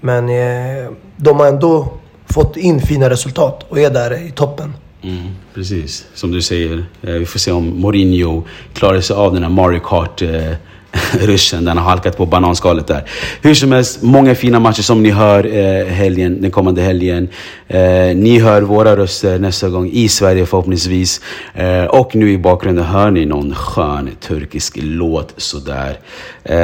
Men 0.00 0.28
eh, 0.28 0.90
de 1.16 1.40
har 1.40 1.46
ändå 1.46 1.92
fått 2.26 2.56
in 2.56 2.80
fina 2.80 3.10
resultat 3.10 3.66
och 3.68 3.78
är 3.78 3.90
där 3.90 4.26
i 4.26 4.30
toppen. 4.30 4.74
Mm, 5.02 5.28
precis, 5.54 6.06
som 6.14 6.32
du 6.32 6.42
säger. 6.42 6.86
Eh, 7.02 7.12
vi 7.12 7.26
får 7.26 7.38
se 7.38 7.52
om 7.52 7.80
Mourinho 7.80 8.42
klarar 8.72 9.00
sig 9.00 9.16
av 9.16 9.34
den 9.34 9.42
här 9.42 9.50
Mario 9.50 9.80
Kart 9.80 10.22
eh, 10.22 10.52
ruschen. 11.20 11.64
Den 11.64 11.78
har 11.78 11.84
halkat 11.84 12.16
på 12.16 12.26
bananskalet 12.26 12.86
där. 12.86 13.04
Hur 13.42 13.54
som 13.54 13.72
helst, 13.72 14.02
många 14.02 14.34
fina 14.34 14.60
matcher 14.60 14.82
som 14.82 15.02
ni 15.02 15.10
hör 15.10 15.56
eh, 15.56 15.86
helgen, 15.86 16.42
den 16.42 16.50
kommande 16.50 16.82
helgen. 16.82 17.28
Eh, 17.68 17.80
ni 18.16 18.38
hör 18.38 18.62
våra 18.62 18.96
röster 18.96 19.38
nästa 19.38 19.68
gång 19.68 19.90
i 19.92 20.08
Sverige 20.08 20.46
förhoppningsvis. 20.46 21.20
Eh, 21.54 21.84
och 21.84 22.16
nu 22.16 22.32
i 22.32 22.38
bakgrunden 22.38 22.84
hör 22.84 23.10
ni 23.10 23.24
någon 23.24 23.54
skön 23.54 24.10
turkisk 24.20 24.78
låt 24.82 25.34
sådär. 25.36 25.98
Eh, 26.44 26.56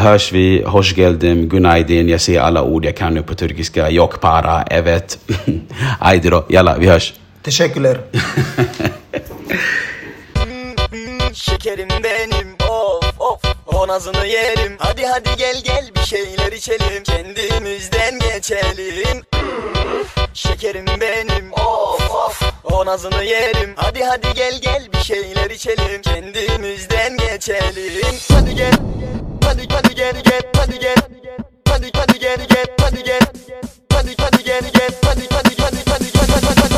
hörs 0.00 0.32
vi, 0.32 0.62
hoş 0.62 0.96
geldin, 0.96 1.48
günaydin. 1.48 2.08
Jag 2.08 2.20
säger 2.20 2.40
alla 2.40 2.62
ord 2.62 2.84
jag 2.84 2.96
kan 2.96 3.14
nu 3.14 3.22
på 3.22 3.34
turkiska. 3.34 3.90
Yok 3.90 4.20
para, 4.20 4.62
evet. 4.62 5.18
Haydi 6.00 6.28
då, 6.30 6.44
jalla, 6.48 6.78
vi 6.78 6.88
hörs. 6.88 7.14
Teşekkürler. 7.42 7.98
Şekerim 11.32 11.88
benim 11.88 12.61
O 13.82 13.88
nazını 13.88 14.26
yerim 14.26 14.76
Hadi 14.78 15.06
hadi 15.06 15.36
gel 15.36 15.62
gel 15.64 15.90
bir 15.96 16.00
şeyler 16.00 16.52
içelim 16.52 17.02
Kendimizden 17.02 18.18
geçelim 18.18 19.22
Şekerim 20.34 20.86
benim 21.00 21.52
of 21.52 22.10
of 22.10 22.42
O 22.64 22.84
yerim 23.22 23.72
Hadi 23.76 24.04
hadi 24.04 24.34
gel 24.34 24.60
gel 24.60 24.88
bir 24.92 24.98
şeyler 24.98 25.50
içelim 25.50 26.02
Kendimizden 26.02 27.16
geçelim 27.16 28.16
Hadi 28.32 28.54
gel 28.54 28.72
Hadi 29.44 29.68
hadi 29.74 29.94
gel 29.94 30.22
gel 30.24 30.42
Hadi 30.56 30.78
gel 30.78 30.96
Hadi 31.68 31.90
hadi 31.94 32.18
gel 32.18 32.46
gel 32.48 32.66
Hadi 32.80 33.04
gel 33.04 33.20
Hadi 33.92 34.14
hadi 34.18 34.44
gel 34.44 34.62
gel 34.74 34.90
Hadi 35.04 35.26
hadi 35.30 35.56
hadi 35.58 35.82
hadi 35.90 36.18
hadi 36.20 36.76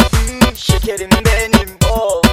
hadi 0.00 0.56
Şekerim 0.56 1.10
benim 1.10 1.68
of 1.90 2.31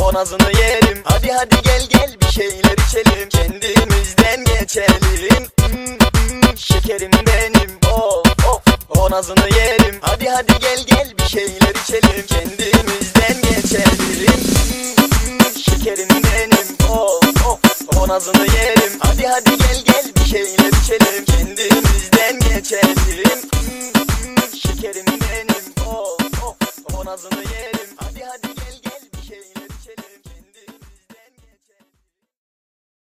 O 0.00 0.12
nazını 0.14 0.52
yerim. 0.58 0.98
Hadi 1.04 1.32
hadi 1.32 1.62
gel 1.62 1.82
gel 1.88 2.16
bir 2.20 2.26
şeyler 2.32 2.76
içelim. 2.88 3.28
Kendimizden 3.28 4.44
geçelim. 4.44 5.46
Şekerim 6.56 7.10
benim. 7.26 7.70
Of 7.92 8.46
of 8.48 8.62
O 8.98 9.10
nazını 9.10 9.48
yerim. 9.56 9.98
Hadi 10.00 10.28
hadi 10.28 10.52
gel 10.60 10.84
gel 10.86 11.12
bir 11.18 11.24
şeyler 11.24 11.74
içelim. 11.84 12.26
Kendimizden 12.26 13.42
geçelim. 13.42 14.40
Şekerim 15.64 16.08
benim. 16.08 16.90
Of 16.90 17.46
of 17.46 17.96
O 17.96 18.08
nazını 18.08 18.46
yerim. 18.54 18.92
Hadi 18.98 19.26
hadi 19.26 19.50
gel 19.58 19.82
gel 19.84 20.04
bir 20.16 20.30
şeyler 20.30 20.72
içelim. 20.82 21.24
Kendimizden 21.24 22.40
geçelim. 22.40 23.40
Şekerim 24.62 25.06
benim. 25.06 25.86
Of 25.86 26.42
of 26.44 26.94
O 26.94 27.04
nazını 27.04 27.38
yerim. 27.52 27.88
Hadi 27.96 28.24
hadi 28.24 28.45